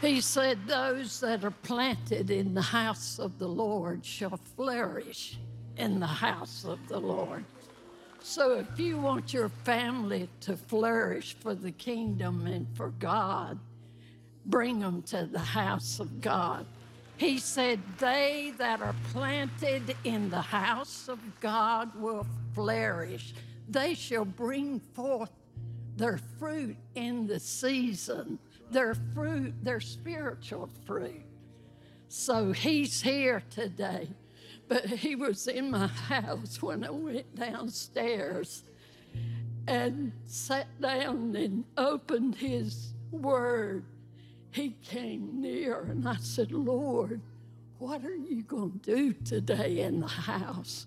He 0.00 0.20
said, 0.20 0.66
Those 0.66 1.20
that 1.20 1.44
are 1.44 1.50
planted 1.50 2.30
in 2.30 2.54
the 2.54 2.62
house 2.62 3.18
of 3.18 3.38
the 3.38 3.48
Lord 3.48 4.04
shall 4.04 4.38
flourish 4.56 5.38
in 5.76 6.00
the 6.00 6.06
house 6.06 6.64
of 6.64 6.78
the 6.88 6.98
Lord. 6.98 7.44
So 8.22 8.58
if 8.58 8.78
you 8.78 8.98
want 8.98 9.32
your 9.32 9.48
family 9.48 10.28
to 10.42 10.56
flourish 10.56 11.36
for 11.40 11.54
the 11.54 11.72
kingdom 11.72 12.46
and 12.46 12.66
for 12.76 12.90
God, 12.90 13.58
bring 14.46 14.80
them 14.80 15.02
to 15.02 15.26
the 15.26 15.38
house 15.38 16.00
of 16.00 16.20
God. 16.20 16.66
He 17.16 17.38
said, 17.38 17.80
They 17.98 18.54
that 18.58 18.80
are 18.80 18.94
planted 19.12 19.96
in 20.04 20.30
the 20.30 20.40
house 20.40 21.08
of 21.08 21.18
God 21.40 21.94
will 22.00 22.26
flourish. 22.54 23.34
They 23.68 23.94
shall 23.94 24.24
bring 24.24 24.80
forth 24.94 25.30
their 25.96 26.18
fruit 26.38 26.76
in 26.94 27.26
the 27.26 27.38
season, 27.38 28.38
their 28.70 28.94
fruit, 29.14 29.54
their 29.62 29.80
spiritual 29.80 30.70
fruit. 30.86 31.22
So 32.08 32.52
he's 32.52 33.02
here 33.02 33.42
today 33.50 34.08
but 34.70 34.86
he 34.86 35.16
was 35.16 35.48
in 35.48 35.72
my 35.72 35.86
house 36.08 36.62
when 36.62 36.84
I 36.84 36.90
went 36.90 37.34
downstairs 37.34 38.62
and 39.66 40.12
sat 40.26 40.68
down 40.80 41.34
and 41.34 41.64
opened 41.76 42.36
his 42.36 42.94
word. 43.10 43.84
He 44.52 44.76
came 44.82 45.40
near 45.40 45.80
and 45.82 46.08
I 46.08 46.16
said, 46.16 46.52
Lord, 46.52 47.20
what 47.78 48.04
are 48.04 48.16
you 48.16 48.42
going 48.42 48.80
to 48.80 48.96
do 48.96 49.12
today 49.12 49.80
in 49.80 50.00
the 50.00 50.08
house? 50.08 50.86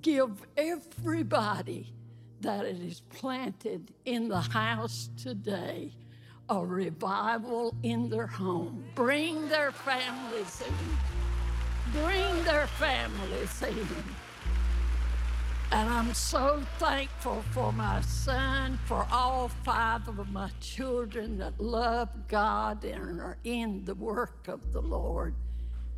Give 0.00 0.30
everybody 0.56 1.92
that 2.40 2.66
it 2.66 2.80
is 2.80 3.00
planted 3.00 3.92
in 4.04 4.28
the 4.28 4.40
house 4.40 5.08
today 5.16 5.92
a 6.48 6.64
revival 6.64 7.74
in 7.82 8.10
their 8.10 8.26
home. 8.26 8.84
Bring 8.94 9.48
their 9.48 9.72
families 9.72 10.62
in. 10.66 12.02
Bring 12.02 12.44
their 12.44 12.66
families 12.66 13.62
in. 13.62 14.23
And 15.72 15.88
I'm 15.88 16.14
so 16.14 16.62
thankful 16.78 17.42
for 17.50 17.72
my 17.72 18.00
son, 18.02 18.78
for 18.86 19.06
all 19.10 19.48
five 19.64 20.06
of 20.06 20.30
my 20.30 20.50
children 20.60 21.38
that 21.38 21.58
love 21.58 22.08
God 22.28 22.84
and 22.84 23.20
are 23.20 23.38
in 23.44 23.84
the 23.84 23.94
work 23.94 24.46
of 24.46 24.72
the 24.72 24.82
Lord 24.82 25.34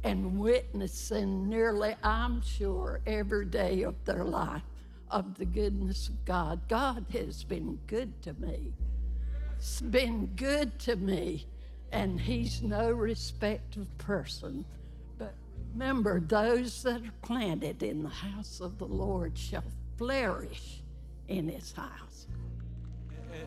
and 0.02 0.38
witnessing 0.38 1.48
nearly, 1.48 1.94
I'm 2.02 2.40
sure, 2.40 3.00
every 3.06 3.44
day 3.44 3.82
of 3.82 3.96
their 4.04 4.24
life 4.24 4.62
of 5.10 5.36
the 5.36 5.44
goodness 5.44 6.08
of 6.08 6.24
God. 6.24 6.60
God 6.68 7.04
has 7.12 7.44
been 7.44 7.78
good 7.86 8.22
to 8.22 8.32
me. 8.34 8.72
It's 9.58 9.80
been 9.80 10.26
good 10.36 10.78
to 10.80 10.96
me, 10.96 11.46
and 11.92 12.20
He's 12.20 12.62
no 12.62 12.90
respect 12.90 13.76
of 13.76 13.98
person. 13.98 14.64
Remember, 15.76 16.20
those 16.20 16.82
that 16.84 17.02
are 17.02 17.12
planted 17.20 17.82
in 17.82 18.02
the 18.02 18.08
house 18.08 18.62
of 18.62 18.78
the 18.78 18.86
Lord 18.86 19.36
shall 19.36 19.62
flourish 19.98 20.80
in 21.28 21.48
His 21.48 21.70
house. 21.72 22.28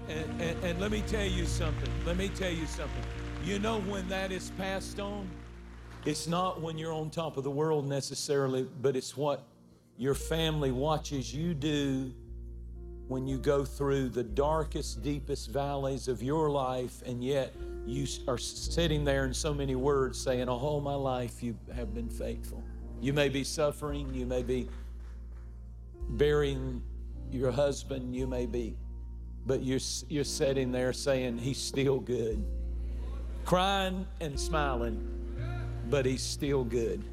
And, 0.07 0.39
and, 0.39 0.63
and, 0.63 0.79
let 0.79 0.91
me 0.91 1.01
tell 1.07 1.25
you 1.25 1.47
something. 1.47 1.89
Let 2.05 2.17
me 2.17 2.29
tell 2.29 2.51
you 2.51 2.67
something. 2.67 3.03
You 3.43 3.57
know 3.57 3.79
when 3.81 4.07
that 4.09 4.31
is 4.31 4.51
passed 4.59 4.99
on? 4.99 5.27
It's 6.05 6.27
not 6.27 6.61
when 6.61 6.77
you're 6.77 6.93
on 6.93 7.09
top 7.09 7.35
of 7.37 7.43
the 7.43 7.49
world 7.49 7.89
necessarily, 7.89 8.67
but 8.79 8.95
it's 8.95 9.17
what 9.17 9.47
your 9.97 10.13
family 10.13 10.71
watches 10.71 11.33
you 11.33 11.55
do 11.55 12.13
when 13.09 13.25
you 13.25 13.39
go 13.39 13.65
through 13.65 14.07
the 14.07 14.23
darkest, 14.23 15.01
deepest 15.01 15.49
valleys 15.49 16.07
of 16.07 16.21
your 16.21 16.51
life, 16.51 17.01
and 17.07 17.23
yet 17.23 17.51
you 17.85 18.05
are 18.27 18.37
sitting 18.37 19.03
there 19.03 19.25
in 19.25 19.33
so 19.33 19.51
many 19.51 19.75
words 19.75 20.21
saying, 20.21 20.47
Oh, 20.47 20.53
all 20.53 20.79
my 20.79 20.93
life 20.93 21.41
you 21.41 21.57
have 21.75 21.93
been 21.95 22.07
faithful. 22.07 22.63
You 23.01 23.11
may 23.11 23.27
be 23.27 23.43
suffering, 23.43 24.13
you 24.13 24.27
may 24.27 24.43
be 24.43 24.69
burying 26.09 26.83
your 27.31 27.51
husband, 27.51 28.15
you 28.15 28.27
may 28.27 28.45
be, 28.45 28.77
but 29.47 29.63
you're, 29.63 29.79
you're 30.07 30.23
sitting 30.23 30.71
there 30.71 30.93
saying, 30.93 31.39
He's 31.39 31.59
still 31.59 31.99
good. 31.99 32.45
Crying 33.43 34.05
and 34.21 34.39
smiling, 34.39 35.03
but 35.89 36.05
He's 36.05 36.21
still 36.21 36.63
good. 36.63 37.03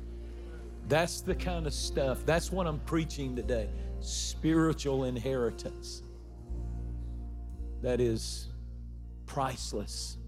That's 0.89 1.23
the 1.23 1.35
kind 1.35 1.67
of 1.67 1.73
stuff, 1.73 2.19
that's 2.27 2.53
what 2.53 2.67
I'm 2.67 2.81
preaching 2.81 3.35
today 3.35 3.71
spiritual 4.07 5.05
inheritance 5.05 6.03
that 7.83 8.01
is 8.01 8.49
priceless. 9.27 10.19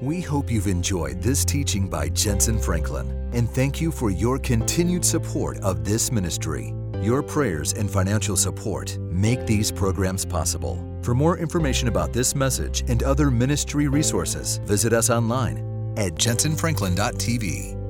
We 0.00 0.20
hope 0.20 0.50
you've 0.50 0.66
enjoyed 0.66 1.22
this 1.22 1.44
teaching 1.44 1.88
by 1.88 2.08
Jentezen 2.10 2.62
Franklin 2.62 3.30
and 3.32 3.48
thank 3.48 3.80
you 3.80 3.90
for 3.90 4.10
your 4.10 4.38
continued 4.38 5.04
support 5.04 5.58
of 5.58 5.84
this 5.84 6.12
ministry. 6.12 6.72
Your 7.02 7.22
prayers 7.22 7.72
and 7.72 7.90
financial 7.90 8.36
support 8.36 8.98
make 8.98 9.46
these 9.46 9.70
programs 9.72 10.24
possible. 10.24 10.84
For 11.02 11.14
more 11.14 11.38
information 11.38 11.88
about 11.88 12.12
this 12.12 12.34
message 12.34 12.84
and 12.88 13.02
other 13.02 13.30
ministry 13.30 13.88
resources, 13.88 14.58
visit 14.64 14.92
us 14.92 15.10
online 15.10 15.58
at 15.96 16.14
jentezenfranklin.tv. 16.14 17.87